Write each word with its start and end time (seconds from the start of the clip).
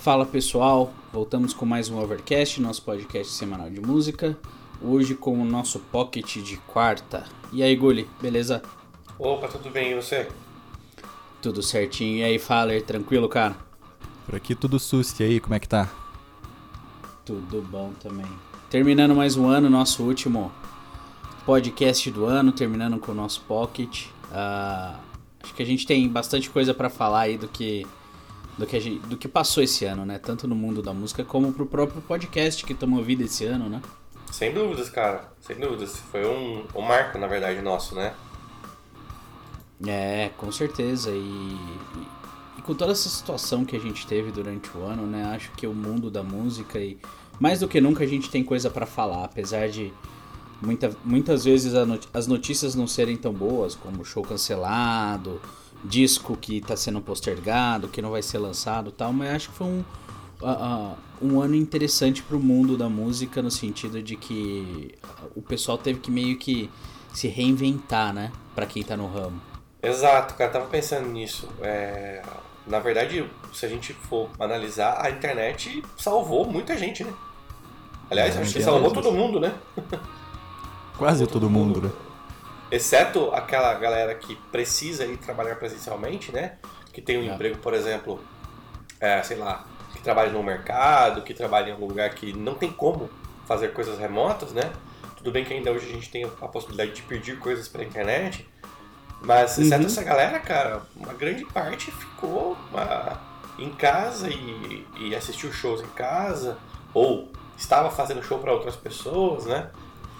Fala 0.00 0.24
pessoal, 0.24 0.94
voltamos 1.12 1.52
com 1.52 1.66
mais 1.66 1.90
um 1.90 1.98
Overcast, 1.98 2.58
nosso 2.58 2.80
podcast 2.80 3.34
semanal 3.34 3.68
de 3.68 3.82
música. 3.82 4.34
Hoje 4.80 5.14
com 5.14 5.38
o 5.38 5.44
nosso 5.44 5.78
pocket 5.78 6.38
de 6.38 6.56
quarta. 6.56 7.26
E 7.52 7.62
aí, 7.62 7.76
Guli, 7.76 8.08
beleza? 8.18 8.62
Opa, 9.18 9.46
tudo 9.46 9.68
bem 9.68 9.92
e 9.92 9.94
você? 9.94 10.26
Tudo 11.42 11.62
certinho. 11.62 12.16
E 12.16 12.22
aí, 12.22 12.38
Faller, 12.38 12.82
tranquilo, 12.82 13.28
cara? 13.28 13.54
Por 14.24 14.36
aqui 14.36 14.54
tudo 14.54 14.78
susto. 14.78 15.20
E 15.20 15.24
aí, 15.24 15.38
como 15.38 15.54
é 15.54 15.60
que 15.60 15.68
tá? 15.68 15.86
Tudo 17.22 17.60
bom 17.60 17.92
também. 18.02 18.24
Terminando 18.70 19.14
mais 19.14 19.36
um 19.36 19.48
ano, 19.48 19.68
nosso 19.68 20.02
último 20.02 20.50
podcast 21.44 22.10
do 22.10 22.24
ano, 22.24 22.52
terminando 22.52 22.98
com 22.98 23.12
o 23.12 23.14
nosso 23.14 23.42
pocket. 23.42 24.06
Uh, 24.30 24.98
acho 25.42 25.52
que 25.54 25.62
a 25.62 25.66
gente 25.66 25.86
tem 25.86 26.08
bastante 26.08 26.48
coisa 26.48 26.72
para 26.72 26.88
falar 26.88 27.20
aí 27.20 27.36
do 27.36 27.48
que 27.48 27.86
do 28.60 28.66
que, 28.66 28.78
gente, 28.78 29.06
do 29.06 29.16
que 29.16 29.26
passou 29.26 29.62
esse 29.62 29.86
ano, 29.86 30.04
né? 30.04 30.18
Tanto 30.18 30.46
no 30.46 30.54
mundo 30.54 30.82
da 30.82 30.92
música 30.92 31.24
como 31.24 31.50
pro 31.50 31.64
próprio 31.64 32.02
podcast 32.02 32.62
que 32.64 32.74
tomou 32.74 33.02
vida 33.02 33.24
esse 33.24 33.46
ano, 33.46 33.70
né? 33.70 33.80
Sem 34.30 34.52
dúvidas, 34.52 34.90
cara. 34.90 35.32
Sem 35.40 35.56
dúvidas. 35.56 35.96
Foi 36.10 36.26
um, 36.26 36.64
um 36.74 36.82
marco, 36.82 37.18
na 37.18 37.26
verdade, 37.26 37.62
nosso, 37.62 37.94
né? 37.94 38.12
É, 39.86 40.30
com 40.36 40.52
certeza. 40.52 41.10
E, 41.10 41.14
e, 41.14 42.58
e, 42.58 42.62
com 42.62 42.74
toda 42.74 42.92
essa 42.92 43.08
situação 43.08 43.64
que 43.64 43.74
a 43.74 43.80
gente 43.80 44.06
teve 44.06 44.30
durante 44.30 44.70
o 44.76 44.82
ano, 44.82 45.06
né? 45.06 45.24
Acho 45.34 45.50
que 45.52 45.66
o 45.66 45.72
mundo 45.72 46.10
da 46.10 46.22
música 46.22 46.78
e 46.78 46.98
mais 47.40 47.60
do 47.60 47.66
que 47.66 47.80
nunca 47.80 48.04
a 48.04 48.06
gente 48.06 48.30
tem 48.30 48.44
coisa 48.44 48.68
para 48.68 48.84
falar, 48.84 49.24
apesar 49.24 49.70
de 49.70 49.90
muita, 50.60 50.94
muitas 51.02 51.44
vezes 51.44 51.72
as 52.12 52.26
notícias 52.26 52.74
não 52.74 52.86
serem 52.86 53.16
tão 53.16 53.32
boas, 53.32 53.74
como 53.74 54.04
show 54.04 54.22
cancelado, 54.22 55.40
disco 55.84 56.36
que 56.36 56.58
está 56.58 56.76
sendo 56.76 57.00
postergado, 57.00 57.88
que 57.88 58.02
não 58.02 58.10
vai 58.10 58.22
ser 58.22 58.38
lançado 58.38 58.90
tal, 58.90 59.12
mas 59.12 59.30
acho 59.34 59.50
que 59.50 59.54
foi 59.56 59.66
um, 59.66 59.84
uh, 60.42 60.46
uh, 60.46 60.96
um 61.22 61.40
ano 61.40 61.54
interessante 61.54 62.22
para 62.22 62.36
o 62.36 62.40
mundo 62.40 62.76
da 62.76 62.88
música 62.88 63.40
no 63.42 63.50
sentido 63.50 64.02
de 64.02 64.16
que 64.16 64.94
o 65.34 65.42
pessoal 65.42 65.78
teve 65.78 66.00
que 66.00 66.10
meio 66.10 66.36
que 66.38 66.70
se 67.12 67.28
reinventar, 67.28 68.12
né? 68.12 68.30
Para 68.54 68.66
quem 68.66 68.82
está 68.82 68.96
no 68.96 69.06
ramo. 69.06 69.40
Exato, 69.82 70.34
cara, 70.34 70.50
tava 70.50 70.66
pensando 70.66 71.08
nisso. 71.08 71.48
É... 71.60 72.22
Na 72.66 72.78
verdade, 72.78 73.28
se 73.52 73.66
a 73.66 73.68
gente 73.68 73.92
for 73.92 74.28
analisar, 74.38 75.04
a 75.04 75.10
internet 75.10 75.82
salvou 75.96 76.46
muita 76.46 76.76
gente, 76.76 77.02
né? 77.02 77.12
Aliás, 78.10 78.36
é, 78.36 78.42
acho 78.42 78.54
que 78.54 78.62
salvou 78.62 78.92
todo 78.92 79.10
mundo, 79.12 79.40
né? 79.40 79.54
Quase 80.98 81.26
todo, 81.26 81.48
mundo, 81.48 81.80
né? 81.80 81.90
Exceto 82.70 83.30
aquela 83.32 83.74
galera 83.74 84.14
que 84.14 84.36
precisa 84.52 85.04
ir 85.04 85.16
trabalhar 85.16 85.56
presencialmente, 85.56 86.30
né? 86.32 86.52
Que 86.92 87.00
tem 87.00 87.18
um 87.18 87.30
é. 87.30 87.34
emprego, 87.34 87.58
por 87.58 87.74
exemplo, 87.74 88.22
é, 89.00 89.22
sei 89.22 89.36
lá, 89.36 89.66
que 89.92 90.00
trabalha 90.00 90.30
no 90.30 90.42
mercado, 90.42 91.22
que 91.22 91.34
trabalha 91.34 91.70
em 91.70 91.72
algum 91.72 91.86
lugar 91.86 92.10
que 92.14 92.32
não 92.32 92.54
tem 92.54 92.70
como 92.70 93.10
fazer 93.46 93.72
coisas 93.72 93.98
remotas, 93.98 94.52
né? 94.52 94.70
Tudo 95.16 95.32
bem 95.32 95.44
que 95.44 95.52
ainda 95.52 95.70
hoje 95.72 95.86
a 95.86 95.92
gente 95.92 96.08
tem 96.10 96.24
a 96.24 96.48
possibilidade 96.48 96.92
de 96.92 97.02
pedir 97.02 97.38
coisas 97.38 97.68
pela 97.68 97.84
internet, 97.84 98.48
mas 99.20 99.58
exceto 99.58 99.82
uhum. 99.82 99.86
essa 99.86 100.02
galera, 100.02 100.38
cara, 100.38 100.82
uma 100.96 101.12
grande 101.12 101.44
parte 101.44 101.90
ficou 101.90 102.56
uma, 102.70 103.20
em 103.58 103.70
casa 103.70 104.30
e, 104.30 104.86
e 104.98 105.14
assistiu 105.14 105.52
shows 105.52 105.82
em 105.82 105.88
casa, 105.88 106.56
ou 106.94 107.30
estava 107.56 107.90
fazendo 107.90 108.22
show 108.22 108.38
para 108.38 108.52
outras 108.52 108.76
pessoas, 108.76 109.44
né? 109.44 109.70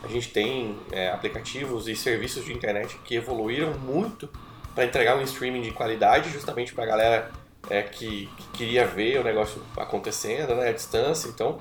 A 0.02 0.08
gente 0.08 0.30
tem 0.30 0.78
é, 0.90 1.10
aplicativos 1.10 1.86
e 1.88 1.94
serviços 1.94 2.44
de 2.44 2.52
internet 2.52 2.98
que 3.04 3.14
evoluíram 3.14 3.74
muito 3.78 4.28
para 4.74 4.84
entregar 4.84 5.16
um 5.16 5.22
streaming 5.22 5.62
de 5.62 5.72
qualidade, 5.72 6.30
justamente 6.30 6.72
para 6.72 6.84
a 6.84 6.86
galera 6.86 7.30
é, 7.68 7.82
que, 7.82 8.28
que, 8.36 8.48
queria 8.58 8.86
ver 8.86 9.20
o 9.20 9.24
negócio 9.24 9.62
acontecendo, 9.76 10.54
né, 10.54 10.68
à 10.68 10.72
distância. 10.72 11.28
Então, 11.28 11.58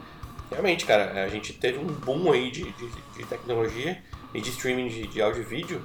realmente, 0.50 0.86
cara, 0.86 1.24
a 1.24 1.28
gente 1.28 1.54
teve 1.54 1.80
um 1.80 1.88
boom 1.88 2.32
aí 2.32 2.50
de, 2.50 2.64
de, 2.64 2.90
de 3.18 3.26
tecnologia 3.26 4.02
e 4.34 4.40
de 4.40 4.50
streaming 4.52 4.88
de, 4.88 5.08
de 5.08 5.22
áudio 5.22 5.42
e 5.42 5.46
vídeo. 5.46 5.82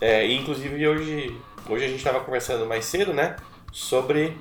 É, 0.00 0.26
e 0.26 0.36
inclusive 0.36 0.86
hoje, 0.86 1.40
hoje 1.68 1.84
a 1.84 1.88
gente 1.88 1.98
estava 1.98 2.20
conversando 2.20 2.66
mais 2.66 2.84
cedo, 2.84 3.12
né, 3.12 3.36
sobre 3.70 4.36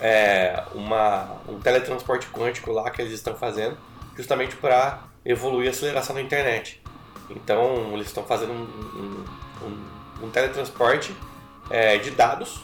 é, 0.00 0.62
uma, 0.74 1.40
um 1.48 1.60
teletransporte 1.60 2.26
quântico 2.28 2.72
lá 2.72 2.90
que 2.90 3.02
eles 3.02 3.12
estão 3.12 3.34
fazendo, 3.36 3.76
justamente 4.16 4.56
para 4.56 5.04
evoluir 5.24 5.68
a 5.68 5.70
aceleração 5.70 6.14
da 6.14 6.22
internet. 6.22 6.82
Então, 7.30 7.90
eles 7.92 8.08
estão 8.08 8.24
fazendo 8.24 8.52
um, 8.52 9.24
um, 9.64 10.26
um 10.26 10.30
teletransporte 10.30 11.14
é, 11.70 11.98
de 11.98 12.10
dados 12.10 12.60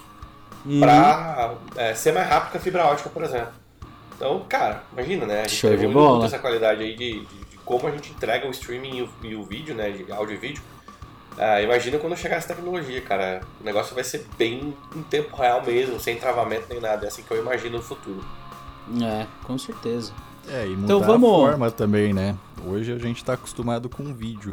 uhum. 0.64 0.80
para 0.80 1.54
é, 1.76 1.94
ser 1.94 2.12
mais 2.12 2.28
rápido 2.28 2.52
que 2.52 2.56
a 2.58 2.60
fibra 2.60 2.86
ótica, 2.86 3.08
por 3.08 3.22
exemplo. 3.22 3.52
Então, 4.16 4.44
cara, 4.48 4.82
imagina, 4.92 5.26
né? 5.26 5.40
A 5.40 5.42
gente 5.42 5.56
Show 5.56 5.76
de 5.76 5.86
bola. 5.86 6.26
essa 6.26 6.38
qualidade 6.38 6.82
aí 6.82 6.96
de, 6.96 7.20
de, 7.20 7.44
de, 7.50 7.58
como 7.64 7.86
a 7.86 7.90
gente 7.90 8.10
entrega 8.10 8.46
o 8.48 8.50
streaming 8.50 8.96
e 8.96 9.02
o, 9.02 9.10
e 9.22 9.34
o 9.36 9.44
vídeo, 9.44 9.74
né? 9.74 9.90
De 9.90 10.10
áudio 10.10 10.34
e 10.34 10.38
vídeo. 10.38 10.62
Ah, 11.38 11.62
imagina 11.62 11.98
quando 11.98 12.16
chegar 12.16 12.36
essa 12.36 12.48
tecnologia, 12.48 13.00
cara. 13.00 13.40
O 13.60 13.64
negócio 13.64 13.94
vai 13.94 14.02
ser 14.02 14.26
bem 14.36 14.76
em 14.94 15.02
tempo 15.04 15.36
real 15.36 15.64
mesmo, 15.64 16.00
sem 16.00 16.16
travamento 16.16 16.66
nem 16.68 16.80
nada. 16.80 17.06
É 17.06 17.08
assim 17.08 17.22
que 17.22 17.30
eu 17.30 17.38
imagino 17.38 17.76
no 17.76 17.82
futuro. 17.82 18.24
É, 19.00 19.24
com 19.44 19.56
certeza. 19.56 20.12
É, 20.50 20.66
e 20.66 20.72
então 20.72 20.76
mudar 20.76 20.84
então, 20.84 21.00
vamos... 21.00 21.30
a 21.30 21.36
forma 21.36 21.70
também, 21.70 22.12
né? 22.12 22.36
Hoje 22.66 22.92
a 22.92 22.98
gente 22.98 23.18
está 23.18 23.34
acostumado 23.34 23.88
com 23.88 24.14
vídeo. 24.14 24.52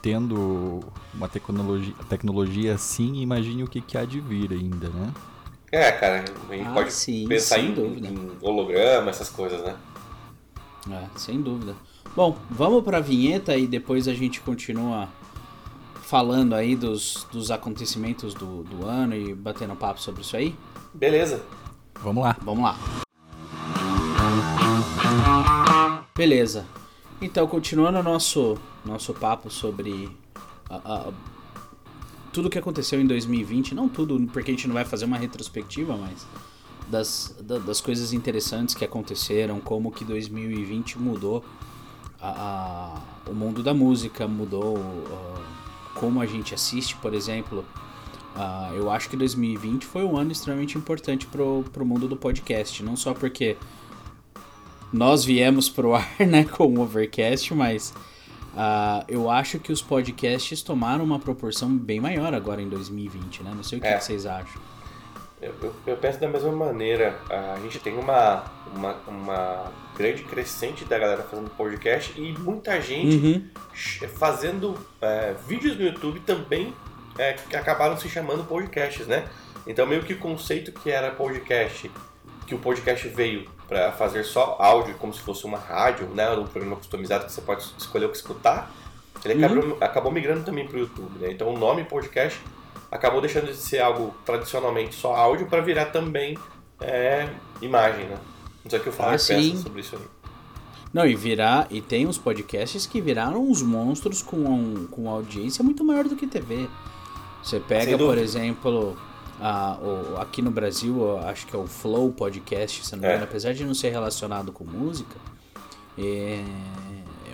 Tendo 0.00 0.80
uma 1.14 1.28
tecnologia, 1.28 1.94
tecnologia 2.08 2.74
assim, 2.74 3.20
imagine 3.20 3.62
o 3.62 3.68
que, 3.68 3.80
que 3.80 3.96
há 3.96 4.04
de 4.04 4.20
vir 4.20 4.52
ainda, 4.52 4.88
né? 4.88 5.12
É, 5.70 5.92
cara, 5.92 6.24
a 6.50 6.54
gente 6.54 6.68
ah, 6.68 6.72
pode 6.72 6.92
sim, 6.92 7.26
pensar 7.28 7.58
em, 7.58 7.72
em, 7.72 8.32
holograma, 8.42 9.10
essas 9.10 9.30
coisas, 9.30 9.62
né? 9.62 9.76
É, 10.90 11.06
sem 11.16 11.40
dúvida. 11.40 11.74
Bom, 12.16 12.36
vamos 12.50 12.82
para 12.82 12.98
a 12.98 13.00
vinheta 13.00 13.56
e 13.56 13.66
depois 13.66 14.08
a 14.08 14.12
gente 14.12 14.40
continua 14.40 15.08
falando 16.02 16.54
aí 16.54 16.74
dos, 16.74 17.26
dos 17.32 17.50
acontecimentos 17.50 18.34
do, 18.34 18.64
do 18.64 18.84
ano 18.84 19.14
e 19.14 19.32
batendo 19.32 19.74
papo 19.76 20.00
sobre 20.00 20.22
isso 20.22 20.36
aí? 20.36 20.54
Beleza. 20.92 21.42
Vamos 22.02 22.24
lá. 22.24 22.36
Vamos 22.42 22.64
lá. 22.64 22.76
Beleza. 26.22 26.64
Então, 27.20 27.48
continuando 27.48 27.98
o 27.98 28.02
nosso, 28.02 28.56
nosso 28.84 29.12
papo 29.12 29.50
sobre 29.50 30.08
a, 30.70 30.76
a, 30.76 31.12
tudo 32.32 32.48
que 32.48 32.56
aconteceu 32.56 33.00
em 33.00 33.06
2020, 33.08 33.74
não 33.74 33.88
tudo, 33.88 34.16
porque 34.32 34.52
a 34.52 34.54
gente 34.54 34.68
não 34.68 34.74
vai 34.74 34.84
fazer 34.84 35.04
uma 35.04 35.16
retrospectiva, 35.16 35.96
mas 35.96 36.24
das, 36.86 37.34
das 37.66 37.80
coisas 37.80 38.12
interessantes 38.12 38.72
que 38.72 38.84
aconteceram, 38.84 39.58
como 39.58 39.90
que 39.90 40.04
2020 40.04 40.96
mudou 41.00 41.44
a, 42.20 43.00
a 43.26 43.28
o 43.28 43.34
mundo 43.34 43.60
da 43.60 43.74
música, 43.74 44.28
mudou 44.28 44.78
como 45.96 46.20
a 46.20 46.26
gente 46.26 46.54
assiste, 46.54 46.94
por 46.98 47.14
exemplo. 47.14 47.64
Uh, 48.36 48.76
eu 48.76 48.92
acho 48.92 49.10
que 49.10 49.16
2020 49.16 49.84
foi 49.84 50.04
um 50.04 50.16
ano 50.16 50.30
extremamente 50.30 50.78
importante 50.78 51.26
pro, 51.26 51.64
pro 51.72 51.84
mundo 51.84 52.06
do 52.06 52.16
podcast, 52.16 52.80
não 52.84 52.94
só 52.94 53.12
porque 53.12 53.56
nós 54.92 55.24
viemos 55.24 55.68
pro 55.68 55.94
ar, 55.94 56.08
né, 56.20 56.44
com 56.44 56.66
o 56.66 56.80
Overcast, 56.80 57.54
mas 57.54 57.94
uh, 58.54 59.04
eu 59.08 59.30
acho 59.30 59.58
que 59.58 59.72
os 59.72 59.80
podcasts 59.80 60.62
tomaram 60.62 61.04
uma 61.04 61.18
proporção 61.18 61.76
bem 61.76 62.00
maior 62.00 62.34
agora 62.34 62.60
em 62.60 62.68
2020, 62.68 63.42
né? 63.42 63.52
Não 63.54 63.62
sei 63.62 63.78
o 63.78 63.80
que, 63.80 63.88
é. 63.88 63.96
que 63.96 64.04
vocês 64.04 64.26
acham. 64.26 64.60
Eu, 65.40 65.52
eu, 65.60 65.74
eu, 65.88 65.96
penso 65.96 66.20
da 66.20 66.28
mesma 66.28 66.52
maneira. 66.52 67.18
A 67.28 67.58
gente 67.60 67.80
tem 67.80 67.98
uma, 67.98 68.44
uma, 68.76 68.94
uma, 69.08 69.72
grande 69.96 70.22
crescente 70.22 70.84
da 70.84 70.96
galera 70.96 71.24
fazendo 71.24 71.50
podcast 71.50 72.12
e 72.16 72.32
muita 72.38 72.80
gente 72.80 73.16
uhum. 73.16 74.08
fazendo 74.14 74.78
é, 75.00 75.34
vídeos 75.48 75.76
no 75.76 75.84
YouTube 75.84 76.20
também 76.20 76.72
é, 77.18 77.32
que 77.32 77.56
acabaram 77.56 77.98
se 77.98 78.08
chamando 78.08 78.44
podcasts, 78.44 79.06
né? 79.08 79.28
Então 79.66 79.84
meio 79.84 80.04
que 80.04 80.12
o 80.12 80.18
conceito 80.18 80.70
que 80.70 80.90
era 80.90 81.10
podcast, 81.10 81.90
que 82.46 82.54
o 82.54 82.58
podcast 82.58 83.08
veio 83.08 83.48
para 83.72 83.90
fazer 83.92 84.22
só 84.22 84.56
áudio, 84.58 84.94
como 84.98 85.14
se 85.14 85.20
fosse 85.20 85.46
uma 85.46 85.56
rádio, 85.56 86.06
né, 86.08 86.30
um 86.32 86.44
programa 86.44 86.76
customizado 86.76 87.24
que 87.24 87.32
você 87.32 87.40
pode 87.40 87.64
escolher 87.78 88.04
o 88.04 88.10
que 88.10 88.16
escutar, 88.16 88.70
ele 89.24 89.34
uhum. 89.34 89.46
acabou, 89.46 89.78
acabou 89.80 90.12
migrando 90.12 90.44
também 90.44 90.66
para 90.66 90.76
o 90.76 90.80
YouTube. 90.80 91.18
Né? 91.18 91.32
Então 91.32 91.48
o 91.48 91.58
nome 91.58 91.84
podcast 91.84 92.38
acabou 92.90 93.22
deixando 93.22 93.46
de 93.46 93.56
ser 93.56 93.78
algo 93.78 94.14
tradicionalmente 94.26 94.94
só 94.94 95.14
áudio 95.14 95.46
para 95.46 95.62
virar 95.62 95.86
também 95.86 96.36
é, 96.80 97.28
imagem. 97.62 98.04
Né? 98.04 98.18
Não 98.62 98.70
sei 98.70 98.78
o 98.78 98.82
que 98.82 98.88
eu 98.88 98.92
falo 98.92 99.14
ah, 99.14 99.18
sobre 99.18 99.80
isso 99.80 99.96
aí. 99.96 100.02
Não, 100.92 101.06
e 101.06 101.14
virar. 101.14 101.66
E 101.70 101.80
tem 101.80 102.06
uns 102.06 102.18
podcasts 102.18 102.86
que 102.86 103.00
viraram 103.00 103.42
uns 103.42 103.62
monstros 103.62 104.20
com, 104.20 104.36
um, 104.36 104.86
com 104.86 105.08
audiência 105.08 105.64
muito 105.64 105.82
maior 105.82 106.04
do 106.04 106.14
que 106.14 106.26
TV. 106.26 106.68
Você 107.42 107.58
pega, 107.58 107.96
por 107.96 108.18
exemplo, 108.18 108.94
ah, 109.42 109.76
o, 109.82 110.20
aqui 110.20 110.40
no 110.40 110.52
Brasil, 110.52 111.18
acho 111.18 111.48
que 111.48 111.56
é 111.56 111.58
o 111.58 111.66
Flow 111.66 112.12
Podcast, 112.12 112.86
se 112.86 112.92
não 112.92 113.00
me 113.00 113.06
engano, 113.06 113.22
é. 113.22 113.24
apesar 113.24 113.52
de 113.52 113.64
não 113.64 113.74
ser 113.74 113.90
relacionado 113.90 114.52
com 114.52 114.62
música, 114.62 115.16
é, 115.98 116.44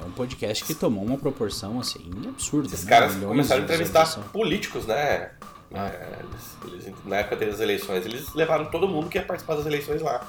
é, 0.01 0.05
um 0.07 0.11
podcast 0.13 0.65
que 0.65 0.75
tomou 0.75 1.05
uma 1.05 1.19
proporção 1.19 1.79
assim 1.79 2.11
absurda. 2.27 2.69
Esses 2.69 2.85
né? 2.85 2.91
caras 2.91 3.15
Milhões 3.15 3.31
começaram 3.31 3.61
a 3.61 3.65
entrevistar 3.65 4.07
políticos, 4.33 4.87
né? 4.87 5.33
É, 5.71 6.19
eles, 6.21 6.87
eles, 6.87 6.95
na 7.05 7.17
época 7.17 7.45
das 7.45 7.61
eleições, 7.61 8.07
eles 8.07 8.33
levaram 8.33 8.65
todo 8.65 8.89
mundo 8.89 9.11
que 9.11 9.19
ia 9.19 9.25
participar 9.25 9.57
das 9.57 9.67
eleições 9.67 10.01
lá. 10.01 10.27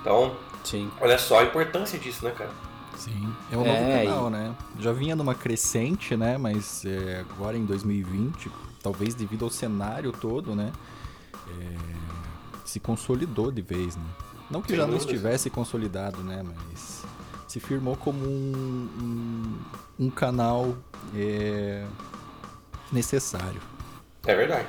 Então, 0.00 0.34
Sim. 0.64 0.90
olha 1.02 1.18
só 1.18 1.40
a 1.40 1.42
importância 1.44 1.98
disso, 1.98 2.24
né, 2.24 2.30
cara? 2.30 2.50
Sim, 2.96 3.34
é 3.52 3.56
um 3.56 3.64
novo 3.64 3.70
É, 3.70 4.04
canal, 4.04 4.30
né? 4.30 4.54
Já 4.78 4.92
vinha 4.92 5.14
numa 5.14 5.34
crescente, 5.34 6.16
né? 6.16 6.38
Mas 6.38 6.82
é, 6.86 7.24
agora 7.30 7.58
em 7.58 7.64
2020, 7.66 8.50
talvez 8.82 9.14
devido 9.14 9.44
ao 9.44 9.50
cenário 9.50 10.12
todo, 10.12 10.54
né? 10.54 10.72
É, 11.60 11.76
se 12.64 12.78
consolidou 12.80 13.50
de 13.50 13.62
vez, 13.62 13.96
né? 13.96 14.04
Não 14.50 14.60
que 14.62 14.68
Sem 14.68 14.76
já 14.76 14.82
não 14.82 14.94
dúvidas. 14.94 15.10
estivesse 15.12 15.50
consolidado, 15.50 16.22
né? 16.22 16.42
Mas 16.44 17.04
se 17.46 17.60
firmou 17.60 17.96
como 17.96 18.18
um, 18.24 18.88
um, 19.98 20.06
um 20.06 20.10
canal 20.10 20.76
é, 21.14 21.84
necessário. 22.92 23.60
É 24.26 24.34
verdade. 24.34 24.66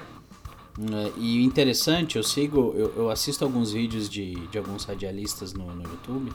É, 0.80 1.12
E 1.18 1.40
o 1.40 1.42
interessante, 1.42 2.18
eu 2.18 2.24
sigo, 2.24 2.74
eu, 2.76 2.94
eu 2.96 3.10
assisto 3.10 3.44
alguns 3.44 3.72
vídeos 3.72 4.10
de, 4.10 4.36
de 4.48 4.58
alguns 4.58 4.86
radialistas 4.86 5.54
no, 5.54 5.66
no 5.76 5.84
YouTube 5.84 6.32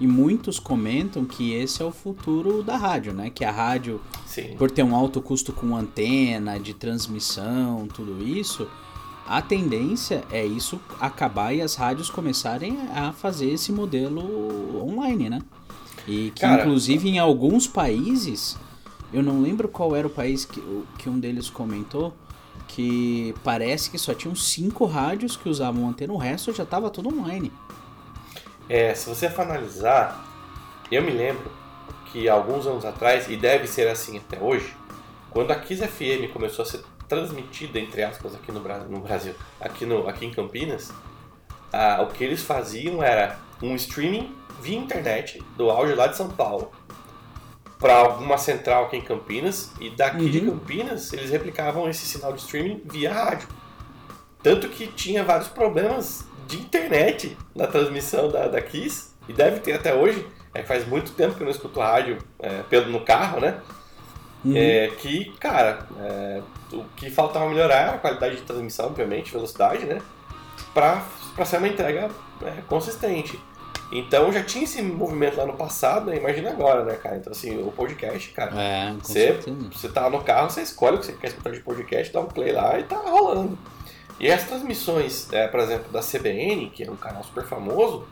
e 0.00 0.06
muitos 0.06 0.58
comentam 0.58 1.24
que 1.24 1.52
esse 1.52 1.82
é 1.82 1.84
o 1.84 1.90
futuro 1.90 2.62
da 2.62 2.76
rádio, 2.76 3.12
né? 3.12 3.30
Que 3.30 3.44
a 3.44 3.50
rádio, 3.50 4.00
Sim. 4.26 4.54
por 4.56 4.70
ter 4.70 4.82
um 4.82 4.94
alto 4.94 5.20
custo 5.22 5.52
com 5.52 5.76
antena, 5.76 6.58
de 6.58 6.74
transmissão, 6.74 7.86
tudo 7.88 8.22
isso, 8.22 8.68
a 9.28 9.42
tendência 9.42 10.24
é 10.30 10.44
isso 10.44 10.80
acabar 11.00 11.52
e 11.52 11.60
as 11.60 11.74
rádios 11.74 12.08
começarem 12.08 12.78
a 12.94 13.12
fazer 13.12 13.50
esse 13.50 13.72
modelo 13.72 14.80
online, 14.88 15.28
né? 15.28 15.42
E 16.06 16.30
que 16.30 16.42
Cara, 16.42 16.62
inclusive 16.62 17.08
em 17.08 17.18
alguns 17.18 17.66
países, 17.66 18.56
eu 19.12 19.22
não 19.22 19.42
lembro 19.42 19.68
qual 19.68 19.96
era 19.96 20.06
o 20.06 20.10
país 20.10 20.44
que, 20.44 20.62
que 20.98 21.08
um 21.08 21.18
deles 21.18 21.50
comentou, 21.50 22.14
que 22.68 23.34
parece 23.42 23.90
que 23.90 23.98
só 23.98 24.14
tinham 24.14 24.34
cinco 24.34 24.84
rádios 24.84 25.36
que 25.36 25.48
usavam 25.48 25.88
antena, 25.88 26.12
o 26.12 26.16
resto 26.16 26.52
já 26.52 26.64
tava 26.64 26.90
tudo 26.90 27.08
online. 27.08 27.52
É, 28.68 28.94
se 28.94 29.08
você 29.08 29.28
for 29.28 29.42
analisar, 29.42 30.24
eu 30.90 31.02
me 31.02 31.10
lembro 31.10 31.50
que 32.12 32.28
alguns 32.28 32.66
anos 32.66 32.84
atrás, 32.84 33.28
e 33.28 33.36
deve 33.36 33.66
ser 33.66 33.88
assim 33.88 34.18
até 34.18 34.40
hoje, 34.40 34.74
quando 35.30 35.50
a 35.50 35.56
Kiss 35.56 35.86
FM 35.86 36.32
começou 36.32 36.62
a 36.62 36.66
ser 36.66 36.82
transmitida, 37.08 37.78
entre 37.78 38.02
aspas, 38.02 38.34
aqui 38.34 38.52
no 38.52 38.60
Brasil, 38.60 38.88
no 38.88 39.00
Brasil 39.00 39.34
aqui, 39.60 39.86
no, 39.86 40.08
aqui 40.08 40.26
em 40.26 40.30
Campinas, 40.30 40.92
ah, 41.72 42.02
o 42.02 42.12
que 42.12 42.24
eles 42.24 42.42
faziam 42.42 43.02
era 43.02 43.38
um 43.62 43.74
streaming 43.74 44.34
via 44.60 44.76
internet 44.76 45.42
do 45.56 45.70
áudio 45.70 45.96
lá 45.96 46.06
de 46.06 46.16
São 46.16 46.28
Paulo 46.28 46.70
para 47.78 47.94
alguma 47.94 48.38
central 48.38 48.86
aqui 48.86 48.96
em 48.96 49.02
Campinas, 49.02 49.70
e 49.80 49.90
daqui 49.90 50.30
de 50.30 50.40
Uhum. 50.40 50.58
Campinas 50.58 51.12
eles 51.12 51.30
replicavam 51.30 51.88
esse 51.88 52.06
sinal 52.06 52.32
de 52.32 52.40
streaming 52.40 52.80
via 52.84 53.12
rádio. 53.12 53.48
Tanto 54.42 54.68
que 54.68 54.86
tinha 54.86 55.22
vários 55.22 55.48
problemas 55.48 56.24
de 56.46 56.56
internet 56.56 57.36
na 57.54 57.66
transmissão 57.66 58.30
da, 58.30 58.48
da 58.48 58.62
Kiss, 58.62 59.10
e 59.28 59.32
deve 59.32 59.60
ter 59.60 59.72
até 59.72 59.94
hoje. 59.94 60.26
É 60.54 60.62
que 60.62 60.68
faz 60.68 60.86
muito 60.88 61.12
tempo 61.12 61.34
que 61.34 61.42
eu 61.42 61.44
não 61.44 61.50
escuto 61.50 61.80
rádio 61.80 62.18
é, 62.38 62.62
pelo, 62.62 62.90
no 62.90 63.00
carro, 63.00 63.40
né? 63.40 63.60
Uhum. 64.44 64.56
É, 64.56 64.88
que, 64.98 65.32
cara, 65.38 65.86
é, 66.00 66.42
o 66.72 66.84
que 66.96 67.10
faltava 67.10 67.48
melhorar 67.48 67.76
era 67.76 67.90
a 67.92 67.98
qualidade 67.98 68.36
de 68.36 68.42
transmissão, 68.42 68.86
obviamente, 68.86 69.32
velocidade, 69.32 69.84
né? 69.84 70.00
Pra, 70.74 71.02
pra 71.34 71.44
ser 71.44 71.58
uma 71.58 71.68
entrega 71.68 72.10
é, 72.42 72.62
consistente. 72.68 73.40
Então 73.92 74.32
já 74.32 74.42
tinha 74.42 74.64
esse 74.64 74.82
movimento 74.82 75.36
lá 75.36 75.46
no 75.46 75.52
passado, 75.54 76.10
né? 76.10 76.16
Imagina 76.16 76.50
agora, 76.50 76.84
né, 76.84 76.94
cara? 76.94 77.16
Então, 77.16 77.32
assim, 77.32 77.62
o 77.62 77.70
podcast, 77.70 78.30
cara. 78.32 78.60
É, 78.60 78.92
Você, 79.00 79.38
você 79.72 79.88
tá 79.88 80.10
no 80.10 80.22
carro, 80.22 80.50
você 80.50 80.62
escolhe 80.62 80.96
o 80.96 80.98
que 80.98 81.06
você 81.06 81.12
quer 81.12 81.28
escutar 81.28 81.50
de 81.52 81.60
podcast, 81.60 82.12
dá 82.12 82.20
um 82.20 82.26
play 82.26 82.52
lá 82.52 82.78
e 82.78 82.82
tá 82.82 82.96
rolando. 82.96 83.56
E 84.18 84.30
as 84.30 84.44
transmissões, 84.44 85.32
é, 85.32 85.46
por 85.46 85.60
exemplo, 85.60 85.92
da 85.92 86.00
CBN, 86.00 86.70
que 86.70 86.82
é 86.82 86.90
um 86.90 86.96
canal 86.96 87.22
super 87.22 87.44
famoso, 87.44 88.06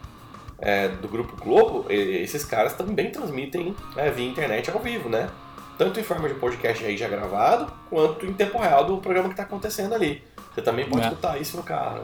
é, 0.58 0.88
do 0.88 1.08
Grupo 1.08 1.36
Globo, 1.42 1.86
esses 1.90 2.44
caras 2.44 2.74
também 2.74 3.10
transmitem 3.10 3.74
é, 3.96 4.10
via 4.10 4.28
internet 4.28 4.70
ao 4.70 4.78
vivo, 4.78 5.08
né? 5.08 5.28
Tanto 5.76 5.98
em 5.98 6.02
forma 6.04 6.28
de 6.28 6.34
podcast 6.34 6.84
aí 6.84 6.96
já 6.96 7.08
gravado, 7.08 7.72
quanto 7.90 8.24
em 8.26 8.32
tempo 8.32 8.58
real 8.58 8.84
do 8.86 8.98
programa 8.98 9.28
que 9.28 9.34
tá 9.34 9.42
acontecendo 9.42 9.92
ali. 9.94 10.22
Você 10.54 10.62
também 10.62 10.88
pode 10.88 11.02
É. 11.02 11.08
escutar 11.08 11.40
isso 11.40 11.56
no 11.56 11.62
carro? 11.64 12.02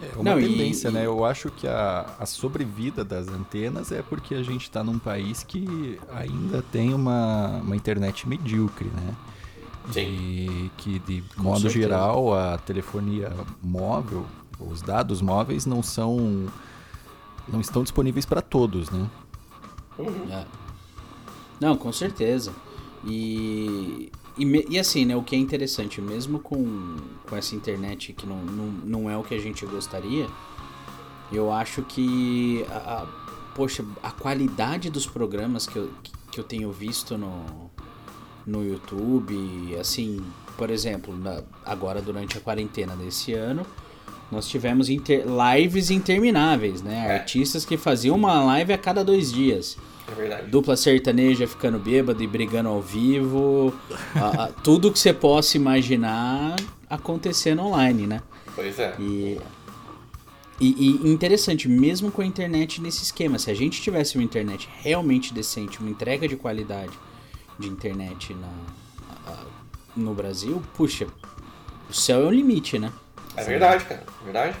É 0.00 0.16
uma 0.16 0.34
Não, 0.34 0.40
tendência, 0.40 0.88
e- 0.88 0.92
né? 0.92 1.06
Eu 1.06 1.24
acho 1.24 1.50
que 1.50 1.66
a, 1.68 2.06
a 2.18 2.26
sobrevida 2.26 3.04
das 3.04 3.28
antenas 3.28 3.92
é 3.92 4.02
porque 4.02 4.34
a 4.34 4.42
gente 4.42 4.62
está 4.62 4.82
num 4.82 4.98
país 4.98 5.42
que 5.42 5.98
ainda 6.14 6.62
tem 6.72 6.94
uma, 6.94 7.60
uma 7.62 7.76
internet 7.76 8.26
medíocre, 8.28 8.88
né? 8.88 9.14
Sim. 9.92 10.00
E 10.02 10.70
que, 10.78 10.98
de 11.00 11.22
modo 11.36 11.60
certeza. 11.60 11.78
geral, 11.82 12.32
a 12.34 12.56
telefonia 12.58 13.30
móvel, 13.62 14.24
os 14.58 14.80
dados 14.80 15.20
móveis 15.20 15.66
não 15.66 15.82
são. 15.82 16.46
não 17.46 17.60
estão 17.60 17.82
disponíveis 17.82 18.24
para 18.24 18.40
todos, 18.40 18.88
né? 18.90 19.06
Uhum. 19.98 20.26
É. 20.32 20.44
Não, 21.64 21.76
com 21.76 21.90
certeza. 21.92 22.52
E, 23.06 24.10
e, 24.36 24.66
e 24.68 24.78
assim, 24.78 25.04
né, 25.04 25.16
o 25.16 25.22
que 25.22 25.34
é 25.34 25.38
interessante, 25.38 26.00
mesmo 26.00 26.38
com, 26.38 26.96
com 27.28 27.36
essa 27.36 27.54
internet 27.54 28.12
que 28.12 28.26
não, 28.26 28.36
não, 28.36 28.66
não 28.84 29.10
é 29.10 29.16
o 29.16 29.22
que 29.22 29.34
a 29.34 29.38
gente 29.40 29.64
gostaria, 29.64 30.26
eu 31.32 31.50
acho 31.52 31.82
que, 31.82 32.64
a, 32.70 32.76
a- 33.02 33.06
poxa, 33.54 33.84
a 34.02 34.10
qualidade 34.10 34.90
dos 34.90 35.06
programas 35.06 35.66
que 35.66 35.76
eu, 35.76 35.90
que 36.30 36.38
eu 36.38 36.44
tenho 36.44 36.70
visto 36.70 37.16
no, 37.16 37.70
no 38.46 38.64
YouTube, 38.64 39.76
assim, 39.80 40.20
por 40.58 40.68
exemplo, 40.70 41.16
na- 41.16 41.42
agora 41.64 42.02
durante 42.02 42.36
a 42.36 42.40
quarentena 42.40 42.94
desse 42.96 43.32
ano, 43.32 43.64
nós 44.30 44.46
tivemos 44.48 44.88
inter- 44.90 45.24
lives 45.26 45.90
intermináveis, 45.90 46.82
né? 46.82 47.06
É. 47.08 47.14
Artistas 47.14 47.64
que 47.64 47.76
faziam 47.76 48.16
uma 48.16 48.42
live 48.44 48.72
a 48.72 48.78
cada 48.78 49.04
dois 49.04 49.32
dias. 49.32 49.76
É 50.06 50.14
verdade. 50.14 50.50
Dupla 50.50 50.76
sertaneja 50.76 51.46
ficando 51.46 51.78
bêbado 51.78 52.22
e 52.22 52.26
brigando 52.26 52.68
ao 52.68 52.80
vivo. 52.82 53.72
a- 54.14 54.44
a- 54.44 54.48
tudo 54.48 54.92
que 54.92 54.98
você 54.98 55.12
possa 55.12 55.56
imaginar 55.56 56.56
acontecendo 56.88 57.62
online, 57.62 58.06
né? 58.06 58.22
Pois 58.54 58.78
é. 58.78 58.94
E, 59.00 59.38
e, 60.60 61.00
e 61.04 61.08
interessante, 61.10 61.68
mesmo 61.68 62.10
com 62.12 62.22
a 62.22 62.26
internet 62.26 62.80
nesse 62.80 63.02
esquema, 63.02 63.38
se 63.38 63.50
a 63.50 63.54
gente 63.54 63.80
tivesse 63.82 64.16
uma 64.16 64.22
internet 64.24 64.68
realmente 64.82 65.32
decente, 65.34 65.80
uma 65.80 65.90
entrega 65.90 66.28
de 66.28 66.36
qualidade 66.36 66.92
de 67.58 67.68
internet 67.68 68.34
na, 68.34 68.48
a- 69.32 69.44
no 69.96 70.14
Brasil, 70.14 70.62
puxa, 70.76 71.06
o 71.88 71.92
céu 71.94 72.22
é 72.22 72.26
o 72.26 72.30
limite, 72.30 72.78
né? 72.78 72.92
É 73.36 73.42
verdade, 73.44 73.84
cara. 73.84 74.04
É 74.20 74.24
verdade. 74.24 74.56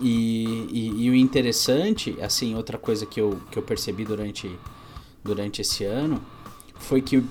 E, 0.00 0.66
e- 0.70 1.04
e 1.04 1.10
o 1.10 1.14
interessante, 1.14 2.16
assim, 2.20 2.54
outra 2.54 2.76
coisa 2.78 3.06
que 3.06 3.20
eu, 3.20 3.38
que 3.50 3.58
eu 3.58 3.62
percebi 3.62 4.04
durante, 4.04 4.50
durante 5.22 5.60
esse 5.62 5.84
ano 5.84 6.20
foi 6.78 7.00
que 7.00 7.22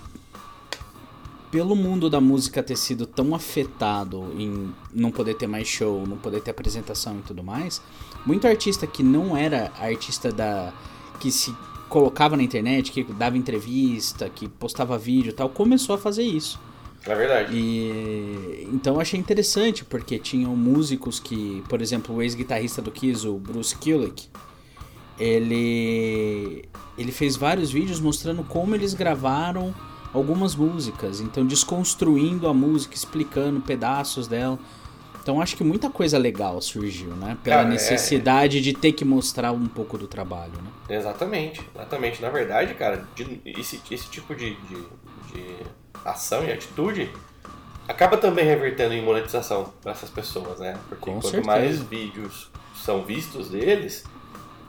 pelo 1.49 1.75
mundo 1.75 2.09
da 2.09 2.21
música 2.21 2.63
ter 2.63 2.77
sido 2.77 3.05
tão 3.05 3.35
afetado 3.35 4.33
em 4.37 4.73
não 4.93 5.11
poder 5.11 5.33
ter 5.33 5.47
mais 5.47 5.67
show, 5.67 6.07
não 6.07 6.17
poder 6.17 6.41
ter 6.41 6.51
apresentação 6.51 7.19
e 7.19 7.21
tudo 7.23 7.43
mais, 7.43 7.81
muito 8.25 8.47
artista 8.47 8.87
que 8.87 9.03
não 9.03 9.35
era 9.35 9.69
artista 9.77 10.31
da 10.31 10.73
que 11.19 11.29
se 11.29 11.53
colocava 11.89 12.37
na 12.37 12.43
internet, 12.43 12.91
que 12.91 13.03
dava 13.03 13.37
entrevista, 13.37 14.29
que 14.29 14.47
postava 14.47 14.97
vídeo 14.97 15.31
e 15.31 15.33
tal, 15.33 15.49
começou 15.49 15.93
a 15.93 15.97
fazer 15.97 16.23
isso. 16.23 16.57
É 17.05 17.15
verdade. 17.15 17.55
E 17.55 18.67
então 18.71 18.95
eu 18.95 19.01
achei 19.01 19.19
interessante, 19.19 19.83
porque 19.83 20.19
tinham 20.19 20.55
músicos 20.55 21.19
que, 21.19 21.63
por 21.67 21.81
exemplo, 21.81 22.15
o 22.15 22.21
ex-guitarrista 22.21 22.81
do 22.81 22.91
Kiss, 22.91 23.27
o 23.27 23.37
Bruce 23.37 23.75
Kulick, 23.75 24.27
ele 25.19 26.63
ele 26.97 27.11
fez 27.11 27.35
vários 27.35 27.71
vídeos 27.71 27.99
mostrando 27.99 28.43
como 28.43 28.75
eles 28.75 28.93
gravaram 28.93 29.73
algumas 30.13 30.55
músicas, 30.55 31.21
então 31.21 31.45
desconstruindo 31.45 32.47
a 32.47 32.53
música, 32.53 32.93
explicando 32.95 33.61
pedaços 33.61 34.27
dela. 34.27 34.59
Então 35.23 35.39
acho 35.39 35.55
que 35.55 35.63
muita 35.63 35.89
coisa 35.89 36.17
legal 36.17 36.59
surgiu, 36.61 37.15
né? 37.15 37.37
Pela 37.43 37.61
é- 37.61 37.65
necessidade 37.65 38.59
de 38.59 38.73
ter 38.73 38.91
que 38.91 39.05
mostrar 39.05 39.51
um 39.51 39.67
pouco 39.67 39.97
do 39.97 40.07
trabalho, 40.07 40.53
né? 40.53 40.97
Exatamente, 40.97 41.61
exatamente. 41.75 42.21
Na 42.21 42.29
verdade, 42.29 42.73
cara, 42.73 43.07
de- 43.15 43.39
esse, 43.45 43.79
esse 43.89 44.09
tipo 44.09 44.35
de, 44.35 44.55
de, 44.55 44.75
de 45.31 45.45
ação 46.05 46.43
e 46.43 46.51
atitude 46.51 47.11
acaba 47.87 48.15
também 48.17 48.45
revertendo 48.45 48.93
em 48.93 49.01
monetização 49.01 49.71
para 49.81 49.91
essas 49.91 50.09
pessoas, 50.09 50.59
né? 50.59 50.77
Porque 50.87 51.05
Com 51.05 51.13
quanto 51.13 51.27
certeza. 51.29 51.45
mais 51.47 51.79
vídeos 51.81 52.49
são 52.75 53.03
vistos 53.03 53.49
deles, 53.49 54.03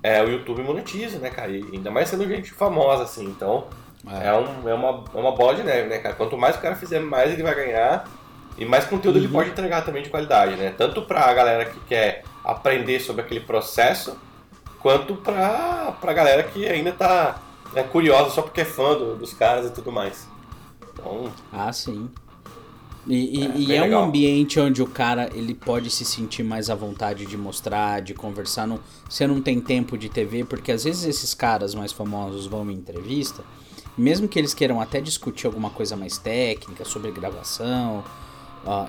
é, 0.03 0.23
o 0.23 0.29
YouTube 0.29 0.63
monetiza, 0.63 1.19
né, 1.19 1.31
cara? 1.31 1.51
E 1.51 1.63
ainda 1.73 1.91
mais 1.91 2.09
sendo 2.09 2.27
gente 2.27 2.51
famosa, 2.51 3.05
assim. 3.05 3.25
Então, 3.25 3.67
É. 4.11 4.29
é, 4.29 4.33
um, 4.35 4.69
é, 4.69 4.75
uma, 4.75 5.05
é 5.15 5.19
uma 5.19 5.33
bola 5.33 5.55
de 5.55 5.63
neve, 5.63 5.89
né, 5.89 5.99
cara? 5.99 6.15
Quanto 6.17 6.37
mais 6.37 6.57
o 6.57 6.61
cara 6.61 6.75
fizer, 6.75 6.99
mais 7.01 7.33
ele 7.33 7.43
vai 7.43 7.55
ganhar. 7.55 8.05
E 8.59 8.65
mais 8.67 8.85
conteúdo 8.85 9.19
ele 9.19 9.27
Uhum. 9.27 9.33
pode 9.33 9.51
entregar 9.51 9.83
também 9.85 10.03
de 10.03 10.11
qualidade, 10.11 10.57
né? 10.57 10.75
Tanto 10.77 11.03
pra 11.03 11.33
galera 11.33 11.65
que 11.67 11.79
quer 11.81 12.23
aprender 12.45 12.99
sobre 13.01 13.23
aquele 13.23 13.41
processo, 13.41 14.17
quanto 14.81 15.15
pra, 15.15 15.95
pra 16.01 16.13
galera 16.13 16.43
que 16.43 16.67
ainda 16.69 16.93
tá 16.93 17.39
né, 17.73 17.83
curiosa 17.85 18.29
só 18.31 18.43
porque 18.43 18.61
é 18.61 18.65
fã 18.67 18.95
do- 18.95 19.15
dos 19.17 19.33
caras 19.33 19.67
e 19.67 19.71
tudo 19.73 19.91
mais. 19.93 20.29
Então, 20.93 21.31
Ah, 21.53 21.73
sim. 21.73 22.09
E, 23.07 23.45
é, 23.45 23.59
e 23.59 23.75
é 23.75 23.83
um 23.83 24.05
ambiente 24.05 24.61
onde 24.61 24.81
o 24.81 24.87
cara 24.87 25.29
ele 25.35 25.55
pode 25.55 25.91
se 25.91 26.05
sentir 26.05 26.45
mais 26.45 26.71
à 26.71 26.75
vontade 26.75 27.27
de 27.27 27.37
mostrar, 27.37 28.01
de 28.01 28.15
conversar. 28.15 28.67
Não, 28.67 28.79
você 29.09 29.27
não 29.27 29.41
tem 29.41 29.61
tempo 29.61 29.99
de 29.99 30.09
TV, 30.09 30.45
porque 30.45 30.71
às 30.71 30.85
vezes 30.85 31.05
esses 31.05 31.35
caras 31.35 31.75
mais 31.75 31.91
famosos 31.91 32.47
vão 32.47 32.71
em 32.71 32.75
entrevista, 32.75 33.43
mesmo 33.99 34.29
que 34.29 34.39
eles 34.39 34.55
queiram 34.55 34.81
até 34.81 35.01
discutir 35.01 35.47
alguma 35.47 35.71
coisa 35.71 35.97
mais 35.97 36.17
técnica 36.17 36.85
sobre 36.85 37.11
gravação 37.11 38.05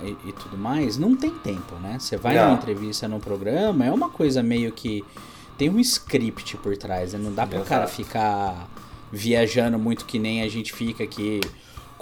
e, 0.04 0.30
e, 0.30 0.32
tudo 0.32 0.58
mais, 0.58 0.98
não 0.98 1.16
tem 1.16 1.32
tempo, 1.32 1.76
né? 1.82 1.98
Você 2.00 2.16
vai 2.16 2.36
não. 2.36 2.46
numa 2.46 2.58
entrevista 2.58 3.08
no 3.08 3.20
programa, 3.20 3.86
é 3.86 3.92
uma 3.92 4.10
coisa 4.10 4.44
meio 4.44 4.72
que. 4.72 5.04
Tem 5.58 5.70
um 5.70 5.80
script 5.80 6.58
por 6.58 6.76
trás, 6.78 7.14
né? 7.14 7.20
Não 7.20 7.34
dá 7.34 7.46
para 7.46 7.60
o 7.60 7.66
cara 7.66 7.88
ficar 7.88 8.68
viajando 9.12 9.78
muito 9.78 10.06
que 10.06 10.18
nem 10.18 10.42
a 10.42 10.48
gente 10.48 10.74
fica 10.74 11.04
aqui 11.04 11.40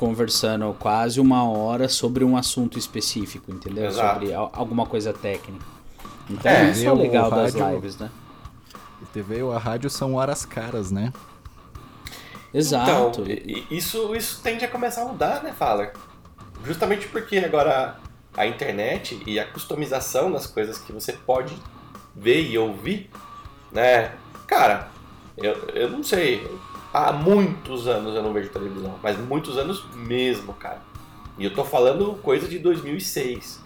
conversando 0.02 0.76
quase 0.80 1.20
uma 1.22 1.48
hora 1.48 1.88
sobre 1.88 2.24
um 2.24 2.36
assunto 2.36 2.80
específico, 2.80 3.52
entendeu? 3.52 3.86
Exato. 3.86 4.14
Sobre 4.16 4.34
alguma 4.34 4.84
coisa 4.88 5.14
técnica. 5.14 5.64
Então 6.28 6.52
é, 6.52 6.72
isso 6.72 6.88
é 6.88 6.92
o 6.92 6.96
legal 6.96 7.28
o 7.28 7.36
das 7.36 7.54
lives, 7.54 7.98
né? 7.98 8.10
O 9.00 9.06
TV 9.06 9.42
e 9.42 9.42
a 9.42 9.60
rádio 9.60 9.92
são 9.92 10.16
horas 10.16 10.44
caras, 10.44 10.90
né? 10.90 11.14
Exato. 12.52 13.22
Então, 13.22 13.66
isso, 13.70 14.16
isso 14.16 14.42
tende 14.42 14.66
a 14.66 14.68
começar 14.68 15.04
a 15.04 15.06
mudar, 15.06 15.44
né, 15.44 15.54
Fala? 15.54 15.94
Justamente 16.66 17.08
porque 17.08 17.38
agora 17.38 18.00
a 18.36 18.48
internet 18.48 19.22
e 19.28 19.40
a 19.40 19.46
customização 19.46 20.32
das 20.32 20.48
coisas 20.48 20.80
que 20.80 20.92
você 20.92 21.14
pode 21.14 21.56
ver 22.16 22.42
e 22.50 22.58
ouvir, 22.58 23.08
né? 23.72 24.14
Cara, 24.48 24.90
eu, 25.38 25.54
eu 25.76 25.92
não 25.92 26.04
sei 26.04 26.50
há 26.94 27.12
muitos 27.12 27.88
anos 27.88 28.16
eu 28.16 28.24
não 28.24 28.34
vejo 28.34 28.50
televisão, 28.50 28.98
mas 29.02 29.18
muitos 29.18 29.58
anos 29.58 29.86
mesmo, 29.96 30.54
cara. 30.54 30.82
E 31.38 31.46
eu 31.46 31.54
tô 31.54 31.64
falando 31.64 32.16
coisa 32.22 32.48
de 32.48 32.60
2006. 32.60 33.62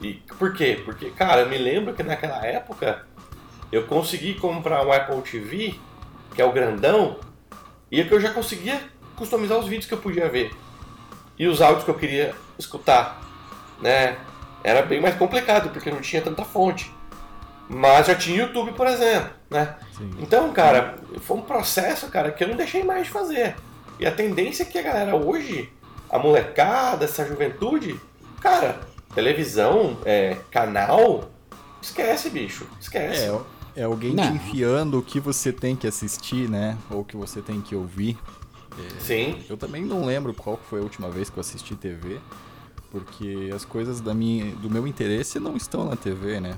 E, 0.00 0.14
por 0.38 0.52
quê? 0.52 0.80
Porque, 0.84 1.10
cara, 1.10 1.42
eu 1.42 1.48
me 1.48 1.58
lembro 1.58 1.92
que 1.94 2.02
naquela 2.02 2.44
época 2.44 3.06
eu 3.70 3.84
consegui 3.86 4.34
comprar 4.34 4.86
um 4.86 4.92
Apple 4.92 5.20
TV, 5.22 5.74
que 6.34 6.40
é 6.40 6.44
o 6.44 6.52
grandão, 6.52 7.18
e 7.90 8.00
é 8.00 8.04
que 8.04 8.12
eu 8.12 8.20
já 8.20 8.32
conseguia 8.32 8.80
customizar 9.16 9.58
os 9.58 9.66
vídeos 9.66 9.86
que 9.86 9.94
eu 9.94 9.98
podia 9.98 10.28
ver 10.28 10.52
e 11.38 11.46
os 11.46 11.60
áudios 11.62 11.84
que 11.84 11.90
eu 11.90 11.94
queria 11.94 12.34
escutar, 12.58 13.20
né? 13.80 14.16
Era 14.62 14.82
bem 14.82 15.00
mais 15.00 15.16
complicado 15.16 15.70
porque 15.70 15.90
não 15.90 16.00
tinha 16.00 16.20
tanta 16.20 16.44
fonte. 16.44 16.92
Mas 17.68 18.06
já 18.06 18.14
tinha 18.14 18.44
YouTube, 18.44 18.72
por 18.72 18.86
exemplo, 18.86 19.30
né? 19.50 19.76
Sim. 19.96 20.10
Então, 20.20 20.50
cara, 20.52 20.98
foi 21.20 21.36
um 21.36 21.42
processo, 21.42 22.08
cara, 22.08 22.30
que 22.30 22.42
eu 22.42 22.48
não 22.48 22.56
deixei 22.56 22.82
mais 22.82 23.04
de 23.04 23.10
fazer. 23.10 23.56
E 24.00 24.06
a 24.06 24.12
tendência 24.12 24.62
é 24.62 24.66
que 24.66 24.78
a 24.78 24.82
galera 24.82 25.16
hoje, 25.16 25.70
a 26.08 26.18
molecada, 26.18 27.04
essa 27.04 27.26
juventude, 27.26 28.00
cara, 28.40 28.80
televisão, 29.14 29.98
é, 30.04 30.36
canal, 30.50 31.28
esquece, 31.82 32.30
bicho, 32.30 32.66
esquece. 32.80 33.24
É, 33.76 33.82
é 33.82 33.84
alguém 33.84 34.14
não. 34.14 34.24
te 34.24 34.34
enfiando 34.34 34.98
o 34.98 35.02
que 35.02 35.20
você 35.20 35.52
tem 35.52 35.76
que 35.76 35.86
assistir, 35.86 36.48
né? 36.48 36.78
Ou 36.90 37.00
o 37.00 37.04
que 37.04 37.16
você 37.16 37.42
tem 37.42 37.60
que 37.60 37.74
ouvir. 37.74 38.16
É, 38.78 39.00
Sim. 39.00 39.44
Eu 39.48 39.56
também 39.56 39.84
não 39.84 40.06
lembro 40.06 40.32
qual 40.32 40.58
foi 40.70 40.80
a 40.80 40.82
última 40.82 41.10
vez 41.10 41.28
que 41.28 41.36
eu 41.36 41.40
assisti 41.40 41.74
TV, 41.74 42.18
porque 42.90 43.50
as 43.54 43.64
coisas 43.64 44.00
da 44.00 44.14
minha, 44.14 44.54
do 44.56 44.70
meu 44.70 44.86
interesse 44.86 45.38
não 45.38 45.56
estão 45.56 45.84
na 45.84 45.96
TV, 45.96 46.40
né? 46.40 46.56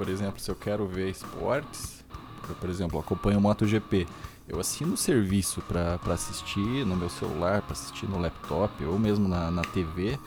Por 0.00 0.08
exemplo, 0.08 0.40
se 0.40 0.50
eu 0.50 0.54
quero 0.54 0.86
ver 0.86 1.10
esportes, 1.10 2.02
eu, 2.48 2.54
por 2.54 2.70
exemplo, 2.70 2.98
acompanho 2.98 3.36
o 3.36 3.40
MotoGP, 3.42 4.06
eu 4.48 4.58
assino 4.58 4.94
o 4.94 4.96
serviço 4.96 5.60
para 5.60 6.00
assistir 6.14 6.86
no 6.86 6.96
meu 6.96 7.10
celular, 7.10 7.60
para 7.60 7.74
assistir 7.74 8.06
no 8.06 8.18
laptop 8.18 8.82
ou 8.82 8.98
mesmo 8.98 9.28
na, 9.28 9.50
na 9.50 9.60
TV, 9.60 10.18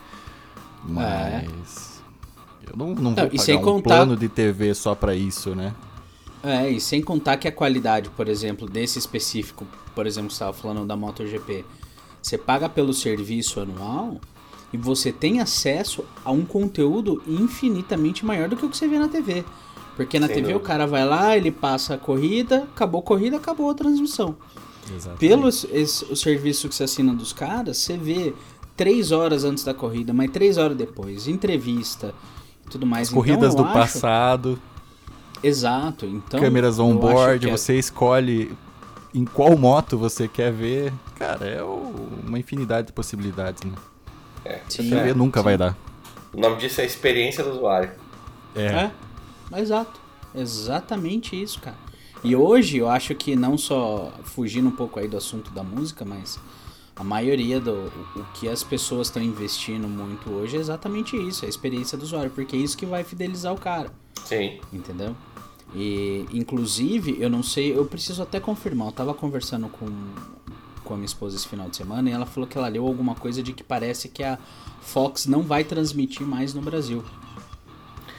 mas 0.84 2.03
é. 2.62 2.70
eu 2.70 2.77
não, 2.77 2.89
não 2.89 2.96
vou 2.96 3.03
não, 3.03 3.15
pagar 3.15 3.58
um 3.58 3.62
contar... 3.63 3.96
plano 3.96 4.15
de 4.15 4.30
TV 4.30 4.75
só 4.75 4.94
para 4.94 5.15
isso, 5.15 5.56
né? 5.56 5.74
É, 6.44 6.70
e 6.70 6.80
sem 6.80 7.01
contar 7.01 7.38
que 7.38 7.48
a 7.48 7.51
qualidade, 7.51 8.12
por 8.12 8.27
exemplo, 8.27 8.70
desse 8.70 9.00
específico, 9.00 9.65
por 9.96 10.06
exemplo, 10.06 10.30
você 10.30 10.36
estava 10.36 10.53
falando 10.53 10.86
da 10.86 10.96
MotoGP, 10.96 11.65
você 12.22 12.38
paga 12.38 12.70
pelo 12.70 12.94
serviço 12.94 13.60
anual 13.60 14.22
e 14.74 14.77
você 14.77 15.12
tem 15.12 15.39
acesso 15.39 16.03
a 16.25 16.32
um 16.32 16.44
conteúdo 16.44 17.22
infinitamente 17.27 18.25
maior 18.25 18.50
do 18.50 18.58
que 18.58 18.65
o 18.65 18.70
que 18.70 18.75
você 18.75 18.88
vê 18.88 18.98
na 18.98 19.08
TV. 19.08 19.46
Porque 19.96 20.20
na 20.20 20.25
Sem 20.25 20.38
TV 20.38 20.53
dúvida. 20.53 20.65
o 20.65 20.68
cara 20.68 20.88
vai 20.88 21.06
lá, 21.06 21.38
ele 21.38 21.51
passa 21.51 21.94
a 21.94 21.98
corrida, 21.98 22.63
acabou 22.63 23.00
a 23.00 23.03
corrida, 23.03 23.38
acabou 23.38 23.70
a 23.70 23.75
transmissão. 23.75 24.36
Exatamente. 24.92 25.20
Pelo 25.20 25.48
esse, 25.48 26.03
o 26.06 26.15
serviço 26.15 26.68
que 26.68 26.74
você 26.74 26.86
assina 26.86 27.13
dos 27.13 27.32
caras, 27.32 27.77
você 27.77 27.96
vê 27.96 28.34
três 28.75 29.12
horas 29.12 29.44
antes 29.44 29.63
da 29.63 29.74
corrida, 29.74 30.12
mas 30.12 30.32
três 30.32 30.58
horas 30.58 30.75
depois, 30.75 31.27
entrevista 31.27 32.13
tudo 32.70 32.88
mais. 32.88 33.08
As 33.08 33.13
então, 33.13 33.22
corridas 33.22 33.56
do 33.56 33.63
acho... 33.63 33.74
passado. 33.74 34.60
Exato. 35.44 36.06
Então, 36.06 36.39
câmeras 36.39 36.80
on-board, 36.80 37.48
é... 37.48 37.51
você 37.51 37.77
escolhe 37.77 38.51
em 39.13 39.25
qual 39.25 39.56
moto 39.56 39.98
você 39.98 40.27
quer 40.27 40.51
ver. 40.51 40.92
Cara, 41.15 41.46
é 41.46 41.62
uma 41.62 42.39
infinidade 42.39 42.88
de 42.88 42.94
possibilidades, 42.94 43.63
né? 43.63 43.74
É, 44.45 44.59
Sim, 44.67 44.93
é, 44.93 45.13
nunca 45.13 45.39
sim. 45.39 45.43
vai 45.43 45.57
dar. 45.57 45.77
O 46.33 46.39
nome 46.39 46.57
disso 46.57 46.81
é 46.81 46.85
experiência 46.85 47.43
do 47.43 47.51
usuário. 47.51 47.91
É. 48.55 48.91
é. 49.53 49.59
Exato. 49.59 50.00
Exatamente 50.35 51.41
isso, 51.41 51.59
cara. 51.59 51.77
E 52.23 52.35
hoje 52.35 52.77
eu 52.77 52.89
acho 52.89 53.13
que 53.13 53.35
não 53.35 53.57
só 53.57 54.12
fugindo 54.23 54.69
um 54.69 54.71
pouco 54.71 55.00
aí 55.00 55.07
do 55.07 55.17
assunto 55.17 55.51
da 55.51 55.62
música, 55.62 56.05
mas 56.05 56.39
a 56.95 57.03
maioria 57.03 57.59
do 57.59 57.91
o 58.15 58.23
que 58.33 58.47
as 58.47 58.63
pessoas 58.63 59.07
estão 59.07 59.21
investindo 59.21 59.88
muito 59.88 60.31
hoje 60.31 60.55
é 60.55 60.59
exatamente 60.59 61.17
isso, 61.17 61.43
é 61.43 61.47
a 61.47 61.50
experiência 61.50 61.97
do 61.97 62.03
usuário, 62.03 62.31
porque 62.31 62.55
é 62.55 62.59
isso 62.59 62.77
que 62.77 62.85
vai 62.85 63.03
fidelizar 63.03 63.53
o 63.53 63.59
cara. 63.59 63.91
Sim. 64.23 64.59
Entendeu? 64.71 65.15
E 65.75 66.25
inclusive, 66.31 67.17
eu 67.19 67.29
não 67.29 67.43
sei, 67.43 67.75
eu 67.75 67.85
preciso 67.85 68.21
até 68.23 68.39
confirmar, 68.39 68.88
eu 68.88 68.91
tava 68.91 69.13
conversando 69.13 69.67
com 69.67 69.85
com 70.84 70.94
a 70.94 70.98
minha 70.98 71.06
esposa 71.06 71.36
esse 71.36 71.48
final 71.48 71.70
de 71.70 71.78
semana 71.78 72.10
e 72.10 72.13
ela 72.13 72.25
falou 72.25 72.48
que 72.48 72.58
ela 72.58 72.68
leu 72.68 72.86
alguma 72.86 73.16
coisa 73.16 73.42
de 73.42 73.54
que 73.54 73.63
parece 73.63 74.10
que 74.10 74.24
a 74.24 74.38
Fox 74.82 75.25
não 75.25 75.42
vai 75.42 75.63
transmitir 75.63 76.25
mais 76.25 76.54
no 76.54 76.62
Brasil 76.62 77.04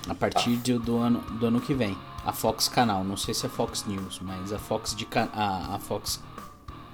a 0.08 0.14
partir 0.14 0.56
de, 0.56 0.78
do, 0.78 0.96
ano, 0.98 1.20
do 1.38 1.46
ano 1.46 1.60
que 1.60 1.74
vem. 1.74 1.96
A 2.24 2.32
Fox 2.32 2.68
Canal, 2.68 3.04
não 3.04 3.16
sei 3.16 3.34
se 3.34 3.46
é 3.46 3.48
Fox 3.48 3.84
News, 3.86 4.20
mas 4.22 4.52
a 4.52 4.58
Fox 4.58 4.94
de 4.94 5.06
a, 5.14 5.74
a 5.74 5.78
Fox 5.78 6.22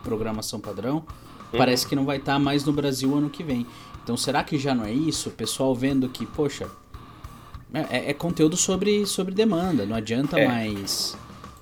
programação 0.03 0.59
padrão 0.59 0.97
uhum. 0.97 1.59
parece 1.59 1.87
que 1.87 1.95
não 1.95 2.05
vai 2.05 2.17
estar 2.17 2.35
tá 2.35 2.39
mais 2.39 2.65
no 2.65 2.73
Brasil 2.73 3.17
ano 3.17 3.31
que 3.31 3.43
vem. 3.43 3.67
Então 4.03 4.17
será 4.17 4.43
que 4.43 4.59
já 4.59 4.75
não 4.75 4.85
é 4.85 4.93
isso? 4.93 5.29
O 5.29 5.33
pessoal 5.33 5.75
vendo 5.75 6.09
que, 6.09 6.27
poxa, 6.27 6.69
é, 7.73 7.81
é, 7.99 8.11
é 8.11 8.15
conteúdo 8.15 8.57
sobre, 8.57 9.07
sobre 9.07 9.35
demanda, 9.35 9.87
não 9.87 9.97
adianta 9.97 10.39
é. 10.39 10.47
mais. 10.47 11.17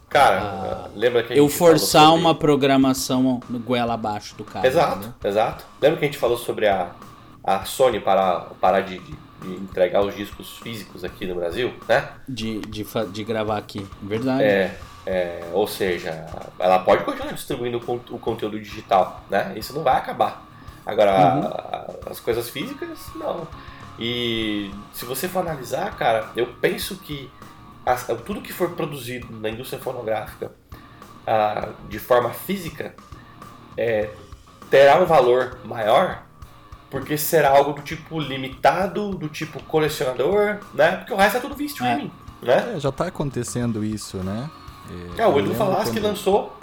Cara, 0.08 0.88
uh, 0.94 0.98
lembra 0.98 1.22
que 1.22 1.36
eu 1.36 1.48
forçar 1.48 2.06
sobre... 2.06 2.20
uma 2.20 2.34
programação 2.34 3.40
no 3.48 3.58
goela 3.58 3.94
abaixo 3.94 4.34
do 4.36 4.44
cara. 4.44 4.66
Exato, 4.66 5.14
exato. 5.22 5.64
Lembra 5.80 5.98
que 5.98 6.04
a 6.04 6.08
gente 6.08 6.18
falou 6.18 6.38
sobre 6.38 6.66
a, 6.66 6.92
a 7.44 7.64
Sony 7.64 8.00
parar, 8.00 8.50
parar 8.60 8.80
de, 8.80 8.98
de 8.98 9.28
de 9.40 9.54
entregar 9.54 10.02
os 10.02 10.14
discos 10.14 10.58
físicos 10.58 11.04
aqui 11.04 11.26
no 11.26 11.34
Brasil, 11.34 11.72
né? 11.88 12.08
De, 12.28 12.60
de, 12.60 12.84
de 13.12 13.24
gravar 13.24 13.58
aqui, 13.58 13.86
verdade. 14.02 14.42
É, 14.42 14.76
é, 15.06 15.44
ou 15.52 15.66
seja, 15.66 16.26
ela 16.58 16.80
pode 16.80 17.04
continuar 17.04 17.32
distribuindo 17.32 17.80
o 18.10 18.18
conteúdo 18.18 18.58
digital, 18.58 19.22
né? 19.30 19.54
Isso 19.56 19.72
não 19.72 19.82
vai 19.82 19.96
acabar. 19.96 20.44
Agora, 20.84 21.12
uhum. 21.12 21.44
a, 21.44 22.10
as 22.10 22.20
coisas 22.20 22.50
físicas, 22.50 22.98
não. 23.14 23.46
E 23.98 24.70
se 24.92 25.04
você 25.04 25.28
for 25.28 25.40
analisar, 25.40 25.96
cara, 25.96 26.30
eu 26.36 26.46
penso 26.60 26.96
que 26.96 27.30
as, 27.92 28.06
tudo 28.24 28.40
que 28.40 28.52
for 28.52 28.70
produzido 28.70 29.26
na 29.40 29.48
indústria 29.48 29.80
fonográfica 29.80 30.52
de 31.88 31.98
forma 31.98 32.30
física 32.30 32.94
é, 33.76 34.10
terá 34.70 34.98
um 35.00 35.04
valor 35.04 35.58
maior 35.64 36.22
porque 36.90 37.18
será 37.18 37.50
algo 37.50 37.74
do 37.74 37.82
tipo 37.82 38.18
limitado, 38.18 39.10
do 39.10 39.28
tipo 39.28 39.62
colecionador, 39.64 40.58
né? 40.72 40.96
Porque 40.96 41.12
o 41.12 41.16
resto 41.16 41.36
é 41.36 41.40
tudo 41.40 41.54
via 41.54 41.66
streaming, 41.66 42.10
é. 42.42 42.46
né? 42.46 42.74
É, 42.76 42.80
já 42.80 42.90
tá 42.90 43.06
acontecendo 43.06 43.84
isso, 43.84 44.16
né? 44.18 44.48
É, 45.18 45.26
o 45.26 45.38
Edu 45.38 45.54
Falaschi 45.54 45.92
quando... 45.92 46.04
lançou, 46.04 46.58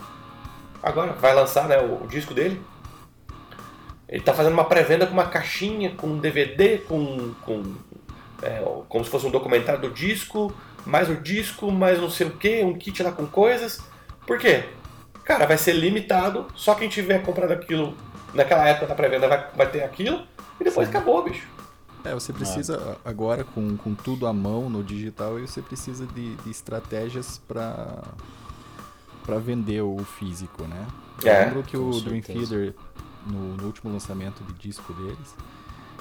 agora 0.81 1.13
vai 1.13 1.35
lançar 1.35 1.67
né, 1.67 1.77
o, 1.77 2.03
o 2.03 2.07
disco 2.07 2.33
dele. 2.33 2.59
Ele 4.09 4.23
tá 4.23 4.33
fazendo 4.33 4.53
uma 4.53 4.65
pré-venda 4.65 5.05
com 5.05 5.13
uma 5.13 5.27
caixinha, 5.27 5.91
com 5.91 6.07
um 6.07 6.17
DVD, 6.17 6.79
com, 6.79 7.33
com 7.41 7.75
é, 8.41 8.63
como 8.89 9.03
se 9.03 9.11
fosse 9.11 9.27
um 9.27 9.31
documentário 9.31 9.81
do 9.81 9.91
disco, 9.91 10.51
mais 10.85 11.09
o 11.09 11.15
disco, 11.15 11.71
mais 11.71 11.99
não 11.99 12.09
sei 12.09 12.27
o 12.27 12.31
que, 12.31 12.63
um 12.63 12.77
kit 12.77 13.01
lá 13.01 13.11
com 13.11 13.25
coisas. 13.25 13.81
Por 14.25 14.37
quê? 14.37 14.65
Cara, 15.23 15.45
vai 15.45 15.57
ser 15.57 15.73
limitado, 15.73 16.47
só 16.55 16.75
quem 16.75 16.87
tiver 16.87 17.23
comprado 17.23 17.51
aquilo 17.51 17.95
naquela 18.33 18.67
época 18.67 18.87
da 18.87 18.95
pré-venda 18.95 19.27
vai, 19.27 19.49
vai 19.55 19.69
ter 19.69 19.83
aquilo 19.83 20.25
e 20.59 20.63
depois 20.63 20.87
Sim. 20.87 20.95
acabou, 20.95 21.23
bicho. 21.23 21.47
É, 22.03 22.13
você 22.13 22.31
precisa 22.31 22.97
é. 23.03 23.09
agora 23.09 23.43
com, 23.43 23.75
com 23.77 23.95
tudo 23.95 24.27
à 24.27 24.33
mão 24.33 24.69
no 24.69 24.83
digital 24.83 25.39
e 25.39 25.47
você 25.47 25.61
precisa 25.61 26.05
de, 26.05 26.35
de 26.35 26.51
estratégias 26.51 27.41
para 27.47 28.03
para 29.25 29.39
vender 29.39 29.81
o 29.81 29.97
físico, 29.97 30.65
né? 30.65 30.87
Eu 31.23 31.31
é, 31.31 31.45
lembro 31.45 31.63
que 31.63 31.75
o 31.75 31.99
Dream 31.99 32.21
Theater 32.21 32.75
no, 33.25 33.57
no, 33.57 33.65
último 33.65 33.91
lançamento 33.91 34.43
de 34.43 34.53
disco 34.53 34.93
deles, 34.93 35.35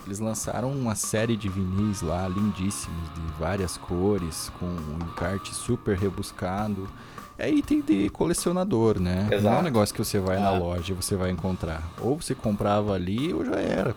Eles 0.06 0.20
lançaram 0.20 0.70
uma 0.70 0.94
série 0.94 1.37
de 1.37 1.49
vinis 1.49 2.02
lá, 2.02 2.28
lindíssimos, 2.28 3.08
de 3.14 3.20
várias 3.38 3.76
cores, 3.76 4.52
com 4.61 4.66
um 4.66 4.99
encarte 5.11 5.54
super 5.54 5.96
rebuscado. 5.96 6.88
É 7.38 7.50
item 7.50 7.80
de 7.80 8.08
colecionador, 8.11 9.00
né? 9.00 9.25
Não 9.25 9.32
é 9.32 9.34
Exato. 9.37 9.61
um 9.61 9.62
negócio 9.62 9.94
que 9.94 10.04
você 10.04 10.18
vai 10.20 10.38
na 10.38 10.49
Ah. 10.49 10.58
loja 10.58 10.92
e 10.92 10.94
você 10.94 11.16
vai 11.16 11.30
encontrar. 11.30 11.82
Ou 12.00 12.20
você 12.20 12.34
comprava 12.34 12.92
ali 12.92 13.32
ou 13.32 13.44
já 13.44 13.56
era. 13.56 13.96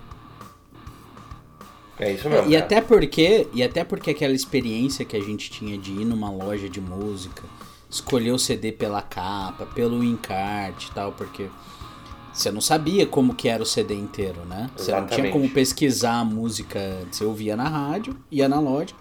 É 1.99 2.13
isso 2.13 2.29
mesmo. 2.29 2.47
E 2.47 2.53
cara. 2.53 2.63
até 2.65 2.81
porque, 2.81 3.47
e 3.53 3.61
até 3.63 3.83
porque 3.83 4.11
aquela 4.11 4.33
experiência 4.33 5.03
que 5.03 5.17
a 5.17 5.21
gente 5.21 5.49
tinha 5.49 5.77
de 5.77 5.91
ir 5.91 6.05
numa 6.05 6.29
loja 6.29 6.69
de 6.69 6.79
música, 6.79 7.43
escolher 7.89 8.31
o 8.31 8.39
CD 8.39 8.71
pela 8.71 9.01
capa, 9.01 9.65
pelo 9.65 10.03
encarte 10.03 10.87
e 10.89 10.93
tal, 10.93 11.11
porque 11.11 11.47
você 12.38 12.51
não 12.51 12.62
sabia 12.62 13.06
como 13.06 13.34
que 13.34 13.50
era 13.50 13.62
o 13.62 13.65
CD 13.65 13.96
inteiro, 13.96 14.41
né? 14.50 14.70
Você 14.75 14.91
não 14.91 15.08
tinha 15.08 15.32
como 15.32 15.50
pesquisar 15.50 16.20
a 16.20 16.24
música, 16.25 16.79
você 17.12 17.24
ouvia 17.25 17.56
na 17.56 17.67
rádio, 17.67 18.15
ia 18.32 18.48
na 18.48 18.60
loja. 18.60 18.94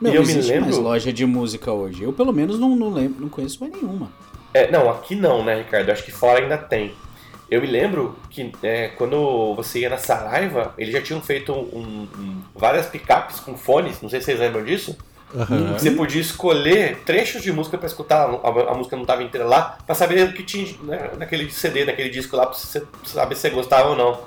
Não 0.00 0.10
E 0.12 0.16
eu 0.16 0.22
me 0.22 0.28
existe 0.30 0.50
mais 0.58 0.66
lembro- 0.76 0.82
loja 0.82 1.12
de 1.12 1.26
música 1.26 1.70
hoje. 1.72 2.02
Eu 2.02 2.12
pelo 2.12 2.32
menos 2.32 2.58
não, 2.58 2.74
não 2.74 2.90
lembro, 2.90 3.20
não 3.20 3.28
conheço 3.28 3.60
mais 3.60 3.72
nenhuma. 3.72 4.10
É, 4.52 4.70
não, 4.70 4.90
aqui 4.90 5.14
não, 5.14 5.44
né, 5.44 5.58
Ricardo? 5.58 5.90
Acho 5.90 6.02
que 6.04 6.10
fora 6.10 6.40
ainda 6.40 6.58
tem. 6.58 6.92
Eu 7.50 7.60
me 7.60 7.66
lembro 7.66 8.16
que 8.30 8.50
é, 8.62 8.88
quando 8.88 9.54
você 9.54 9.80
ia 9.80 9.90
na 9.90 9.96
Saraiva, 9.98 10.72
eles 10.78 10.92
já 10.92 11.00
tinham 11.02 11.20
feito 11.20 11.52
um- 11.52 12.06
um- 12.18 12.40
várias 12.54 12.86
picapes 12.86 13.40
com 13.40 13.56
fones, 13.56 14.00
não 14.00 14.08
sei 14.08 14.20
se 14.20 14.26
vocês 14.26 14.40
lembram 14.40 14.64
disso. 14.64 14.96
Aham. 15.34 15.72
Você 15.78 15.92
podia 15.92 16.20
escolher 16.20 16.98
trechos 17.04 17.42
de 17.42 17.52
música 17.52 17.78
pra 17.78 17.86
escutar, 17.86 18.28
a, 18.28 18.72
a 18.72 18.74
música 18.74 18.96
não 18.96 19.02
estava 19.02 19.22
inteira 19.22 19.46
lá, 19.46 19.78
pra 19.86 19.94
saber 19.94 20.28
o 20.28 20.32
que 20.32 20.42
tinha 20.42 20.74
né, 20.82 21.10
naquele 21.16 21.50
CD, 21.50 21.84
naquele 21.84 22.08
disco 22.10 22.36
lá, 22.36 22.46
pra 22.46 22.56
você 22.58 22.82
saber 23.04 23.34
se 23.36 23.42
você 23.42 23.50
gostava 23.50 23.90
ou 23.90 23.96
não. 23.96 24.20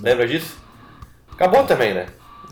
Lembra 0.00 0.26
disso? 0.28 0.56
Acabou 1.32 1.64
também, 1.64 1.94
né? 1.94 2.06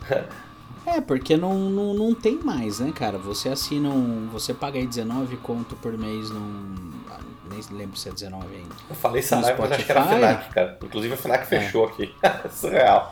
É, 0.89 1.01
porque 1.01 1.35
não, 1.35 1.53
não, 1.69 1.93
não 1.93 2.15
tem 2.15 2.37
mais, 2.41 2.79
né, 2.79 2.93
cara? 2.95 3.17
Você 3.17 3.49
assina 3.49 3.89
um. 3.89 4.29
Você 4.31 4.53
paga 4.53 4.79
aí 4.79 4.87
19 4.87 5.35
conto 5.35 5.75
por 5.75 5.91
mês 5.97 6.29
num. 6.29 6.91
ah, 7.11 7.19
Nem 7.49 7.59
lembro 7.77 7.97
se 7.97 8.07
é 8.07 8.11
19 8.13 8.45
ainda. 8.55 8.73
Eu 8.89 8.95
falei 8.95 9.21
Saraiva, 9.21 9.63
mas 9.63 9.73
acho 9.73 9.85
que 9.85 9.91
era 9.91 10.01
Spotify? 10.01 10.21
FENAC, 10.21 10.49
cara. 10.53 10.77
Inclusive 10.81 11.13
a 11.13 11.17
FENAC 11.17 11.45
fechou 11.45 11.85
aqui. 11.87 12.15
Surreal. 12.49 13.11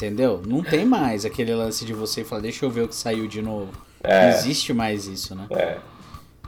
Entendeu? 0.00 0.40
Não 0.46 0.62
tem 0.62 0.86
mais 0.86 1.26
aquele 1.26 1.54
lance 1.54 1.84
de 1.84 1.92
você 1.92 2.24
falar, 2.24 2.40
deixa 2.40 2.64
eu 2.64 2.70
ver 2.70 2.84
o 2.84 2.88
que 2.88 2.94
saiu 2.94 3.28
de 3.28 3.42
novo. 3.42 3.70
É. 4.02 4.30
Não 4.30 4.38
existe 4.38 4.72
mais 4.72 5.06
isso, 5.06 5.34
né? 5.34 5.46
É. 5.50 5.78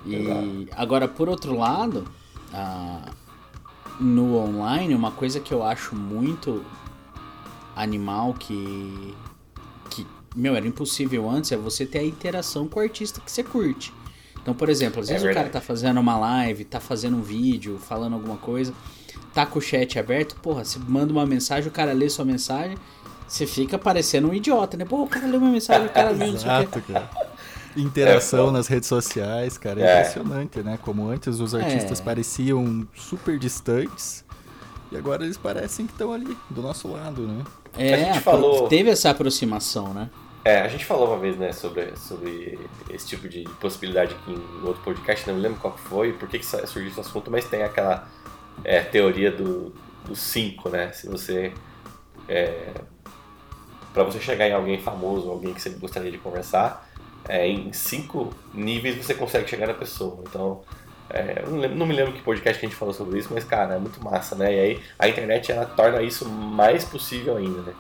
E 0.07 0.67
agora, 0.73 1.07
por 1.07 1.29
outro 1.29 1.55
lado, 1.59 2.09
ah, 2.51 3.11
no 4.01 4.39
online, 4.39 4.95
uma 4.95 5.11
coisa 5.11 5.39
que 5.39 5.53
eu 5.53 5.63
acho 5.63 5.95
muito 5.95 6.65
animal 7.77 8.33
que. 8.33 9.15
que, 9.91 10.07
meu, 10.35 10.57
era 10.57 10.67
impossível 10.67 11.29
antes 11.29 11.53
é 11.53 11.57
você 11.57 11.85
ter 11.85 11.99
a 11.99 12.05
interação 12.05 12.67
com 12.67 12.81
o 12.81 12.83
artista 12.83 13.21
que 13.21 13.31
você 13.31 13.45
curte. 13.45 13.93
Então, 14.41 14.55
por 14.55 14.71
exemplo, 14.71 15.03
às 15.03 15.11
É 15.11 15.13
vezes 15.13 15.31
o 15.31 15.35
cara 15.35 15.51
tá 15.51 15.61
fazendo 15.61 16.01
uma 16.01 16.19
live, 16.19 16.65
tá 16.65 16.81
fazendo 16.81 17.19
um 17.19 17.23
vídeo, 17.23 17.79
falando 17.79 18.15
alguma 18.15 18.39
coisa, 18.39 18.73
tá 19.35 19.45
com 19.45 19.59
o 19.59 19.63
chat 19.63 19.99
aberto, 19.99 20.37
porra, 20.37 20.65
você 20.65 20.79
manda 20.79 21.13
uma 21.13 21.27
mensagem, 21.27 21.69
o 21.69 21.73
cara 21.73 21.93
lê 21.93 22.09
sua 22.09 22.25
mensagem, 22.25 22.79
você 23.33 23.47
fica 23.47 23.79
parecendo 23.79 24.29
um 24.29 24.35
idiota, 24.35 24.77
né? 24.77 24.85
Pô, 24.85 25.03
o 25.05 25.07
cara 25.07 25.27
leu 25.27 25.41
minha 25.41 25.53
mensagem, 25.53 25.87
o 25.87 25.91
cara 25.91 26.13
viu. 26.13 26.27
Exato, 26.35 26.83
cara. 26.83 27.09
Interação 27.75 28.49
É, 28.49 28.53
nas 28.53 28.67
redes 28.69 28.87
sociais, 28.89 29.57
cara, 29.57 29.81
é, 29.81 29.85
É. 29.85 30.01
impressionante, 30.01 30.59
né? 30.63 30.79
Como 30.83 31.09
antes 31.09 31.41
os 31.41 31.55
artistas 31.55 31.99
É. 32.01 32.03
pareciam 32.03 32.87
super 32.95 33.39
distantes 33.39 34.23
e 34.91 34.97
agora 34.99 35.25
eles 35.25 35.39
parecem 35.39 35.87
que 35.87 35.93
estão 35.93 36.13
ali, 36.13 36.37
do 36.51 36.61
nosso 36.61 36.89
lado, 36.89 37.23
né? 37.27 37.43
É, 37.79 37.95
A 37.95 37.97
gente 37.97 38.21
falou- 38.21 38.69
teve 38.69 38.91
essa 38.91 39.09
aproximação, 39.09 39.95
né? 39.95 40.11
É, 40.45 40.61
a 40.61 40.69
gente 40.69 40.85
falou 40.85 41.09
uma 41.09 41.19
vez, 41.19 41.37
né, 41.39 41.53
sobre, 41.53 41.97
sobre 41.97 42.59
esse 42.91 43.07
tipo 43.07 43.27
de 43.29 43.45
possibilidade 43.61 44.13
aqui 44.15 44.33
em 44.33 44.67
outro 44.67 44.83
podcast, 44.83 45.27
não 45.27 45.37
me 45.37 45.41
lembro 45.41 45.59
qual 45.59 45.75
foi, 45.79 46.13
por 46.13 46.29
que, 46.29 46.39
que 46.41 46.45
surgiu 46.45 46.89
esse 46.89 47.01
assunto, 47.01 47.31
mas 47.31 47.47
tem 47.47 47.63
aquela 47.63 48.07
é, 48.65 48.83
teoria 48.83 49.33
do, 49.33 49.73
do 50.05 50.15
5, 50.15 50.69
né? 50.69 50.93
Se 50.93 51.09
você. 51.09 51.55
É, 52.29 52.73
para 53.93 54.05
você 54.05 54.19
chegar 54.21 54.49
em 54.49 54.53
alguém 54.53 54.79
famoso, 54.81 55.31
alguém 55.31 55.53
que 55.55 55.61
você 55.61 55.71
gostaria 55.71 56.11
de 56.11 56.19
conversar, 56.19 56.89
é, 57.29 57.47
em 57.49 57.73
cinco 57.73 58.33
níveis 58.55 58.97
você 58.97 59.15
consegue 59.15 59.49
chegar 59.49 59.67
na 59.67 59.75
pessoa. 59.75 60.19
Então, 60.29 60.61
é, 61.11 61.43
não, 61.47 61.59
lembro- 61.59 61.77
não 61.79 61.87
me 61.87 61.95
lembro 61.95 62.13
que 62.13 62.23
podcast 62.23 62.59
que 62.59 62.67
a 62.67 62.69
gente 62.69 62.79
falou 62.79 62.95
sobre 62.95 63.19
isso, 63.19 63.29
mas 63.33 63.45
cara, 63.45 63.75
é 63.75 63.79
muito 63.79 64.03
massa, 64.03 64.35
né? 64.35 64.53
E 64.55 64.59
aí 64.61 64.81
a 64.99 65.09
internet 65.09 65.53
ela 65.53 65.67
torna 65.67 66.03
isso 66.03 66.29
mais 66.29 66.85
possível 66.85 67.37
ainda, 67.37 67.61
né? 67.63 67.73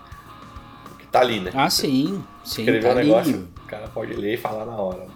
Porque 0.84 1.06
tá 1.10 1.20
ali, 1.20 1.40
né? 1.40 1.50
Ah, 1.54 1.70
sim, 1.70 2.22
sim, 2.44 2.62
Escrever 2.62 2.82
tá 2.82 2.88
um 2.88 2.98
ali. 2.98 3.08
negócio, 3.08 3.48
o 3.64 3.66
cara 3.66 3.88
pode 3.88 4.12
ler 4.14 4.34
e 4.34 4.36
falar 4.36 4.66
na 4.66 4.76
hora. 4.76 5.06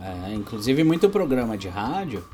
É, 0.00 0.32
inclusive 0.34 0.82
muito 0.84 1.08
programa 1.10 1.56
de 1.56 1.68
rádio 1.68 2.24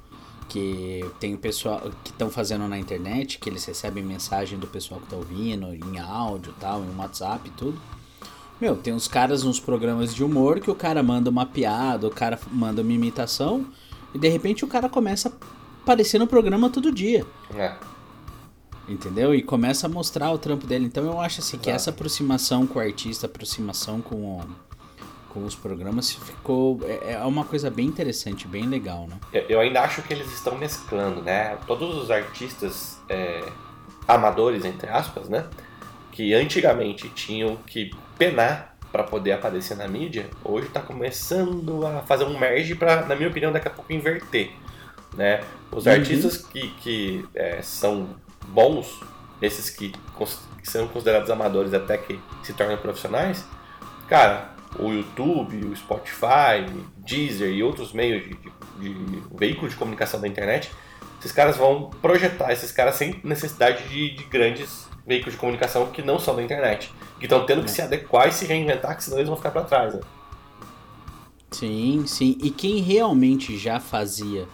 que 0.49 1.05
tem 1.21 1.35
o 1.35 1.39
pessoal 1.39 1.81
que 2.03 2.11
estão 2.11 2.31
fazendo 2.31 2.67
na 2.67 2.79
internet, 2.79 3.39
que 3.39 3.49
eles 3.49 3.65
recebem 3.65 4.03
mensagem 4.03 4.59
do 4.59 4.67
pessoal 4.67 5.01
que 5.01 5.07
tá 5.09 5.17
ouvindo, 5.17 5.67
em 5.75 5.99
áudio 5.99 6.55
e 6.57 6.61
tal, 6.61 6.83
em 6.83 6.97
WhatsApp 6.97 7.49
e 7.49 7.51
tudo. 7.53 7.79
Meu, 8.61 8.75
tem 8.77 8.93
uns 8.93 9.07
caras 9.07 9.45
nos 9.45 9.61
programas 9.61 10.15
de 10.15 10.25
humor 10.25 10.59
que 10.59 10.71
o 10.71 10.75
cara 10.75 11.03
manda 11.03 11.31
uma 11.31 11.47
piada, 11.47 12.07
o 12.09 12.11
cara 12.11 12.39
manda 12.51 12.83
uma 12.83 12.93
imitação, 12.93 13.67
e 14.13 14.19
de 14.19 14.29
repente 14.29 14.65
o 14.65 14.69
cara 14.69 14.89
começa 14.89 15.29
a 15.29 15.33
aparecer 15.83 16.19
no 16.19 16.27
programa 16.27 16.69
todo 16.71 16.91
dia. 16.91 17.25
É. 17.55 17.77
Entendeu? 18.89 19.35
E 19.35 19.43
começa 19.43 19.87
a 19.87 19.91
mostrar 19.91 20.33
o 20.33 20.39
trampo 20.39 20.67
dele. 20.67 20.87
Então 20.87 21.05
eu 21.05 21.21
acho 21.21 21.41
assim 21.41 21.59
que 21.59 21.69
Exato. 21.69 21.77
essa 21.77 21.91
aproximação 21.91 22.67
com 22.67 22.79
o 22.79 22.83
artista, 22.83 23.27
aproximação 23.27 24.01
com, 24.01 24.17
o- 24.17 24.45
com 25.39 25.47
os 25.47 25.55
programas 25.55 26.13
ficou. 26.13 26.81
É, 26.85 27.13
é 27.15 27.19
uma 27.25 27.45
coisa 27.45 27.71
bem 27.71 27.87
interessante, 27.87 28.47
bem 28.47 28.67
legal, 28.67 29.07
né? 29.07 29.17
Eu- 29.33 29.45
Eu 29.49 29.61
ainda 29.61 29.81
acho 29.83 30.03
que 30.03 30.13
eles 30.13 30.33
estão 30.33 30.57
mesclando, 30.57 31.23
né? 31.23 31.57
Todos 31.67 31.97
os 31.97 32.11
artistas 32.11 32.99
é, 33.09 33.43
amadores, 34.07 34.65
entre 34.65 34.89
aspas, 34.91 35.29
né? 35.29 35.47
Que 36.13 36.35
antigamente 36.35 37.09
tinham 37.11 37.57
que 37.57 37.91
penar 38.19 38.77
para 38.91 39.05
poder 39.05 39.33
aparecer 39.33 39.77
na 39.77 39.87
mídia, 39.87 40.29
hoje 40.43 40.69
tá 40.71 40.81
começando 40.81 41.87
a 41.87 42.01
fazer 42.03 42.25
um 42.25 42.39
merge 42.39 42.75
para, 42.75 43.05
na 43.05 43.15
minha 43.15 43.29
opinião, 43.29 43.53
daqui 43.53 43.69
a 43.69 43.71
pouco 43.71 43.93
inverter, 43.93 44.51
né? 45.15 45.43
Os 45.71 45.85
Uhum. 45.87 45.93
artistas 45.93 46.39
que, 46.39 46.69
que 46.81 47.29
é, 47.35 47.61
são 47.63 48.09
bons, 48.49 49.01
esses 49.43 49.69
que, 49.71 49.93
que 50.63 50.69
são 50.71 50.89
considerados 50.89 51.31
amadores 51.31 51.75
até 51.75 51.99
que 51.99 52.19
se 52.43 52.55
tornam 52.55 52.79
profissionais, 52.79 53.45
cara, 54.09 54.55
o 54.79 54.91
YouTube, 54.93 55.65
o 55.67 55.77
Spotify, 55.77 56.67
Deezer 56.99 57.51
e 57.51 57.63
outros 57.63 57.93
meios 57.93 58.23
de, 58.25 58.35
de, 58.35 58.95
de 58.95 59.23
veículo 59.37 59.69
de 59.69 59.77
comunicação 59.77 60.21
da 60.21 60.29
internet, 60.29 60.71
esses 61.21 61.33
caras 61.33 61.57
vão 61.57 61.91
projetar 62.03 62.53
esses 62.53 62.71
caras 62.71 62.95
sem 62.97 63.21
necessidade 63.25 63.89
de, 63.89 64.15
de 64.15 64.25
grandes 64.25 64.87
veículos 65.07 65.35
de 65.35 65.41
comunicação 65.41 65.87
que 65.91 66.03
não 66.03 66.19
são 66.19 66.37
da 66.37 66.43
internet. 66.43 66.93
Que 67.19 67.25
estão 67.27 67.45
tendo 67.47 67.65
que 67.65 67.71
se 67.71 67.83
adequar 67.83 68.29
e 68.29 68.33
se 68.33 68.45
reinventar, 68.47 68.97
que 68.97 69.03
senão 69.03 69.19
eles 69.19 69.29
vão 69.29 69.37
ficar 69.37 69.51
para 69.51 69.65
trás. 69.65 69.95
Né? 69.95 70.01
Sim, 71.51 72.05
sim. 72.07 72.37
E 72.43 72.51
quem 72.51 72.79
realmente 72.81 73.57
já 73.57 73.81
fazia, 73.81 74.47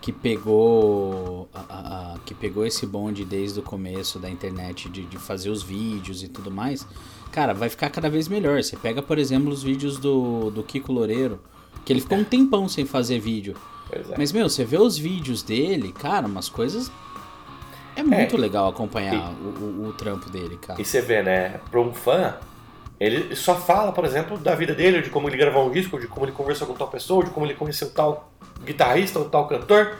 que 0.00 0.12
pegou 0.12 1.48
a- 1.54 1.60
a- 1.68 2.14
a- 2.14 2.18
que 2.26 2.34
pegou 2.34 2.66
esse 2.66 2.84
bonde 2.84 3.24
desde 3.24 3.60
o 3.60 3.62
começo 3.62 4.18
da 4.18 4.28
internet 4.28 4.88
de, 4.88 5.04
de 5.04 5.16
fazer 5.16 5.48
os 5.50 5.62
vídeos 5.62 6.22
e 6.24 6.28
tudo 6.28 6.50
mais, 6.50 6.86
cara, 7.32 7.52
vai 7.54 7.68
ficar 7.68 7.90
cada 7.90 8.08
vez 8.08 8.28
melhor. 8.28 8.62
Você 8.62 8.76
pega, 8.76 9.02
por 9.02 9.18
exemplo, 9.18 9.50
os 9.50 9.62
vídeos 9.62 9.98
do, 9.98 10.50
do 10.50 10.62
Kiko 10.62 10.92
Loureiro, 10.92 11.40
que 11.84 11.92
ele 11.92 12.00
ficou 12.00 12.18
um 12.18 12.24
tempão 12.24 12.68
sem 12.68 12.84
fazer 12.86 13.18
vídeo. 13.18 13.56
É. 13.90 14.00
Mas, 14.16 14.30
meu, 14.32 14.48
você 14.48 14.64
vê 14.64 14.78
os 14.78 14.96
vídeos 14.96 15.42
dele, 15.42 15.92
cara, 15.92 16.26
umas 16.26 16.48
coisas. 16.48 16.90
É 17.94 18.02
muito 18.02 18.36
legal 18.36 18.68
acompanhar 18.68 19.32
o, 19.32 19.84
o- 19.84 19.88
o 19.88 19.92
trampo 19.92 20.30
dele, 20.30 20.56
cara. 20.56 20.80
E 20.80 20.84
você 20.84 21.00
vê, 21.00 21.22
né, 21.22 21.60
para 21.70 21.78
um 21.80 21.92
fã, 21.92 22.36
ele 22.98 23.34
só 23.36 23.54
fala, 23.54 23.92
por 23.92 24.04
exemplo, 24.04 24.38
da 24.38 24.54
vida 24.54 24.74
dele, 24.74 25.02
de 25.02 25.10
como 25.10 25.28
ele 25.28 25.36
gravou 25.36 25.66
um 25.68 25.70
disco, 25.70 25.98
de 26.00 26.06
como 26.06 26.24
ele 26.24 26.32
conversou 26.32 26.66
com 26.66 26.74
tal 26.74 26.88
pessoa, 26.88 27.24
de 27.24 27.30
como 27.30 27.44
ele 27.44 27.54
conheceu 27.54 27.90
tal 27.90 28.32
guitarrista 28.64 29.18
ou 29.18 29.26
tal 29.26 29.46
cantor. 29.46 29.96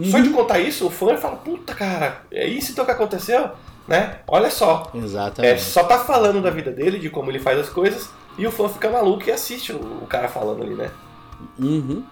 Só 0.00 0.18
Uhum. 0.18 0.22
de 0.22 0.30
contar 0.30 0.60
isso, 0.60 0.86
o 0.86 0.90
fã 0.90 1.16
fala, 1.16 1.34
puta 1.36 1.74
cara, 1.74 2.22
é 2.30 2.46
isso 2.46 2.70
então 2.70 2.84
que 2.84 2.90
aconteceu, 2.92 3.50
né? 3.88 4.20
Olha 4.28 4.50
só. 4.50 4.90
É, 4.94 4.98
Exatamente. 4.98 5.62
só 5.62 5.84
tá 5.84 5.98
falando 6.00 6.42
da 6.42 6.50
vida 6.50 6.70
dele, 6.70 6.98
de 6.98 7.10
como 7.10 7.30
ele 7.30 7.40
faz 7.40 7.58
as 7.58 7.68
coisas, 7.68 8.10
e 8.36 8.46
o 8.46 8.52
fã 8.52 8.68
fica 8.68 8.90
maluco 8.90 9.28
e 9.28 9.32
assiste 9.32 9.72
o, 9.72 9.78
o 10.02 10.06
cara 10.06 10.28
falando 10.28 10.62
ali, 10.62 10.74
né? 10.74 10.90
Uhum. 11.58 12.04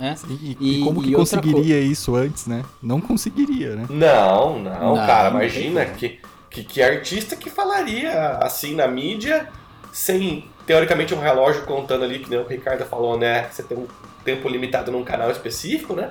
É. 0.00 0.14
E, 0.28 0.56
e 0.60 0.80
E- 0.80 0.84
como 0.84 1.02
que 1.02 1.10
e 1.10 1.14
conseguiria 1.14 1.78
isso 1.80 2.14
antes, 2.16 2.46
né? 2.46 2.64
Não 2.82 3.00
conseguiria, 3.00 3.76
né? 3.76 3.86
Não, 3.88 4.58
não, 4.58 4.96
Não, 4.96 4.96
cara, 4.96 5.30
não 5.30 5.40
imagina 5.40 5.84
que, 5.84 6.20
que, 6.50 6.64
que 6.64 6.82
artista 6.82 7.36
que 7.36 7.50
falaria 7.50 8.38
assim 8.38 8.74
na 8.74 8.88
mídia, 8.88 9.48
sem 9.92 10.48
teoricamente 10.66 11.14
um 11.14 11.20
relógio 11.20 11.62
contando 11.64 12.04
ali, 12.04 12.18
que 12.20 12.30
nem 12.30 12.38
o 12.38 12.46
Ricardo 12.46 12.84
falou, 12.84 13.18
né? 13.18 13.48
Você 13.50 13.62
tem 13.62 13.76
um 13.76 13.86
tempo 14.24 14.48
limitado 14.48 14.90
num 14.92 15.04
canal 15.04 15.30
específico, 15.30 15.94
né? 15.94 16.10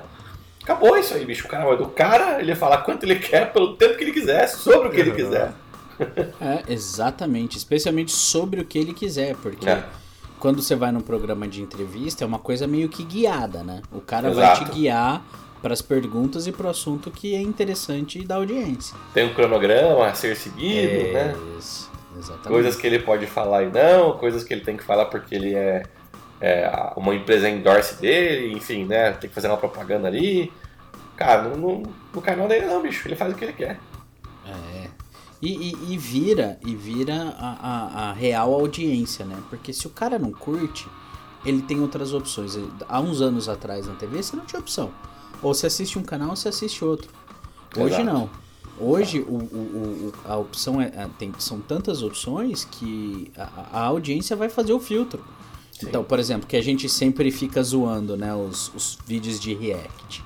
Acabou 0.62 0.96
isso 0.96 1.14
aí, 1.14 1.24
bicho. 1.24 1.46
O 1.46 1.48
canal 1.50 1.72
é 1.72 1.76
do 1.76 1.86
cara, 1.88 2.40
ele 2.40 2.50
ia 2.50 2.56
falar 2.56 2.78
quanto 2.78 3.04
ele 3.04 3.16
quer, 3.16 3.52
pelo 3.52 3.76
tempo 3.76 3.96
que 3.96 4.04
ele 4.04 4.12
quiser, 4.12 4.46
sobre 4.48 4.88
o 4.88 4.90
que 4.90 5.00
ele 5.00 5.12
quiser. 5.12 5.52
É, 6.40 6.62
exatamente. 6.72 7.58
Especialmente 7.58 8.10
sobre 8.10 8.58
o 8.58 8.64
que 8.64 8.78
ele 8.78 8.94
quiser, 8.94 9.36
porque 9.36 9.68
É. 9.68 9.84
quando 10.38 10.62
você 10.62 10.74
vai 10.74 10.90
num 10.90 11.02
programa 11.02 11.46
de 11.46 11.60
entrevista 11.60 12.24
é 12.24 12.26
uma 12.26 12.38
coisa 12.38 12.66
meio 12.66 12.88
que 12.88 13.04
guiada, 13.04 13.62
né? 13.62 13.82
O 13.92 14.00
cara 14.00 14.30
vai 14.30 14.44
Exato. 14.50 14.64
te 14.64 14.70
guiar 14.78 15.22
para 15.60 15.74
as 15.74 15.82
perguntas 15.82 16.46
e 16.46 16.52
para 16.52 16.68
o 16.68 16.70
assunto 16.70 17.10
que 17.10 17.34
é 17.34 17.42
interessante 17.42 18.24
da 18.24 18.36
audiência. 18.36 18.96
Tem 19.12 19.26
um 19.26 19.34
cronograma 19.34 20.06
a 20.06 20.14
ser 20.14 20.34
seguido, 20.36 20.88
É, 20.90 21.12
né? 21.12 21.36
isso, 21.58 21.90
Exatamente. 22.16 22.48
Coisas 22.48 22.76
que 22.76 22.86
ele 22.86 23.00
pode 23.00 23.26
falar 23.26 23.64
e 23.64 23.66
não, 23.70 24.16
coisas 24.16 24.42
que 24.42 24.54
ele 24.54 24.62
tem 24.62 24.78
que 24.78 24.82
falar 24.82 25.04
porque 25.04 25.34
ele 25.34 25.54
é, 25.54 25.82
é, 26.40 26.70
uma 26.96 27.14
empresa 27.14 27.48
endorse 27.48 28.00
dele, 28.00 28.52
enfim, 28.54 28.84
né? 28.84 29.12
Tem 29.12 29.28
que 29.28 29.34
fazer 29.34 29.48
uma 29.48 29.56
propaganda 29.56 30.08
ali. 30.08 30.52
Cara, 31.16 31.42
no, 31.48 31.56
no, 31.56 31.82
no 32.14 32.22
canal 32.22 32.48
dele 32.48 32.66
não, 32.66 32.80
bicho. 32.82 33.06
Ele 33.06 33.16
faz 33.16 33.32
o 33.32 33.36
que 33.36 33.44
ele 33.44 33.52
quer. 33.52 33.78
É. 34.46 34.88
E, 35.42 35.70
e- 35.70 35.92
e 35.94 35.98
vira, 35.98 36.58
e 36.64 36.74
vira 36.74 37.34
a, 37.38 37.56
a- 37.60 38.10
a 38.10 38.12
real 38.12 38.52
audiência, 38.54 39.24
né? 39.24 39.36
Porque 39.48 39.72
se 39.72 39.86
o 39.86 39.90
cara 39.90 40.18
não 40.18 40.32
curte, 40.32 40.86
ele 41.44 41.62
tem 41.62 41.80
outras 41.80 42.12
opções. 42.12 42.58
Há 42.88 43.00
uns 43.00 43.20
anos 43.20 43.48
atrás 43.48 43.86
na 43.86 43.94
TV 43.94 44.22
você 44.22 44.36
não 44.36 44.44
tinha 44.44 44.60
opção. 44.60 44.90
Ou 45.42 45.54
você 45.54 45.66
assiste 45.66 45.98
um 45.98 46.02
canal 46.02 46.30
ou 46.30 46.36
você 46.36 46.48
assiste 46.48 46.84
outro. 46.84 47.10
Hoje 47.76 47.94
Exato. 48.00 48.04
não. 48.04 48.30
Hoje 48.78 49.20
o, 49.20 49.34
o- 49.34 50.12
o- 50.26 50.30
a 50.30 50.36
opção 50.36 50.80
é, 50.80 50.86
é- 50.86 51.08
tem, 51.18 51.32
são 51.38 51.60
tantas 51.60 52.02
opções 52.02 52.64
que 52.64 53.30
a, 53.36 53.48
a 53.72 53.80
audiência 53.84 54.34
vai 54.36 54.48
fazer 54.48 54.72
o 54.72 54.80
filtro. 54.80 55.22
Sim. 55.80 55.86
Então, 55.88 56.04
por 56.04 56.18
exemplo, 56.18 56.46
que 56.46 56.56
a 56.56 56.62
gente 56.62 56.88
sempre 56.88 57.30
fica 57.30 57.62
zoando, 57.62 58.16
né? 58.16 58.34
Os, 58.34 58.72
os 58.74 58.98
vídeos 59.06 59.40
de 59.40 59.54
react. 59.54 60.22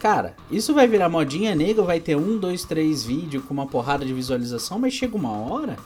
Cara, 0.00 0.36
isso 0.50 0.74
vai 0.74 0.86
virar 0.86 1.08
modinha 1.08 1.54
nega, 1.54 1.82
vai 1.82 2.00
ter 2.00 2.16
um, 2.16 2.38
dois, 2.38 2.64
três 2.64 3.04
vídeos 3.04 3.44
com 3.44 3.54
uma 3.54 3.66
porrada 3.66 4.04
de 4.04 4.12
visualização, 4.12 4.78
mas 4.78 4.92
chega 4.92 5.16
uma 5.16 5.32
hora 5.32 5.76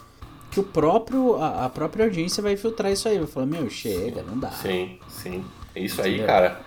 que 0.51 0.59
o 0.59 0.63
próprio, 0.63 1.37
a, 1.37 1.67
a 1.67 1.69
própria 1.69 2.05
audiência 2.05 2.43
vai 2.43 2.57
filtrar 2.57 2.91
isso 2.91 3.09
aí. 3.09 3.19
Vai 3.19 3.27
falar, 3.27 3.47
meu, 3.47 3.69
chega, 3.71 4.23
não 4.23 4.39
dá. 4.39 4.51
Sim, 4.51 4.99
sim. 5.09 5.45
Isso 5.75 6.01
aí, 6.01 6.15
Entendeu? 6.15 6.27
cara, 6.27 6.61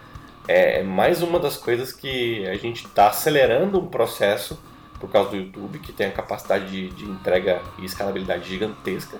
é 0.47 0.84
mais 0.84 1.21
uma 1.21 1.39
das 1.39 1.58
coisas 1.58 1.91
que 1.91 2.47
a 2.47 2.56
gente 2.56 2.88
tá 2.89 3.08
acelerando 3.08 3.80
um 3.80 3.88
processo 3.88 4.58
por 5.00 5.10
causa 5.10 5.32
do 5.32 5.38
YouTube, 5.38 5.80
que 5.80 5.91
tem 5.91 6.08
a 6.08 6.12
capacidade 6.12 6.69
de, 6.69 6.89
de 6.91 7.06
entrega 7.06 7.62
e 7.80 7.86
escalabilidade 7.86 8.47
gigantesca. 8.47 9.17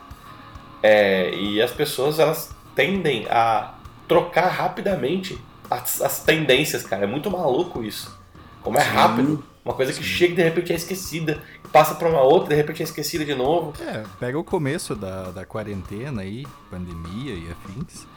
É, 0.82 1.34
e 1.34 1.62
as 1.62 1.72
pessoas, 1.72 2.20
elas 2.20 2.56
tendem 2.76 3.28
a 3.30 3.76
trocar 4.08 4.48
rapidamente 4.48 5.40
as, 5.70 6.02
as 6.02 6.24
tendências, 6.24 6.84
cara. 6.84 7.04
É 7.04 7.08
muito 7.08 7.30
maluco 7.32 7.84
isso. 7.84 8.18
Como 8.62 8.78
é 8.78 8.82
Sim. 8.82 8.90
rápido. 8.90 9.44
Uma 9.64 9.76
coisa 9.76 9.94
que 9.94 10.04
chega 10.04 10.34
e 10.34 10.36
de 10.36 10.44
repente 10.44 10.74
é 10.74 10.76
esquecida. 10.76 11.42
Passa 11.72 11.94
pra 11.96 12.10
uma 12.10 12.22
outra, 12.22 12.50
de 12.50 12.56
repente 12.56 12.82
é 12.82 12.84
esquecida 12.84 13.24
de 13.24 13.36
novo. 13.36 13.74
É, 13.80 14.04
pega 14.20 14.38
o 14.38 14.44
começo 14.44 14.96
da, 14.96 15.32
da 15.32 15.46
quarentena 15.46 16.24
aí, 16.24 16.48
pandemia 16.70 17.34
e 17.34 17.48
afins, 17.52 18.08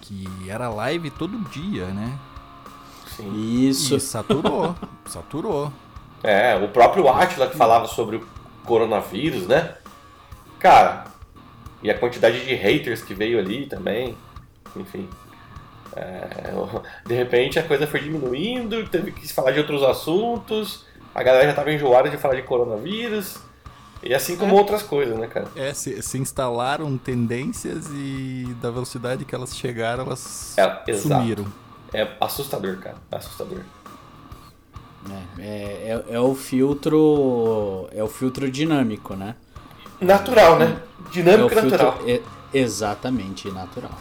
que 0.00 0.26
era 0.48 0.68
live 0.68 1.10
todo 1.10 1.36
dia, 1.50 1.86
né? 1.86 2.18
Sim. 3.16 3.68
Isso. 3.68 3.96
E 3.96 4.00
saturou, 4.00 4.74
saturou. 5.06 5.72
É, 6.22 6.54
o 6.56 6.68
próprio 6.68 7.08
Atila 7.08 7.48
que 7.48 7.56
falava 7.56 7.88
sobre 7.88 8.16
o 8.16 8.26
coronavírus, 8.64 9.46
né? 9.48 9.74
Cara, 10.60 11.04
e 11.82 11.90
a 11.90 11.98
quantidade 11.98 12.44
de 12.44 12.54
haters 12.54 13.02
que 13.02 13.14
veio 13.14 13.38
ali 13.38 13.66
também, 13.66 14.16
enfim. 14.76 15.08
É, 15.94 16.52
de 17.06 17.14
repente 17.14 17.58
a 17.58 17.62
coisa 17.62 17.86
foi 17.86 18.00
diminuindo, 18.00 18.88
teve 18.88 19.12
que 19.12 19.26
se 19.26 19.34
falar 19.34 19.50
de 19.52 19.58
outros 19.58 19.82
assuntos, 19.82 20.86
a 21.14 21.22
galera 21.22 21.46
já 21.48 21.54
tava 21.54 21.72
enjoada 21.72 22.08
de 22.08 22.16
falar 22.16 22.34
de 22.36 22.42
coronavírus, 22.42 23.36
e 24.02 24.14
assim 24.14 24.36
como 24.36 24.56
É. 24.56 24.58
outras 24.58 24.82
coisas, 24.82 25.16
né, 25.18 25.26
cara? 25.28 25.46
É, 25.54 25.72
se, 25.74 26.02
se 26.02 26.18
instalaram 26.18 26.96
tendências 26.98 27.86
e 27.92 28.46
da 28.60 28.70
velocidade 28.70 29.24
que 29.24 29.34
elas 29.34 29.56
chegaram, 29.56 30.04
elas 30.06 30.56
É, 30.58 30.92
sumiram. 30.94 31.46
É 31.92 32.08
assustador, 32.20 32.78
cara, 32.78 32.96
é 33.10 33.16
assustador. 33.16 33.60
É, 35.38 35.42
é, 35.42 36.04
é, 36.08 36.14
é 36.14 36.20
o 36.20 36.34
filtro. 36.34 37.88
É 37.92 38.02
o 38.02 38.08
filtro 38.08 38.50
dinâmico, 38.50 39.14
né? 39.14 39.34
Natural, 40.02 40.58
né? 40.58 40.82
É 41.04 41.08
o 41.08 41.10
Dinâmico 41.10 41.46
e 41.46 41.60
filtro. 41.60 41.70
natural. 41.70 41.98
é- 42.06 42.22
exatamente, 42.52 43.50
natural. 43.50 43.92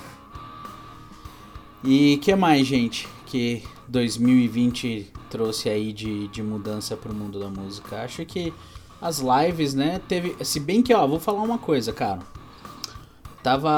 E 1.83 2.17
que 2.17 2.35
mais, 2.35 2.65
gente, 2.67 3.07
que 3.25 3.63
2020 3.87 5.11
trouxe 5.29 5.69
aí 5.69 5.91
de, 5.91 6.27
de 6.27 6.43
mudança 6.43 6.95
pro 6.95 7.13
mundo 7.13 7.39
da 7.39 7.49
música? 7.49 8.03
Acho 8.03 8.25
que 8.25 8.53
as 9.01 9.19
lives, 9.19 9.73
né, 9.73 9.99
teve. 10.07 10.35
Se 10.45 10.59
bem 10.59 10.81
que, 10.83 10.93
ó, 10.93 11.07
vou 11.07 11.19
falar 11.19 11.41
uma 11.41 11.57
coisa, 11.57 11.91
cara. 11.91 12.19
Tava 13.41 13.71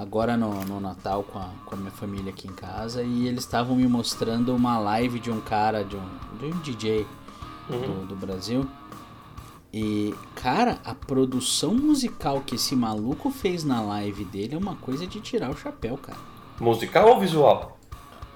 agora 0.00 0.34
no, 0.34 0.64
no 0.64 0.80
Natal 0.80 1.22
com 1.22 1.38
a, 1.38 1.50
com 1.66 1.74
a 1.74 1.78
minha 1.78 1.90
família 1.90 2.30
aqui 2.30 2.48
em 2.48 2.52
casa 2.54 3.02
e 3.02 3.28
eles 3.28 3.40
estavam 3.44 3.76
me 3.76 3.86
mostrando 3.86 4.54
uma 4.56 4.78
live 4.78 5.20
de 5.20 5.30
um 5.30 5.40
cara, 5.42 5.84
de 5.84 5.94
um, 5.96 6.08
de 6.38 6.46
um 6.46 6.58
DJ 6.60 7.06
Uhum. 7.70 7.80
do, 7.80 8.06
do 8.06 8.16
Brasil. 8.16 8.66
E, 9.72 10.14
cara, 10.34 10.78
a 10.84 10.94
produção 10.94 11.74
musical 11.74 12.40
que 12.40 12.54
esse 12.54 12.74
maluco 12.74 13.30
fez 13.30 13.64
na 13.64 13.82
live 13.82 14.24
dele 14.24 14.54
é 14.54 14.58
uma 14.58 14.76
coisa 14.76 15.06
de 15.06 15.20
tirar 15.20 15.50
o 15.50 15.56
chapéu, 15.56 15.98
cara. 15.98 16.18
Musical 16.58 17.08
ou 17.08 17.20
visual? 17.20 17.78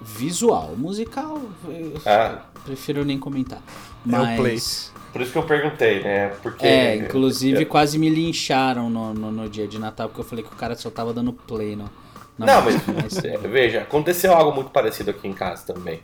Visual, 0.00 0.74
musical, 0.76 1.40
eu 1.66 1.94
Ah, 2.04 2.42
prefiro 2.64 3.04
nem 3.04 3.18
comentar. 3.18 3.60
É 3.60 3.62
Mas, 4.04 4.92
por 5.12 5.20
isso 5.20 5.32
que 5.32 5.38
eu 5.38 5.44
perguntei, 5.44 6.02
né? 6.02 6.28
Porque. 6.42 6.66
é, 6.66 6.96
inclusive 6.96 7.64
quase 7.66 7.98
me 7.98 8.08
lincharam 8.10 8.90
no, 8.90 9.14
no, 9.14 9.30
no 9.30 9.48
dia 9.48 9.66
de 9.68 9.78
Natal 9.78 10.08
porque 10.08 10.20
eu 10.20 10.24
falei 10.24 10.44
que 10.44 10.52
o 10.52 10.56
cara 10.56 10.74
só 10.74 10.90
tava 10.90 11.12
dando 11.14 11.32
play 11.32 11.76
no. 11.76 11.88
Não, 12.36 12.62
mas, 12.62 12.84
música, 12.86 13.28
é, 13.28 13.36
veja, 13.38 13.82
aconteceu 13.82 14.34
algo 14.34 14.52
muito 14.52 14.70
parecido 14.70 15.10
aqui 15.10 15.28
em 15.28 15.32
casa 15.32 15.72
também. 15.72 16.00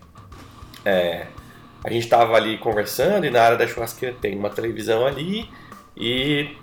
É, 0.85 1.27
a 1.85 1.91
gente 1.91 2.09
tava 2.09 2.35
ali 2.35 2.59
conversando 2.59 3.25
e 3.27 3.31
na 3.31 3.43
área 3.43 3.57
da 3.57 3.67
churrasqueira 3.67 4.17
tem 4.21 4.37
uma 4.37 4.51
televisão 4.51 5.07
ali 5.07 5.49
e 5.97 6.57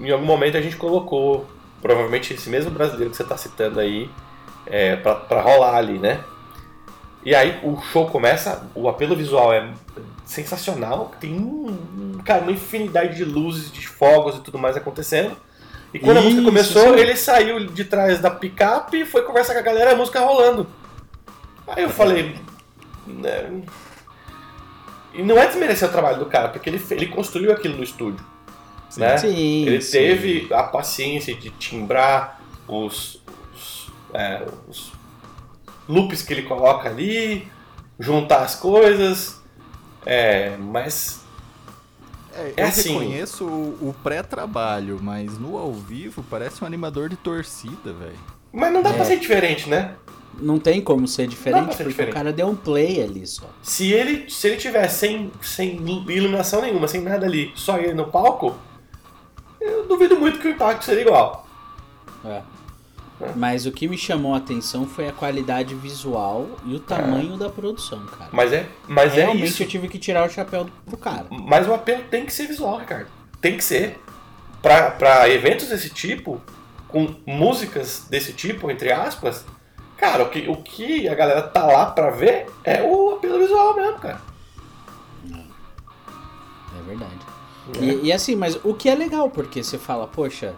em 0.00 0.10
algum 0.10 0.24
momento 0.24 0.56
a 0.56 0.60
gente 0.60 0.76
colocou, 0.76 1.46
provavelmente 1.80 2.34
esse 2.34 2.48
mesmo 2.48 2.70
brasileiro 2.70 3.10
que 3.10 3.16
você 3.16 3.24
tá 3.24 3.36
citando 3.36 3.80
aí, 3.80 4.10
é, 4.66 4.96
pra, 4.96 5.14
pra 5.14 5.40
rolar 5.40 5.76
ali, 5.76 5.98
né? 5.98 6.20
E 7.24 7.34
aí 7.34 7.58
o 7.62 7.80
show 7.80 8.06
começa, 8.06 8.68
o 8.74 8.88
apelo 8.88 9.16
visual 9.16 9.52
é 9.52 9.72
sensacional, 10.26 11.12
tem 11.20 11.34
um, 11.34 12.18
cara, 12.24 12.42
uma 12.42 12.52
infinidade 12.52 13.16
de 13.16 13.24
luzes, 13.24 13.72
de 13.72 13.86
fogos 13.86 14.36
e 14.36 14.40
tudo 14.40 14.58
mais 14.58 14.76
acontecendo. 14.76 15.36
E 15.92 15.98
quando 15.98 16.18
a 16.18 16.20
música 16.20 16.40
Isso, 16.40 16.50
começou, 16.50 16.94
sim. 16.94 17.00
ele 17.00 17.16
saiu 17.16 17.66
de 17.66 17.84
trás 17.84 18.18
da 18.18 18.30
picape 18.30 19.02
e 19.02 19.06
foi 19.06 19.22
conversar 19.22 19.54
com 19.54 19.60
a 19.60 19.62
galera 19.62 19.92
a 19.92 19.96
música 19.96 20.20
rolando. 20.20 20.66
Aí 21.68 21.84
eu 21.84 21.88
falei. 21.88 22.34
né, 23.06 23.48
E 25.14 25.22
não 25.22 25.38
é 25.38 25.46
desmerecer 25.46 25.88
o 25.88 25.92
trabalho 25.92 26.18
do 26.18 26.26
cara, 26.26 26.48
porque 26.48 26.68
ele, 26.68 26.82
ele 26.90 27.06
construiu 27.06 27.52
aquilo 27.52 27.76
no 27.76 27.84
estúdio. 27.84 28.24
né? 28.96 29.16
Sim, 29.18 29.66
Ele 29.66 29.80
sim. 29.80 29.92
teve 29.92 30.48
a 30.52 30.62
paciência 30.64 31.34
de 31.34 31.50
timbrar 31.50 32.40
os, 32.68 33.22
os, 33.54 33.90
é, 34.12 34.46
os 34.68 34.92
loops 35.88 36.22
que 36.22 36.32
ele 36.32 36.42
coloca 36.42 36.88
ali, 36.88 37.48
juntar 37.98 38.42
as 38.42 38.54
coisas. 38.56 39.40
É, 40.06 40.56
mas 40.58 41.20
É, 42.36 42.52
É 42.56 42.62
eu 42.64 42.66
assim. 42.66 42.88
reconheço 42.98 43.44
o, 43.44 43.88
o 43.90 43.94
pré-trabalho, 44.02 44.98
mas 45.00 45.38
no 45.38 45.56
ao 45.56 45.72
vivo 45.72 46.24
parece 46.28 46.62
um 46.62 46.66
animador 46.66 47.08
de 47.08 47.16
torcida, 47.16 47.92
velho. 47.92 48.18
Mas 48.52 48.72
não 48.72 48.82
dá 48.82 48.90
É. 48.90 48.92
pra 48.94 49.04
ser 49.04 49.18
diferente, 49.18 49.68
né? 49.68 49.94
Não 50.40 50.58
tem 50.58 50.80
como 50.80 51.06
ser 51.08 51.26
diferente, 51.26 51.70
ser 51.74 51.84
porque 51.84 51.90
diferente. 51.90 52.10
o 52.10 52.14
cara 52.14 52.32
deu 52.32 52.46
um 52.48 52.56
play 52.56 53.02
ali 53.02 53.26
só. 53.26 53.44
Se 53.62 53.92
ele, 53.92 54.28
se 54.30 54.48
ele 54.48 54.56
tiver 54.56 54.88
sem, 54.88 55.30
sem 55.40 55.76
iluminação 56.08 56.60
nenhuma, 56.62 56.88
sem 56.88 57.00
nada 57.00 57.26
ali, 57.26 57.52
só 57.54 57.78
ele 57.78 57.94
no 57.94 58.06
palco, 58.06 58.54
eu 59.60 59.86
duvido 59.86 60.16
muito 60.18 60.38
que 60.38 60.48
o 60.48 60.50
impacto 60.50 60.84
seria 60.84 61.02
igual. 61.02 61.46
É. 62.24 62.42
Mas 63.36 63.64
o 63.64 63.70
que 63.72 63.86
me 63.86 63.96
chamou 63.96 64.34
a 64.34 64.38
atenção 64.38 64.86
foi 64.86 65.08
a 65.08 65.12
qualidade 65.12 65.74
visual 65.74 66.48
e 66.66 66.74
o 66.74 66.80
tamanho 66.80 67.36
da 67.36 67.48
produção, 67.48 68.04
cara. 68.06 68.28
Mas 68.32 68.52
é, 68.52 68.66
mas 68.88 69.12
é 69.12 69.22
Realmente 69.22 69.46
isso. 69.48 69.62
eu 69.62 69.68
tive 69.68 69.88
que 69.88 69.98
tirar 69.98 70.26
o 70.26 70.30
chapéu 70.30 70.66
pro 70.84 70.96
cara. 70.96 71.26
Mas 71.30 71.68
o 71.68 71.72
apelo 71.72 72.02
tem 72.10 72.26
que 72.26 72.32
ser 72.32 72.46
visual, 72.48 72.78
Ricardo. 72.78 73.08
Tem 73.40 73.56
que 73.56 73.62
ser. 73.64 74.00
Pra, 74.60 74.90
pra 74.90 75.28
eventos 75.28 75.68
desse 75.68 75.90
tipo, 75.90 76.40
com 76.88 77.14
músicas 77.26 78.06
desse 78.10 78.32
tipo, 78.32 78.70
entre 78.70 78.90
aspas, 78.90 79.44
cara, 79.96 80.22
o 80.24 80.30
que, 80.30 80.48
o 80.48 80.56
que 80.56 81.08
a 81.08 81.14
galera 81.14 81.42
tá 81.42 81.66
lá 81.66 81.86
pra 81.86 82.10
ver 82.10 82.46
é 82.64 82.82
o 82.82 83.12
apelo 83.16 83.38
visual 83.38 83.74
mesmo, 83.74 83.98
cara. 83.98 84.20
É 86.78 86.82
verdade. 86.86 87.18
E, 87.80 88.06
e 88.08 88.12
assim, 88.12 88.34
mas 88.36 88.58
o 88.64 88.74
que 88.74 88.88
é 88.88 88.94
legal, 88.94 89.30
porque 89.30 89.62
você 89.62 89.78
fala, 89.78 90.06
poxa, 90.06 90.54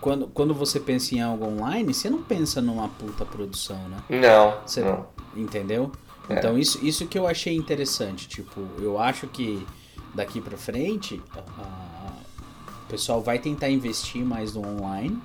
quando, 0.00 0.26
quando 0.28 0.54
você 0.54 0.80
pensa 0.80 1.14
em 1.14 1.20
algo 1.20 1.44
online, 1.46 1.92
você 1.92 2.08
não 2.08 2.22
pensa 2.22 2.62
numa 2.62 2.88
puta 2.88 3.24
produção, 3.24 3.76
né? 3.88 3.98
Não, 4.08 4.58
Você- 4.64 4.82
não. 4.82 5.06
Entendeu? 5.36 5.90
É. 6.28 6.34
Então 6.38 6.56
isso, 6.56 6.78
isso 6.84 7.06
que 7.06 7.18
eu 7.18 7.26
achei 7.26 7.54
interessante. 7.56 8.28
Tipo, 8.28 8.62
eu 8.78 8.98
acho 8.98 9.26
que 9.26 9.66
daqui 10.14 10.40
pra 10.40 10.56
frente, 10.56 11.20
a- 11.36 11.40
a- 11.62 12.04
pessoal 12.88 13.20
vai 13.20 13.38
tentar 13.38 13.68
investir 13.70 14.24
mais 14.24 14.54
no 14.54 14.60
online. 14.66 15.20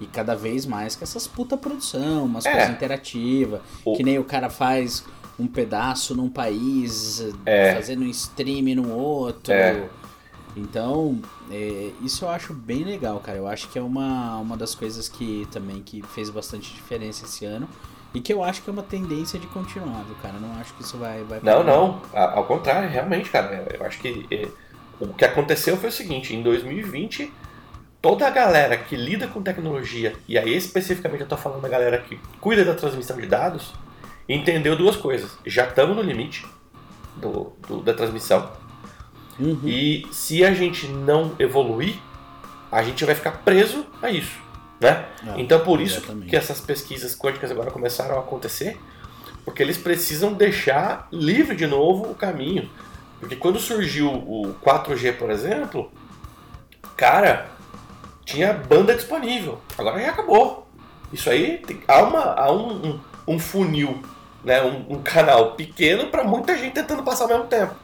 E 0.00 0.06
cada 0.06 0.34
vez 0.34 0.64
mais 0.64 0.96
com 0.96 1.04
essas 1.04 1.26
puta 1.26 1.56
produção, 1.56 2.24
umas 2.24 2.46
É. 2.46 2.52
coisas 2.52 2.70
interativas. 2.70 3.60
O- 3.84 3.96
Que 3.96 4.02
nem 4.02 4.18
o 4.18 4.24
cara 4.24 4.48
faz 4.48 5.04
um 5.38 5.46
pedaço 5.46 6.14
num 6.14 6.28
país, 6.28 7.24
É. 7.46 7.74
fazendo 7.74 8.02
um 8.02 8.06
stream 8.08 8.76
no 8.76 8.90
outro. 8.94 9.52
É. 9.52 9.88
Então, 10.56 11.18
é, 11.50 11.90
isso 12.02 12.24
eu 12.24 12.28
acho 12.28 12.52
bem 12.52 12.82
legal, 12.82 13.20
cara. 13.20 13.38
Eu 13.38 13.46
acho 13.46 13.68
que 13.68 13.78
é 13.78 13.82
uma, 13.82 14.36
uma 14.38 14.56
das 14.56 14.74
coisas 14.74 15.08
que 15.08 15.46
também 15.50 15.80
que 15.80 16.02
fez 16.02 16.28
bastante 16.28 16.72
diferença 16.74 17.24
esse 17.24 17.44
ano. 17.44 17.68
E 18.12 18.20
que 18.20 18.32
eu 18.32 18.42
acho 18.42 18.60
que 18.62 18.68
é 18.68 18.72
uma 18.72 18.82
tendência 18.82 19.38
de 19.38 19.46
continuar, 19.46 20.02
viu, 20.04 20.16
cara? 20.20 20.34
Eu 20.34 20.40
não 20.40 20.52
acho 20.60 20.74
que 20.74 20.82
isso 20.82 20.96
vai. 20.98 21.22
vai 21.22 21.38
Não, 21.42 21.62
parar. 21.62 21.64
não. 21.64 22.02
Ao 22.12 22.44
contrário, 22.44 22.88
realmente, 22.88 23.30
cara. 23.30 23.68
Eu 23.78 23.86
acho 23.86 24.00
que 24.00 24.26
é, 24.30 24.48
o 24.98 25.14
que 25.14 25.24
aconteceu 25.24 25.76
foi 25.76 25.90
o 25.90 25.92
seguinte: 25.92 26.34
em 26.34 26.42
2020, 26.42 27.32
toda 28.02 28.26
a 28.26 28.30
galera 28.30 28.76
que 28.76 28.96
lida 28.96 29.26
com 29.26 29.42
tecnologia, 29.42 30.14
e 30.28 30.38
aí 30.38 30.54
especificamente 30.56 31.20
eu 31.22 31.28
tô 31.28 31.36
falando 31.36 31.60
da 31.62 31.68
galera 31.68 31.98
que 31.98 32.18
cuida 32.40 32.64
da 32.64 32.74
transmissão 32.74 33.16
de 33.16 33.26
dados, 33.26 33.72
entendeu 34.28 34.76
duas 34.76 34.96
coisas. 34.96 35.36
Já 35.44 35.66
estamos 35.66 35.94
no 35.96 36.02
limite 36.02 36.46
do, 37.16 37.52
do- 37.68 37.82
da 37.82 37.92
transmissão. 37.92 38.50
Uhum. 39.38 39.60
E 39.64 40.06
se 40.12 40.44
a 40.44 40.52
gente 40.52 40.86
não 40.88 41.34
evoluir, 41.38 41.94
a 42.70 42.82
gente 42.82 43.04
vai 43.04 43.14
ficar 43.14 43.32
preso 43.44 43.86
a 44.02 44.10
isso, 44.10 44.38
né? 44.80 45.06
Ah, 45.26 45.34
então 45.36 45.60
por 45.60 45.80
isso 45.80 45.98
exatamente. 45.98 46.28
que 46.30 46.36
essas 46.36 46.60
pesquisas 46.60 47.16
quânticas 47.16 47.50
agora 47.50 47.70
começaram 47.70 48.16
a 48.16 48.20
acontecer, 48.20 48.78
porque 49.44 49.62
eles 49.62 49.76
precisam 49.78 50.32
deixar 50.32 51.08
livre 51.10 51.56
de 51.56 51.66
novo 51.66 52.10
o 52.10 52.14
caminho. 52.14 52.70
Porque 53.18 53.34
quando 53.36 53.58
surgiu 53.58 54.08
o 54.10 54.54
4G, 54.64 55.16
por 55.18 55.30
exemplo, 55.30 55.90
cara, 56.96 57.48
tinha 58.30 58.52
banda 58.52 58.94
disponível. 58.94 59.58
Agora 59.76 60.00
já 60.00 60.10
acabou. 60.10 60.66
Isso 61.12 61.28
aí 61.28 61.58
tem- 61.58 61.80
há, 61.88 62.02
uma, 62.02 62.20
há 62.34 62.52
um, 62.52 62.86
um, 62.86 63.00
um 63.34 63.38
funil, 63.38 64.00
né? 64.44 64.62
um, 64.62 64.94
um 64.94 65.02
canal 65.02 65.52
pequeno 65.52 66.06
para 66.06 66.22
muita 66.24 66.56
gente 66.56 66.72
tentando 66.74 67.02
passar 67.02 67.24
ao 67.24 67.28
mesmo 67.30 67.44
tempo. 67.44 67.74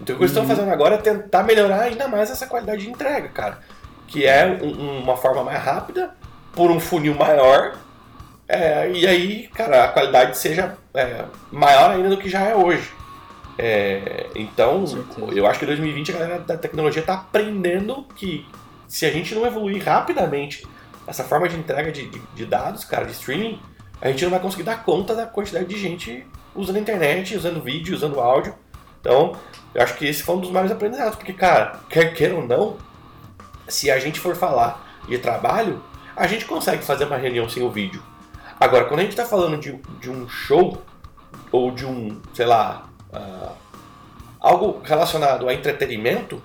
Então 0.00 0.14
o 0.14 0.18
que 0.18 0.24
eles 0.24 0.30
estão 0.30 0.46
fazendo 0.46 0.70
agora 0.70 0.94
é 0.94 0.98
tentar 0.98 1.42
melhorar 1.42 1.82
ainda 1.82 2.08
mais 2.08 2.30
essa 2.30 2.46
qualidade 2.46 2.82
de 2.82 2.90
entrega, 2.90 3.28
cara. 3.28 3.58
Que 4.06 4.26
é 4.26 4.46
um- 4.62 5.00
uma 5.02 5.16
forma 5.16 5.44
mais 5.44 5.62
rápida, 5.62 6.14
por 6.54 6.70
um 6.70 6.80
funil 6.80 7.14
maior, 7.14 7.76
é, 8.48 8.90
e 8.90 9.06
aí, 9.06 9.46
cara, 9.54 9.84
a 9.84 9.88
qualidade 9.88 10.36
seja 10.36 10.76
é, 10.94 11.24
maior 11.52 11.90
ainda 11.92 12.08
do 12.08 12.16
que 12.16 12.28
já 12.28 12.40
é 12.40 12.56
hoje. 12.56 12.90
É, 13.58 14.26
então, 14.34 14.84
eu 15.32 15.46
acho 15.46 15.58
que 15.58 15.64
em 15.64 15.68
2020 15.68 16.10
a 16.10 16.14
galera 16.18 16.38
da 16.40 16.56
tecnologia 16.56 17.00
está 17.02 17.14
aprendendo 17.14 18.04
que 18.16 18.46
se 18.90 19.06
a 19.06 19.10
gente 19.12 19.34
não 19.34 19.46
evoluir 19.46 19.84
rapidamente 19.84 20.66
essa 21.06 21.22
forma 21.22 21.48
de 21.48 21.56
entrega 21.56 21.92
de, 21.92 22.08
de- 22.08 22.22
de 22.34 22.44
dados, 22.44 22.84
cara, 22.84 23.04
de 23.04 23.12
streaming, 23.12 23.60
a 24.00 24.08
gente 24.08 24.24
não 24.24 24.30
vai 24.32 24.40
conseguir 24.40 24.64
dar 24.64 24.82
conta 24.82 25.14
da 25.14 25.26
quantidade 25.26 25.66
de 25.66 25.78
gente 25.78 26.26
usando 26.54 26.78
internet, 26.78 27.36
usando 27.36 27.62
vídeo, 27.62 27.94
usando 27.94 28.18
áudio. 28.20 28.52
Então, 29.00 29.36
eu 29.72 29.82
acho 29.82 29.94
que 29.94 30.06
esse 30.06 30.22
foi 30.24 30.34
um 30.34 30.40
dos 30.40 30.50
maiores 30.50 30.72
aprendizados, 30.72 31.14
porque, 31.14 31.32
cara, 31.32 31.78
quer 31.88 32.12
queira 32.14 32.34
ou 32.34 32.44
não, 32.46 32.76
se 33.68 33.90
a 33.90 33.98
gente 34.00 34.18
for 34.18 34.34
falar 34.34 34.84
de 35.08 35.18
trabalho, 35.18 35.80
a 36.16 36.26
gente 36.26 36.44
consegue 36.44 36.82
fazer 36.84 37.04
uma 37.04 37.16
reunião 37.16 37.48
sem 37.48 37.62
o 37.62 37.70
vídeo. 37.70 38.02
Agora, 38.58 38.86
quando 38.86 39.00
a 39.00 39.02
gente 39.04 39.12
está 39.12 39.24
falando 39.24 39.56
de, 39.58 39.72
de 40.00 40.10
um 40.10 40.28
show, 40.28 40.82
ou 41.52 41.70
de 41.70 41.86
um, 41.86 42.20
sei 42.34 42.46
lá, 42.46 42.88
ah, 43.12 43.52
algo 44.40 44.80
relacionado 44.84 45.48
a 45.48 45.54
entretenimento, 45.54 46.42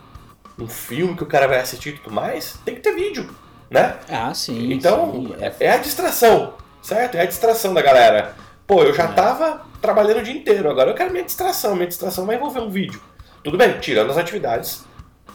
um 0.60 0.68
filme 0.68 1.16
que 1.16 1.24
o 1.24 1.28
cara 1.28 1.48
vai 1.48 1.60
assistir 1.60 1.90
e 1.90 1.98
tudo 1.98 2.14
mais, 2.14 2.58
tem 2.64 2.76
que 2.76 2.82
ter 2.82 2.94
vídeo, 2.94 3.30
né? 3.70 3.96
Ah, 4.10 4.34
sim. 4.34 4.72
Então, 4.72 5.12
sim, 5.12 5.36
é- 5.40 5.54
é 5.60 5.72
a 5.72 5.78
distração, 5.78 6.54
certo? 6.82 7.16
É 7.16 7.22
a 7.22 7.26
distração 7.26 7.74
da 7.74 7.82
galera. 7.82 8.36
Pô, 8.66 8.82
eu 8.84 8.94
já 8.94 9.04
É. 9.04 9.08
tava 9.08 9.62
trabalhando 9.82 10.20
o 10.20 10.24
dia 10.24 10.34
inteiro, 10.34 10.70
agora 10.70 10.90
eu 10.92 10.96
quero 10.96 11.12
minha 11.12 11.24
distração. 11.24 11.76
Minha 11.76 11.88
distração 11.88 12.26
vai 12.26 12.36
envolver 12.38 12.60
um 12.60 12.70
vídeo. 12.70 13.00
Tudo 13.44 13.58
bem, 13.58 13.78
tirando 13.80 14.10
as 14.10 14.18
atividades 14.18 14.84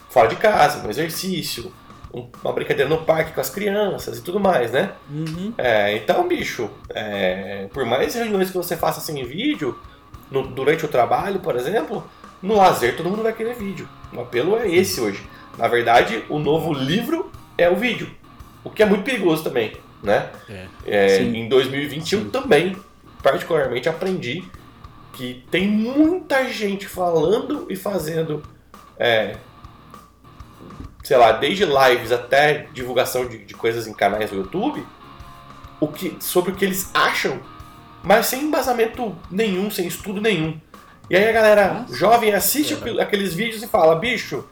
fora 0.08 0.26
de 0.26 0.36
casa, 0.36 0.84
um 0.84 0.90
exercício, 0.90 1.72
um- 2.12 2.28
uma 2.42 2.52
brincadeira 2.52 2.88
no 2.88 3.04
parque 3.04 3.32
com 3.32 3.40
as 3.40 3.48
crianças 3.50 4.18
e 4.18 4.22
tudo 4.22 4.40
mais, 4.40 4.72
né? 4.72 4.90
Uhum. 5.08 5.52
É, 5.56 5.94
então, 5.96 6.26
bicho, 6.26 6.68
é, 6.92 7.68
por 7.72 7.84
mais 7.84 8.14
reuniões 8.14 8.50
que 8.50 8.56
você 8.56 8.76
faça 8.76 9.00
sem 9.00 9.22
vídeo, 9.24 9.78
no- 10.28 10.46
durante 10.48 10.84
o 10.84 10.88
trabalho, 10.88 11.38
por 11.38 11.54
exemplo, 11.54 12.02
no 12.42 12.56
lazer 12.56 12.96
todo 12.96 13.08
mundo 13.08 13.22
vai 13.22 13.32
querer 13.32 13.54
vídeo. 13.54 13.88
O 14.12 14.20
apelo 14.20 14.56
é 14.56 14.68
esse 14.68 15.00
hoje. 15.00 15.22
Na 15.56 15.68
verdade, 15.68 16.24
o 16.28 16.38
novo 16.38 16.72
livro 16.72 17.30
é 17.56 17.68
o 17.68 17.76
vídeo, 17.76 18.10
o 18.64 18.70
que 18.70 18.82
é 18.82 18.86
muito 18.86 19.04
perigoso 19.04 19.44
também, 19.44 19.72
né? 20.02 20.30
É. 20.48 20.66
É, 20.86 21.22
em 21.22 21.48
2020 21.48 22.12
eu 22.12 22.20
Sim. 22.20 22.30
também, 22.30 22.76
particularmente, 23.22 23.88
aprendi 23.88 24.44
que 25.12 25.44
tem 25.50 25.68
muita 25.68 26.48
gente 26.48 26.86
falando 26.86 27.66
e 27.68 27.76
fazendo, 27.76 28.42
é, 28.98 29.36
sei 31.02 31.16
lá, 31.16 31.32
desde 31.32 31.64
lives 31.64 32.12
até 32.12 32.68
divulgação 32.72 33.26
de, 33.26 33.38
de 33.44 33.54
coisas 33.54 33.86
em 33.86 33.92
canais 33.92 34.30
do 34.30 34.36
YouTube, 34.36 34.86
o 35.78 35.88
que, 35.88 36.16
sobre 36.20 36.52
o 36.52 36.54
que 36.54 36.64
eles 36.64 36.90
acham, 36.94 37.40
mas 38.02 38.26
sem 38.26 38.44
embasamento 38.44 39.14
nenhum, 39.30 39.70
sem 39.70 39.86
estudo 39.86 40.20
nenhum. 40.20 40.58
E 41.10 41.16
aí 41.16 41.28
a 41.28 41.32
galera 41.32 41.74
Nossa. 41.74 41.94
jovem 41.96 42.32
assiste 42.32 42.72
É. 42.72 42.76
aqu- 42.76 43.00
aqueles 43.00 43.34
vídeos 43.34 43.62
e 43.62 43.66
fala, 43.66 43.96
bicho, 43.96 44.44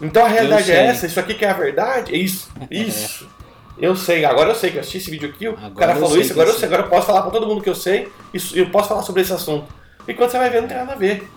então 0.00 0.24
a 0.24 0.28
realidade 0.28 0.70
é 0.70 0.74
sei. 0.76 0.86
essa, 0.86 1.06
isso 1.06 1.18
aqui 1.18 1.34
que 1.34 1.44
é 1.44 1.48
a 1.50 1.54
verdade? 1.54 2.14
É 2.14 2.18
isso, 2.18 2.50
isso. 2.70 3.26
Eu 3.78 3.94
sei, 3.94 4.24
agora 4.24 4.48
eu 4.48 4.54
sei 4.54 4.70
que 4.70 4.76
eu 4.76 4.80
assisti 4.80 4.96
esse 4.96 5.10
vídeo 5.10 5.28
aqui, 5.28 5.46
o 5.46 5.52
Agora 5.52 5.74
cara 5.74 5.94
falou 5.96 6.12
sei 6.12 6.22
isso, 6.22 6.32
agora 6.32 6.48
eu 6.48 6.54
eu 6.54 6.58
sei, 6.58 6.66
agora 6.66 6.82
eu 6.84 6.88
posso 6.88 7.06
falar 7.08 7.20
pra 7.20 7.30
todo 7.30 7.46
mundo 7.46 7.62
que 7.62 7.68
eu 7.68 7.74
sei, 7.74 8.10
isso, 8.32 8.56
eu 8.56 8.70
posso 8.70 8.88
falar 8.88 9.02
sobre 9.02 9.20
esse 9.20 9.34
assunto. 9.34 9.66
E 10.08 10.14
quando 10.14 10.30
você 10.30 10.38
vai 10.38 10.48
ver, 10.48 10.62
não 10.62 10.68
tem 10.68 10.78
nada 10.78 10.92
a 10.92 10.96
ver. 10.96 11.28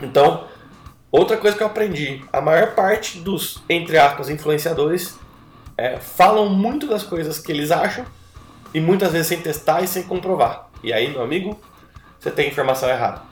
Então, 0.00 0.48
outra 1.12 1.36
coisa 1.36 1.56
que 1.56 1.62
eu 1.62 1.68
aprendi, 1.68 2.24
a 2.32 2.40
maior 2.40 2.72
parte 2.74 3.18
dos, 3.20 3.62
entre 3.68 3.96
aspas, 3.96 4.28
influenciadores 4.28 5.16
é, 5.78 5.98
falam 5.98 6.48
muito 6.48 6.88
das 6.88 7.04
coisas 7.04 7.38
que 7.38 7.52
eles 7.52 7.70
acham 7.70 8.04
e 8.74 8.80
muitas 8.80 9.12
vezes 9.12 9.28
sem 9.28 9.40
testar 9.40 9.82
e 9.84 9.86
sem 9.86 10.02
comprovar. 10.02 10.68
E 10.82 10.92
aí, 10.92 11.12
meu 11.12 11.22
amigo, 11.22 11.60
você 12.18 12.32
tem 12.32 12.48
informação 12.48 12.88
errada. 12.88 13.22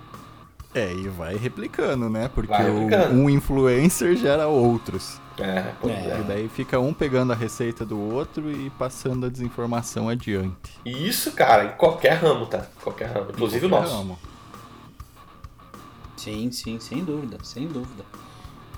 É, 0.75 0.93
e 0.93 1.09
vai 1.09 1.37
replicando, 1.37 2.09
né? 2.09 2.31
Porque 2.33 2.53
o- 2.53 2.57
replicando. 2.87 3.15
um 3.15 3.29
influencer 3.29 4.15
gera 4.17 4.47
outros. 4.47 5.21
É, 5.39 5.73
pois 5.81 5.93
É. 5.95 6.11
é. 6.11 6.21
E 6.21 6.23
daí 6.25 6.49
fica 6.49 6.79
um 6.79 6.93
pegando 6.93 7.33
a 7.33 7.37
receita 7.37 7.85
do 7.85 7.99
outro 7.99 8.51
e 8.53 8.71
passando 8.71 9.27
a 9.27 9.29
desinformação 9.29 10.09
adiante. 10.09 10.79
E 10.85 11.09
isso, 11.09 11.33
cara, 11.33 11.65
em 11.65 11.71
qualquer 11.77 12.15
ramo, 12.19 12.47
tá? 12.47 12.67
Qualquer 12.83 13.07
ramo, 13.09 13.31
inclusive 13.31 13.67
o 13.67 13.69
Qualquer 13.69 13.85
nosso. 13.89 13.97
ramo. 13.99 14.19
Sim, 16.17 16.51
sim, 16.53 16.79
sem 16.79 17.03
dúvida, 17.03 17.39
sem 17.43 17.67
dúvida. 17.67 18.05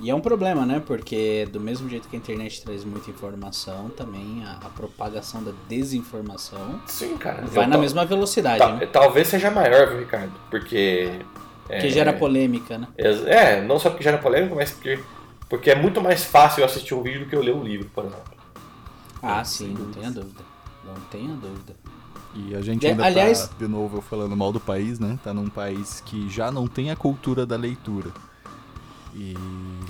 E 0.01 0.09
é 0.11 0.15
um 0.15 0.21
problema, 0.21 0.65
né? 0.65 0.81
Porque 0.85 1.47
do 1.53 1.61
mesmo 1.61 1.89
jeito 1.89 2.09
que 2.09 2.17
a 2.17 2.19
internet 2.19 2.63
traz 2.63 2.85
muita 2.85 3.11
informação, 3.11 3.89
também 3.91 4.43
a, 4.45 4.67
a 4.67 4.69
propagação 4.71 5.43
da 5.43 5.53
desinformação 5.69 6.81
Sim, 6.87 7.17
cara. 7.17 7.45
vai 7.47 7.65
Eu 7.65 7.69
na 7.69 7.79
mesma 7.79 8.05
velocidade, 8.05 8.59
tal- 8.59 8.77
né? 8.77 8.87
Talvez 8.87 9.29
seja 9.29 9.51
maior, 9.51 9.89
viu, 9.89 9.99
Ricardo? 10.01 10.33
Porque. 10.51 11.21
Que 11.68 11.88
gera 11.90 12.12
polêmica, 12.12 12.77
né? 12.79 12.88
É, 12.96 13.62
não 13.62 13.79
só 13.79 13.88
porque 13.90 14.05
gera 14.05 14.18
polêmica, 14.18 14.55
mas 14.55 14.70
porque, 14.72 15.01
porque 15.48 15.70
é 15.70 15.75
muito 15.75 16.01
mais 16.01 16.25
fácil 16.25 16.61
eu 16.61 16.66
assistir 16.66 16.94
um 16.94 17.03
vídeo 17.03 17.20
do 17.20 17.27
que 17.27 17.35
eu 17.37 17.42
ler 17.42 17.55
um 17.55 17.62
livro, 17.62 17.88
por 17.94 18.05
exemplo. 18.05 18.33
Ah, 19.22 19.42
sim, 19.44 19.68
não 19.79 19.90
tenha 19.92 20.11
dúvida. 20.11 20.44
Não 20.85 20.94
tenha 21.11 21.35
dúvida. 21.35 21.75
E 22.35 22.55
a 22.55 22.61
gente 22.62 22.87
É, 22.87 22.90
ainda 22.90 23.05
aliás- 23.07 23.46
tá, 23.48 23.55
de 23.59 23.68
novo, 23.68 23.98
eu 23.98 24.03
falando 24.03 24.37
mal 24.37 24.53
do 24.53 24.59
país, 24.61 24.98
né? 24.98 25.18
Tá 25.22 25.33
num 25.33 25.48
país 25.48 26.03
que 26.05 26.29
já 26.29 26.51
não 26.51 26.66
tem 26.66 26.90
a 26.90 26.96
cultura 26.96 27.46
da 27.46 27.57
leitura. 27.57 28.11
E 29.14 29.35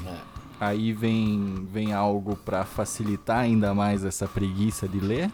É. 0.06 0.16
aí 0.61 0.92
vem, 0.92 1.66
vem 1.72 1.92
algo 1.92 2.37
pra 2.37 2.64
facilitar 2.64 3.38
ainda 3.38 3.72
mais 3.72 4.04
essa 4.04 4.26
preguiça 4.28 4.87
de 4.88 5.00
ler. 5.00 5.30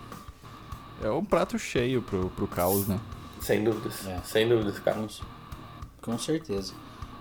É 1.02 1.10
um 1.10 1.24
prato 1.24 1.58
cheio 1.58 2.02
pro, 2.02 2.28
pro 2.30 2.46
caos, 2.46 2.86
né? 2.86 2.98
Sem 3.40 3.64
dúvidas. 3.64 4.06
É. 4.06 4.20
Sem 4.24 4.48
dúvidas, 4.48 4.78
cara. 4.78 4.98
Com, 6.12 6.18
certeza. 6.18 6.72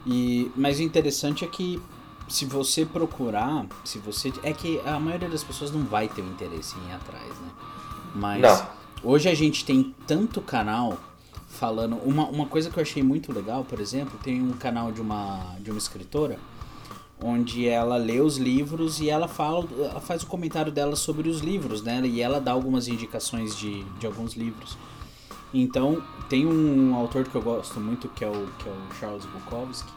E, 0.05 0.51
mas 0.55 0.79
o 0.79 0.81
interessante 0.81 1.43
é 1.43 1.47
que 1.47 1.81
se 2.27 2.45
você 2.45 2.85
procurar, 2.85 3.65
se 3.83 3.99
você. 3.99 4.31
É 4.43 4.53
que 4.53 4.79
a 4.85 4.99
maioria 4.99 5.29
das 5.29 5.43
pessoas 5.43 5.71
não 5.71 5.83
vai 5.83 6.07
ter 6.07 6.21
o 6.21 6.27
interesse 6.27 6.75
em 6.77 6.89
ir 6.89 6.93
atrás, 6.93 7.27
né? 7.27 7.49
Mas 8.15 8.41
Não. 8.41 8.67
hoje 9.03 9.29
a 9.29 9.35
gente 9.35 9.65
tem 9.65 9.93
tanto 10.05 10.41
canal 10.41 10.97
falando. 11.49 11.97
Uma, 11.97 12.27
uma 12.27 12.45
coisa 12.45 12.69
que 12.69 12.77
eu 12.77 12.81
achei 12.81 13.03
muito 13.03 13.31
legal, 13.33 13.63
por 13.63 13.79
exemplo, 13.79 14.17
tem 14.23 14.41
um 14.41 14.53
canal 14.53 14.91
de 14.91 15.01
uma, 15.01 15.55
de 15.59 15.69
uma 15.71 15.77
escritora 15.77 16.39
onde 17.21 17.67
ela 17.67 17.97
lê 17.97 18.19
os 18.19 18.37
livros 18.37 18.99
e 18.99 19.09
ela 19.09 19.27
fala, 19.27 19.67
ela 19.79 19.99
faz 19.99 20.21
o 20.21 20.27
comentário 20.27 20.71
dela 20.71 20.95
sobre 20.95 21.27
os 21.27 21.39
livros, 21.41 21.81
né? 21.81 21.99
E 22.05 22.21
ela 22.21 22.39
dá 22.39 22.51
algumas 22.51 22.87
indicações 22.87 23.57
de, 23.57 23.83
de 23.99 24.05
alguns 24.05 24.33
livros. 24.33 24.77
Então, 25.53 26.01
tem 26.29 26.45
um 26.45 26.93
autor 26.95 27.23
que 27.25 27.33
eu 27.35 27.41
gosto 27.41 27.79
muito 27.79 28.07
que 28.09 28.23
é 28.23 28.27
o, 28.29 28.47
que 28.59 28.67
é 28.67 28.71
o 28.71 28.95
Charles 28.99 29.25
Bukowski. 29.25 29.91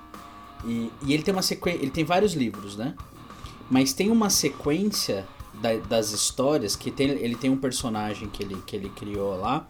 E, 0.64 0.90
e 1.06 1.12
ele 1.14 1.22
tem 1.22 1.32
uma 1.34 1.42
sequência, 1.42 1.80
ele 1.80 1.90
tem 1.90 2.04
vários 2.04 2.34
livros, 2.34 2.76
né? 2.76 2.94
mas 3.70 3.92
tem 3.92 4.10
uma 4.10 4.28
sequência 4.28 5.26
da- 5.54 5.76
das 5.76 6.10
histórias 6.10 6.74
que 6.74 6.90
tem, 6.90 7.08
ele 7.10 7.36
tem 7.36 7.48
um 7.48 7.56
personagem 7.56 8.28
que 8.28 8.42
ele, 8.42 8.56
que 8.66 8.74
ele 8.74 8.88
criou 8.90 9.38
lá 9.38 9.66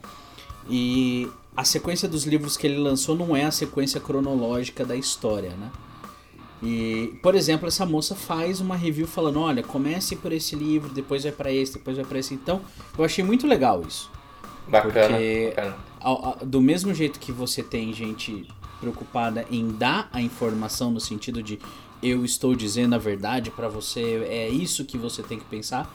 e 0.68 1.28
a 1.56 1.64
sequência 1.64 2.08
dos 2.08 2.24
livros 2.24 2.56
que 2.56 2.66
ele 2.66 2.78
lançou 2.78 3.14
não 3.14 3.36
é 3.36 3.44
a 3.44 3.50
sequência 3.50 4.00
cronológica 4.00 4.84
da 4.86 4.96
história, 4.96 5.50
né? 5.50 5.70
E, 6.62 7.18
por 7.22 7.34
exemplo, 7.34 7.66
essa 7.68 7.84
moça 7.86 8.14
faz 8.14 8.60
uma 8.60 8.76
review 8.76 9.06
falando, 9.06 9.40
olha, 9.40 9.62
comece 9.62 10.14
por 10.16 10.32
esse 10.32 10.54
livro, 10.56 10.90
depois 10.92 11.22
vai 11.22 11.32
pra 11.32 11.52
esse, 11.52 11.74
depois 11.74 11.96
vai 11.96 12.04
pra 12.06 12.18
esse. 12.18 12.34
Então, 12.34 12.60
eu 12.98 13.04
achei 13.04 13.24
muito 13.24 13.46
legal 13.46 13.82
isso. 13.86 14.10
Bacana, 14.70 15.08
Porque- 15.08 15.52
bacana. 15.56 15.76
Ao- 16.00 16.24
ao- 16.26 16.38
do 16.42 16.60
mesmo 16.60 16.94
jeito 16.94 17.18
que 17.18 17.32
você 17.32 17.62
tem 17.62 17.92
gente 17.92 18.46
preocupada 18.80 19.44
em 19.50 19.68
dar 19.68 20.08
a 20.12 20.22
informação 20.22 20.90
no 20.90 21.00
sentido 21.00 21.42
de 21.42 21.58
eu 22.02 22.24
estou 22.24 22.54
dizendo 22.54 22.94
a 22.94 22.98
verdade 22.98 23.50
pra 23.50 23.68
você, 23.68 24.26
é 24.30 24.48
isso 24.48 24.84
que 24.86 24.96
você 24.96 25.22
tem 25.22 25.38
que 25.38 25.44
pensar. 25.44 25.90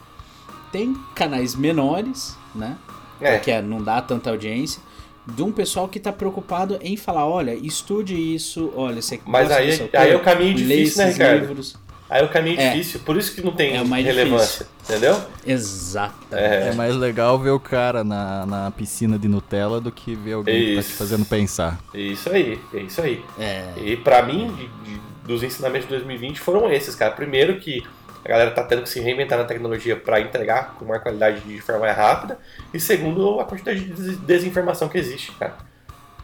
Tem 0.71 0.93
canais 1.15 1.55
menores, 1.55 2.37
né? 2.53 2.77
É. 3.19 3.37
Porque 3.37 3.59
não 3.61 3.81
dá 3.81 4.01
tanta 4.01 4.29
audiência. 4.29 4.81
De 5.25 5.41
um 5.41 5.51
pessoal 5.51 5.87
que 5.87 5.99
tá 5.99 6.11
preocupado 6.13 6.77
em 6.81 6.95
falar, 6.95 7.25
olha, 7.27 7.55
estude 7.55 8.13
isso, 8.13 8.71
olha, 8.75 9.01
você 9.01 9.19
Mas 9.25 9.49
aí- 9.49 9.89
aí 9.93 10.11
é 10.11 10.15
o 10.15 10.19
caminho 10.19 10.53
difícil, 10.53 11.03
né, 11.03 11.11
Ricardo? 11.11 11.39
livros. 11.47 11.75
Aí 12.07 12.23
o 12.23 12.29
caminho 12.29 12.59
É. 12.59 12.69
difícil, 12.71 12.99
por 12.99 13.17
isso 13.17 13.33
que 13.33 13.41
não 13.41 13.51
tem 13.53 13.71
É 13.75 13.81
relevância, 14.01 14.67
entendeu? 14.85 15.21
Exatamente. 15.45 16.23
É. 16.31 16.69
É 16.69 16.73
mais 16.73 16.95
legal 16.95 17.37
ver 17.37 17.49
o 17.51 17.59
cara 17.59 18.03
na, 18.03 18.45
na 18.45 18.71
piscina 18.71 19.19
de 19.19 19.27
Nutella 19.27 19.81
do 19.81 19.91
que 19.91 20.15
ver 20.15 20.33
alguém 20.33 20.65
que 20.67 20.75
tá 20.77 20.81
te 20.83 20.93
fazendo 20.93 21.25
pensar. 21.25 21.79
Isso 21.93 22.29
aí, 22.29 22.59
é 22.73 22.77
isso 22.79 23.01
aí. 23.01 23.23
É. 23.37 23.73
E 23.77 23.97
pra 23.97 24.23
mim, 24.23 24.47
de- 24.55 24.67
de- 24.91 25.01
dos 25.25 25.41
ensinamentos 25.43 25.87
de 25.87 25.95
2020 25.95 26.39
foram 26.39 26.71
esses, 26.71 26.93
cara. 26.95 27.11
Primeiro 27.11 27.59
que 27.59 27.83
a 28.23 28.29
galera 28.29 28.51
tá 28.51 28.63
tendo 28.63 28.83
que 28.83 28.89
se 28.89 28.99
reinventar 28.99 29.37
na 29.37 29.43
tecnologia 29.45 29.95
pra 29.95 30.19
entregar 30.21 30.75
com 30.77 30.85
uma 30.85 30.99
qualidade 30.99 31.41
de 31.41 31.59
forma 31.61 31.81
mais 31.81 31.97
rápida. 31.97 32.37
E 32.73 32.79
segundo, 32.79 33.39
a 33.39 33.45
quantidade 33.45 33.79
de 33.81 33.91
des- 33.93 34.17
desinformação 34.17 34.87
que 34.87 34.97
existe, 34.97 35.31
cara. 35.33 35.55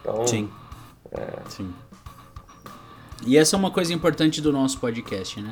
Então, 0.00 0.26
Sim. 0.26 0.48
Sim. 1.48 1.72
E 3.24 3.36
essa 3.38 3.54
é 3.54 3.58
uma 3.58 3.70
coisa 3.70 3.92
importante 3.92 4.40
do 4.40 4.50
nosso 4.52 4.78
podcast, 4.78 5.40
né? 5.40 5.50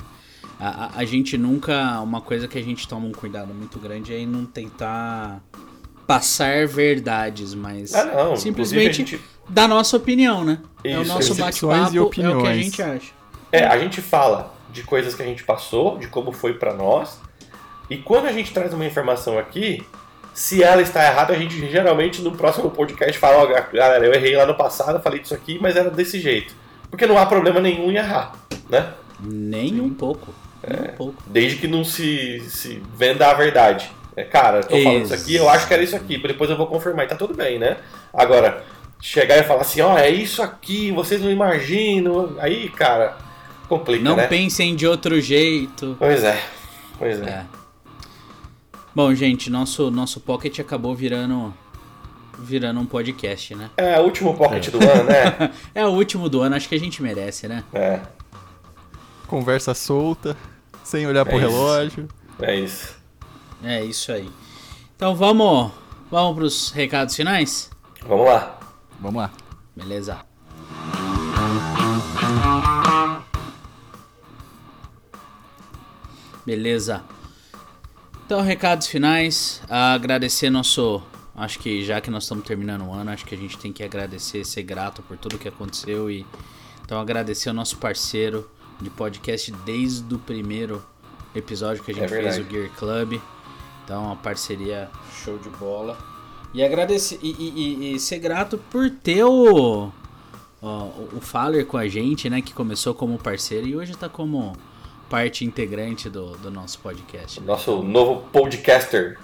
A, 0.60 0.68
a, 0.68 0.90
a 0.98 1.04
gente 1.04 1.38
nunca. 1.38 2.00
Uma 2.00 2.20
coisa 2.20 2.46
que 2.46 2.58
a 2.58 2.62
gente 2.62 2.86
toma 2.86 3.06
um 3.06 3.12
cuidado 3.12 3.52
muito 3.54 3.78
grande 3.78 4.12
é 4.12 4.18
em 4.18 4.26
não 4.26 4.44
tentar 4.44 5.40
passar 6.06 6.66
verdades, 6.66 7.54
mas 7.54 7.94
Ah, 7.94 8.04
não. 8.04 8.36
simplesmente 8.36 8.96
gente- 8.98 9.20
dar 9.48 9.68
nossa 9.68 9.96
opinião, 9.96 10.44
né? 10.44 10.58
é 10.84 10.98
o 10.98 11.02
Isso, 11.02 11.12
nosso 11.14 11.34
bate-papo, 11.36 11.94
e 11.94 11.96
é 11.98 12.00
o 12.00 12.08
que 12.10 12.22
a 12.22 12.54
gente 12.54 12.82
acha. 12.82 13.12
É, 13.52 13.64
a 13.66 13.78
gente 13.78 14.00
fala 14.00 14.52
de 14.72 14.82
coisas 14.82 15.14
que 15.14 15.22
a 15.22 15.26
gente 15.26 15.44
passou, 15.44 15.98
de 15.98 16.08
como 16.08 16.32
foi 16.32 16.54
pra 16.54 16.74
nós. 16.74 17.20
E 17.88 17.96
quando 17.96 18.26
a 18.26 18.32
gente 18.32 18.52
traz 18.52 18.72
uma 18.74 18.84
informação 18.86 19.38
aqui, 19.38 19.84
se 20.34 20.62
ela 20.62 20.80
está 20.82 21.04
errada, 21.04 21.32
a 21.32 21.38
gente 21.38 21.58
geralmente 21.70 22.22
no 22.22 22.32
próximo 22.32 22.70
podcast 22.70 23.18
fala, 23.18 23.42
ó, 23.42 23.46
galera, 23.72 24.04
eu 24.04 24.12
errei 24.12 24.36
lá 24.36 24.46
no 24.46 24.54
passado, 24.54 25.02
falei 25.02 25.20
disso 25.20 25.34
aqui, 25.34 25.58
mas 25.60 25.74
era 25.76 25.90
desse 25.90 26.20
jeito. 26.20 26.54
Porque 26.90 27.06
não 27.06 27.18
há 27.18 27.26
problema 27.26 27.60
nenhum 27.60 27.90
em 27.90 27.96
errar, 27.96 28.32
né? 28.68 28.94
Nem 29.22 29.80
um 29.80 29.90
pouco. 29.90 30.32
Nem 30.66 30.90
um 30.90 30.94
pouco. 30.94 31.22
Desde 31.26 31.58
que 31.58 31.68
não 31.68 31.84
se, 31.84 32.40
se 32.48 32.82
venda 32.94 33.28
a 33.30 33.34
verdade. 33.34 33.90
É, 34.16 34.24
cara, 34.24 34.58
eu 34.58 34.64
tô 34.64 34.82
falando 34.82 35.04
isso 35.04 35.14
aqui, 35.14 35.34
eu 35.36 35.48
acho 35.48 35.66
que 35.66 35.74
era 35.74 35.82
isso 35.82 35.96
aqui, 35.96 36.18
depois 36.18 36.50
eu 36.50 36.56
vou 36.56 36.66
confirmar 36.66 37.04
e 37.06 37.08
tá 37.08 37.16
tudo 37.16 37.32
bem, 37.32 37.58
né? 37.58 37.76
Agora, 38.12 38.64
chegar 39.00 39.38
e 39.38 39.44
falar 39.44 39.62
assim, 39.62 39.80
ó, 39.80 39.96
é 39.96 40.10
isso 40.10 40.42
aqui, 40.42 40.90
vocês 40.92 41.20
não 41.22 41.30
imaginam. 41.30 42.34
Aí, 42.38 42.68
cara, 42.68 43.16
complica, 43.68 44.02
Não 44.04 44.16
né? 44.16 44.26
pensem 44.26 44.74
de 44.74 44.86
outro 44.86 45.20
jeito. 45.20 45.96
Pois 45.98 46.24
é, 46.24 46.42
pois 46.98 47.20
é. 47.22 47.28
É. 47.30 47.44
Bom, 48.94 49.14
gente, 49.14 49.48
nosso, 49.48 49.90
nosso 49.90 50.20
pocket 50.20 50.58
acabou 50.58 50.94
virando 50.94 51.54
virando 52.42 52.80
um 52.80 52.86
podcast, 52.86 53.54
né? 53.54 53.70
É, 53.76 54.00
o 54.00 54.04
último 54.04 54.34
pocket 54.34 54.70
do 54.70 54.78
ano, 54.78 55.04
né? 55.04 55.50
É 55.74 55.84
o 55.84 55.90
último 55.90 56.28
do 56.28 56.40
ano, 56.40 56.56
acho 56.56 56.68
que 56.68 56.74
a 56.74 56.78
gente 56.78 57.02
merece, 57.02 57.46
né? 57.46 57.62
É, 57.72 58.00
Conversa 59.26 59.74
solta, 59.74 60.36
sem 60.90 61.06
olhar 61.06 61.24
pro 61.24 61.34
É 61.34 61.38
isso. 61.38 61.48
relógio. 61.48 62.08
é 62.40 62.54
isso. 62.56 62.96
É 63.62 63.84
isso 63.84 64.10
aí. 64.12 64.28
Então 64.96 65.14
vamos, 65.14 65.70
vamos 66.10 66.34
pros 66.34 66.70
recados 66.72 67.14
finais? 67.14 67.70
Vamos 68.06 68.26
lá. 68.26 68.58
Vamos 69.00 69.22
lá. 69.22 69.30
Beleza. 69.76 70.18
Beleza. 76.44 77.02
Então, 78.26 78.40
recados 78.40 78.86
finais. 78.86 79.62
Agradecer 79.68 80.50
nosso. 80.50 81.02
Acho 81.34 81.58
que 81.58 81.84
já 81.84 82.00
que 82.00 82.10
nós 82.10 82.24
estamos 82.24 82.44
terminando 82.44 82.82
o 82.82 82.92
ano, 82.92 83.10
acho 83.10 83.24
que 83.24 83.34
a 83.34 83.38
gente 83.38 83.56
tem 83.56 83.72
que 83.72 83.82
agradecer, 83.82 84.44
ser 84.44 84.62
grato 84.62 85.02
por 85.02 85.16
tudo 85.16 85.38
que 85.38 85.48
aconteceu 85.48 86.10
e 86.10 86.26
então 86.84 87.00
agradecer 87.00 87.48
ao 87.48 87.54
nosso 87.54 87.78
parceiro 87.78 88.50
de 88.80 88.90
podcast 88.90 89.52
desde 89.64 90.14
o 90.14 90.18
primeiro 90.18 90.82
episódio 91.34 91.82
que 91.82 91.90
a 91.90 91.94
É 91.94 91.98
gente 91.98 92.08
fez 92.08 92.36
verdade. 92.36 92.42
o 92.42 92.50
Gear 92.50 92.70
Club. 92.76 93.20
Então, 93.84 94.04
uma 94.04 94.16
parceria 94.16 94.88
show 95.24 95.36
de 95.38 95.48
bola. 95.50 95.96
E 96.54 96.62
agradecer 96.64 97.18
e, 97.22 97.30
e- 97.30 97.52
e- 97.92 97.94
e 97.94 98.00
ser 98.00 98.18
grato 98.18 98.58
por 98.70 98.90
ter 98.90 99.24
o, 99.24 99.90
ó, 100.62 100.84
o 101.12 101.20
Faller 101.20 101.64
com 101.66 101.76
a 101.76 101.86
gente, 101.88 102.28
né? 102.28 102.40
Que 102.42 102.52
começou 102.52 102.94
como 102.94 103.16
parceiro 103.18 103.66
e 103.66 103.76
hoje 103.76 103.96
tá 103.96 104.08
como 104.08 104.56
parte 105.08 105.44
integrante 105.44 106.08
do, 106.10 106.36
do 106.38 106.50
nosso 106.50 106.78
podcast. 106.80 107.40
né? 107.40 107.46
Nosso 107.46 107.82
novo 107.82 108.22
podcaster. 108.32 109.18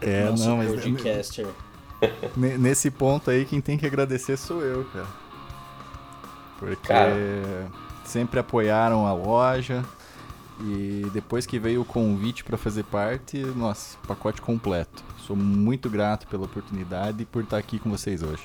É, 0.00 0.24
nosso 0.30 0.46
não, 0.48 0.56
mas 0.58 0.70
podcaster. 0.70 1.46
ne- 2.36 2.56
nesse 2.56 2.90
ponto 2.90 3.30
aí 3.30 3.44
quem 3.44 3.60
tem 3.60 3.76
que 3.76 3.84
agradecer 3.86 4.36
sou 4.38 4.62
eu, 4.62 4.84
cara. 4.92 5.06
Porque 6.58 6.88
Cara. 6.88 7.70
Sempre 8.10 8.40
apoiaram 8.40 9.06
a 9.06 9.12
loja 9.12 9.84
e 10.60 11.06
depois 11.14 11.46
que 11.46 11.58
veio 11.58 11.82
o 11.82 11.84
convite 11.84 12.42
pra 12.42 12.58
fazer 12.58 12.82
parte, 12.84 13.38
nossa, 13.38 13.96
pacote 14.06 14.42
completo. 14.42 15.02
Sou 15.18 15.36
muito 15.36 15.88
grato 15.88 16.26
pela 16.26 16.44
oportunidade 16.44 17.22
e 17.22 17.24
por 17.24 17.44
estar 17.44 17.56
aqui 17.56 17.78
com 17.78 17.88
vocês 17.88 18.22
hoje. 18.22 18.42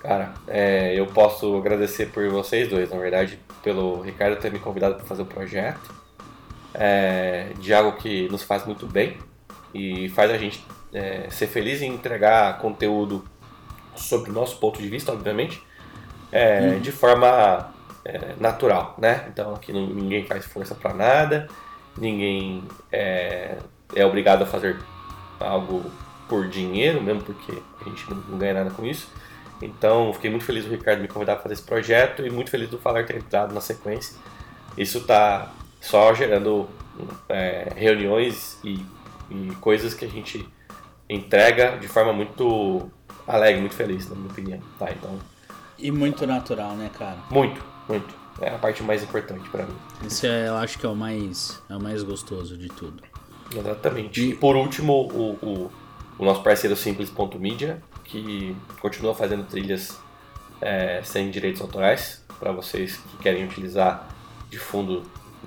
Cara, 0.00 0.32
é, 0.48 0.98
eu 0.98 1.06
posso 1.06 1.56
agradecer 1.56 2.06
por 2.06 2.28
vocês 2.30 2.68
dois, 2.68 2.90
na 2.90 2.96
verdade, 2.96 3.38
pelo 3.62 4.00
Ricardo 4.00 4.40
ter 4.40 4.50
me 4.50 4.58
convidado 4.58 4.94
para 4.94 5.04
fazer 5.04 5.22
o 5.22 5.26
projeto, 5.26 5.94
é, 6.72 7.52
de 7.60 7.74
algo 7.74 7.92
que 7.98 8.28
nos 8.30 8.42
faz 8.42 8.64
muito 8.64 8.86
bem 8.86 9.18
e 9.74 10.08
faz 10.10 10.30
a 10.30 10.38
gente 10.38 10.64
é, 10.94 11.28
ser 11.30 11.46
feliz 11.46 11.82
em 11.82 11.92
entregar 11.92 12.58
conteúdo 12.58 13.24
sobre 13.94 14.30
o 14.30 14.32
nosso 14.32 14.58
ponto 14.58 14.80
de 14.80 14.88
vista, 14.88 15.12
obviamente, 15.12 15.62
é, 16.32 16.76
de 16.76 16.92
forma 16.92 17.75
é, 18.06 18.34
natural, 18.40 18.94
né? 18.98 19.26
Então 19.32 19.54
aqui 19.54 19.72
não- 19.72 19.86
ninguém 19.86 20.24
faz 20.24 20.44
força 20.46 20.74
para 20.74 20.94
nada, 20.94 21.48
ninguém 21.98 22.62
é, 22.92 23.56
é 23.94 24.06
obrigado 24.06 24.42
a 24.42 24.46
fazer 24.46 24.76
algo 25.40 25.84
por 26.28 26.48
dinheiro, 26.48 27.02
mesmo 27.02 27.22
porque 27.22 27.62
a 27.80 27.84
gente 27.84 28.08
não, 28.10 28.16
não 28.28 28.38
ganha 28.38 28.54
nada 28.54 28.70
com 28.70 28.84
isso. 28.86 29.08
Então, 29.62 30.12
fiquei 30.12 30.30
muito 30.30 30.44
feliz 30.44 30.64
do 30.64 30.70
Ricardo 30.70 31.00
me 31.00 31.08
convidar 31.08 31.34
para 31.34 31.44
fazer 31.44 31.54
esse 31.54 31.62
projeto 31.62 32.26
e 32.26 32.30
muito 32.30 32.50
feliz 32.50 32.68
do 32.68 32.78
Falar 32.78 33.04
ter 33.06 33.16
entrado 33.16 33.54
na 33.54 33.60
sequência. 33.60 34.16
Isso 34.76 35.00
tá 35.06 35.50
só 35.80 36.12
gerando 36.12 36.68
é, 37.28 37.72
reuniões 37.74 38.58
e, 38.62 38.84
e 39.30 39.54
coisas 39.60 39.94
que 39.94 40.04
a 40.04 40.08
gente 40.08 40.46
entrega 41.08 41.78
de 41.78 41.88
forma 41.88 42.12
muito 42.12 42.90
alegre, 43.26 43.60
muito 43.60 43.74
feliz, 43.74 44.08
na 44.10 44.16
minha 44.16 44.28
opinião. 44.30 44.60
Tá, 44.78 44.90
então, 44.90 45.18
E 45.78 45.90
muito 45.90 46.26
natural, 46.26 46.72
né, 46.72 46.90
cara? 46.98 47.16
muito, 47.30 47.62
muito. 47.88 48.14
É 48.40 48.50
a 48.50 48.58
parte 48.58 48.82
mais 48.82 49.02
importante 49.02 49.48
para 49.48 49.64
mim. 49.64 49.74
Isso 50.06 50.26
é, 50.26 50.48
eu 50.48 50.56
acho 50.56 50.78
que 50.78 50.84
é 50.84 50.88
o 50.88 50.94
mais, 50.94 51.62
é 51.70 51.74
o 51.76 51.80
mais 51.80 52.02
gostoso 52.02 52.56
de 52.56 52.68
tudo. 52.68 53.02
Exatamente. 53.54 54.20
E- 54.20 54.30
E 54.30 54.34
por 54.34 54.56
último, 54.56 54.92
o, 54.92 55.30
o, 55.42 55.72
o 56.18 56.24
nosso 56.24 56.42
parceiro 56.42 56.76
Simples.media, 56.76 57.82
que 58.04 58.54
continua 58.80 59.14
fazendo 59.14 59.44
trilhas 59.46 59.98
é, 60.60 61.00
sem 61.02 61.30
direitos 61.30 61.62
autorais 61.62 62.22
para 62.38 62.52
vocês 62.52 62.96
que 62.96 63.16
querem 63.18 63.44
utilizar 63.44 64.06
de 64.50 64.58
fundo 64.58 65.02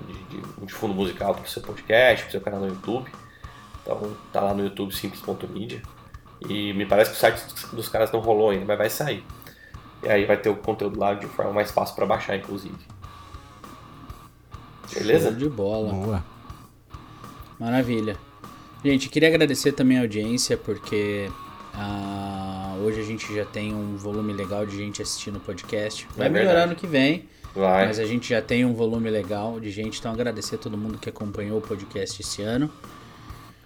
de, 0.08 0.14
de- 0.40 0.66
de 0.66 0.72
fundo 0.72 0.94
musical 0.94 1.34
para 1.34 1.44
o 1.44 1.48
seu 1.48 1.62
podcast, 1.62 2.22
para 2.24 2.28
o 2.28 2.32
seu 2.32 2.40
canal 2.40 2.60
no 2.60 2.68
YouTube. 2.68 3.10
Então 3.82 4.16
tá 4.32 4.40
lá 4.40 4.52
no 4.54 4.64
YouTube 4.64 4.92
Simples.media. 4.94 5.80
E 6.48 6.72
me 6.72 6.86
parece 6.86 7.10
que 7.10 7.16
o 7.16 7.20
site 7.20 7.44
dos- 7.44 7.64
dos 7.72 7.88
caras 7.88 8.10
não 8.10 8.18
rolou 8.20 8.50
ainda, 8.50 8.64
mas 8.64 8.78
vai 8.78 8.90
sair. 8.90 9.24
E 10.02 10.08
aí 10.08 10.24
vai 10.24 10.36
ter 10.36 10.48
o 10.48 10.56
conteúdo 10.56 10.98
lá 10.98 11.14
de 11.14 11.26
forma 11.26 11.52
mais 11.52 11.70
fácil 11.70 11.94
para 11.94 12.06
baixar, 12.06 12.36
inclusive. 12.36 12.74
Beleza? 14.94 15.28
Show 15.30 15.38
de 15.38 15.48
bola. 15.48 15.92
Boa. 15.92 16.24
Maravilha. 17.58 18.16
Gente, 18.84 19.08
queria 19.08 19.28
agradecer 19.28 19.72
também 19.72 19.98
a 19.98 20.00
audiência, 20.02 20.56
porque 20.56 21.30
ah, 21.74 22.74
hoje 22.82 23.00
a 23.00 23.04
gente 23.04 23.32
já 23.34 23.44
tem 23.44 23.74
um 23.74 23.96
volume 23.96 24.32
legal 24.32 24.64
de 24.64 24.76
gente 24.76 25.02
assistindo 25.02 25.36
o 25.36 25.40
podcast. 25.40 26.08
Vai 26.16 26.26
É 26.26 26.30
melhorar 26.30 26.52
verdade. 26.52 26.70
ano 26.72 26.80
que 26.80 26.86
vem, 26.86 27.28
Vai. 27.54 27.86
mas 27.86 27.98
a 27.98 28.06
gente 28.06 28.28
já 28.30 28.40
tem 28.40 28.64
um 28.64 28.72
volume 28.72 29.10
legal 29.10 29.60
de 29.60 29.70
gente. 29.70 29.98
Então 30.00 30.12
agradecer 30.12 30.54
a 30.54 30.58
todo 30.58 30.78
mundo 30.78 30.96
que 30.98 31.08
acompanhou 31.10 31.58
o 31.58 31.60
podcast 31.60 32.20
esse 32.22 32.40
ano. 32.42 32.70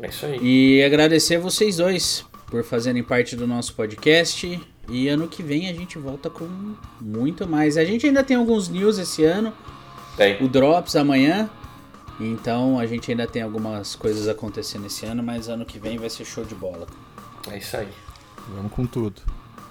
É 0.02 0.08
isso 0.08 0.26
aí. 0.26 0.38
E 0.42 0.82
agradecer 0.82 1.38
vocês 1.38 1.76
dois 1.76 2.24
por 2.48 2.64
fazerem 2.64 3.02
parte 3.04 3.36
do 3.36 3.46
nosso 3.46 3.72
podcast. 3.74 4.60
E 4.88 5.08
ano 5.08 5.26
que 5.28 5.42
vem 5.42 5.68
a 5.68 5.72
gente 5.72 5.98
volta 5.98 6.28
com 6.30 6.48
muito 7.00 7.46
mais. 7.48 7.76
A 7.76 7.84
gente 7.84 8.06
ainda 8.06 8.22
tem 8.22 8.36
alguns 8.36 8.68
news 8.68 8.98
esse 8.98 9.24
ano. 9.24 9.52
Tem. 10.16 10.42
O 10.42 10.48
Drops 10.48 10.94
amanhã. 10.96 11.48
Então 12.20 12.78
a 12.78 12.86
gente 12.86 13.10
ainda 13.10 13.26
tem 13.26 13.42
algumas 13.42 13.96
coisas 13.96 14.28
acontecendo 14.28 14.86
esse 14.86 15.04
ano, 15.06 15.22
mas 15.22 15.48
ano 15.48 15.64
que 15.64 15.78
vem 15.78 15.98
vai 15.98 16.08
ser 16.10 16.24
show 16.24 16.44
de 16.44 16.54
bola. 16.54 16.86
É 17.50 17.58
isso 17.58 17.76
aí. 17.76 17.88
Vamos 18.54 18.72
com 18.72 18.86
tudo. 18.86 19.20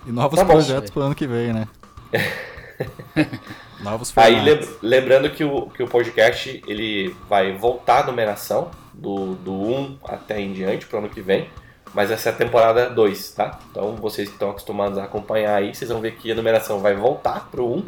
E 0.05 0.11
novos 0.11 0.37
Tá 0.37 0.43
bom. 0.43 0.53
projetos 0.53 0.89
pro 0.91 1.03
ano 1.03 1.15
que 1.15 1.25
vem, 1.27 1.53
né? 1.53 1.67
novos 3.81 4.11
Aí 4.17 4.35
formatos. 4.35 4.67
lem- 4.69 4.77
lembrando 4.81 5.29
que 5.29 5.43
o, 5.43 5.67
que 5.69 5.83
o 5.83 5.87
podcast 5.87 6.61
ele 6.67 7.15
vai 7.29 7.55
voltar 7.57 8.03
a 8.03 8.07
numeração 8.07 8.71
do, 8.93 9.35
do 9.35 9.53
1 9.53 9.97
até 10.05 10.39
em 10.41 10.53
diante 10.53 10.85
pro 10.85 10.97
ano 10.99 11.09
que 11.09 11.21
vem. 11.21 11.49
Mas 11.93 12.09
essa 12.09 12.29
é 12.29 12.31
a 12.31 12.35
temporada 12.35 12.89
2, 12.89 13.31
tá? 13.33 13.59
Então 13.69 13.95
vocês 13.97 14.27
que 14.27 14.33
estão 14.35 14.49
acostumados 14.49 14.97
a 14.97 15.03
acompanhar 15.03 15.55
aí, 15.55 15.73
vocês 15.75 15.89
vão 15.91 16.01
ver 16.01 16.15
que 16.15 16.31
a 16.31 16.35
numeração 16.35 16.79
vai 16.79 16.95
voltar 16.95 17.49
pro 17.51 17.65
1, 17.71 17.85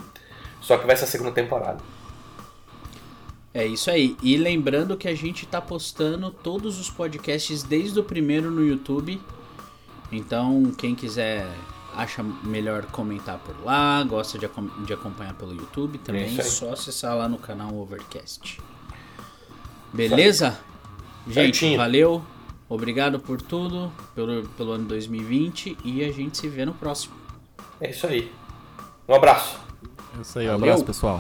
só 0.62 0.78
que 0.78 0.86
vai 0.86 0.96
ser 0.96 1.06
a 1.06 1.08
segunda 1.08 1.32
temporada. 1.32 1.80
É 3.54 3.66
isso 3.66 3.90
aí. 3.90 4.16
E 4.22 4.36
lembrando 4.38 4.98
que 4.98 5.08
a 5.08 5.16
gente 5.16 5.46
tá 5.46 5.62
postando 5.62 6.30
todos 6.30 6.78
os 6.78 6.90
podcasts 6.90 7.64
desde 7.64 8.00
o 8.00 8.04
primeiro 8.04 8.52
no 8.52 8.64
YouTube. 8.66 9.20
Então, 10.12 10.72
quem 10.78 10.94
quiser 10.94 11.48
acha 11.96 12.22
melhor 12.44 12.86
comentar 12.88 13.40
por 13.40 13.56
lá, 13.64 14.04
gosta 14.04 14.38
de, 14.38 14.46
acom- 14.46 14.68
de 14.86 14.94
acompanhar 14.94 15.34
pelo 15.36 15.54
YouTube 15.56 15.98
também, 16.00 16.38
é 16.38 16.44
só 16.44 16.74
acessar 16.74 17.16
lá 17.16 17.30
no 17.30 17.38
canal 17.38 17.74
Overcast. 17.74 18.60
Beleza? 19.94 20.60
Gente, 21.26 21.34
Certinho. 21.58 21.78
valeu. 21.78 22.22
Obrigado 22.68 23.20
por 23.20 23.42
tudo, 23.42 23.92
pelo, 24.16 24.44
pelo 24.50 24.72
ano 24.72 24.86
2020 24.86 25.78
e 25.84 26.04
a 26.04 26.12
gente 26.12 26.38
se 26.38 26.48
vê 26.48 26.66
no 26.66 26.74
próximo. 26.74 27.14
É 27.80 27.90
isso 27.92 28.08
aí. 28.08 28.32
Um 29.08 29.14
abraço. 29.14 29.60
É 30.18 30.22
isso 30.22 30.40
aí, 30.40 30.46
um 30.46 30.52
Valeu. 30.52 30.66
abraço, 30.66 30.86
pessoal. 30.86 31.20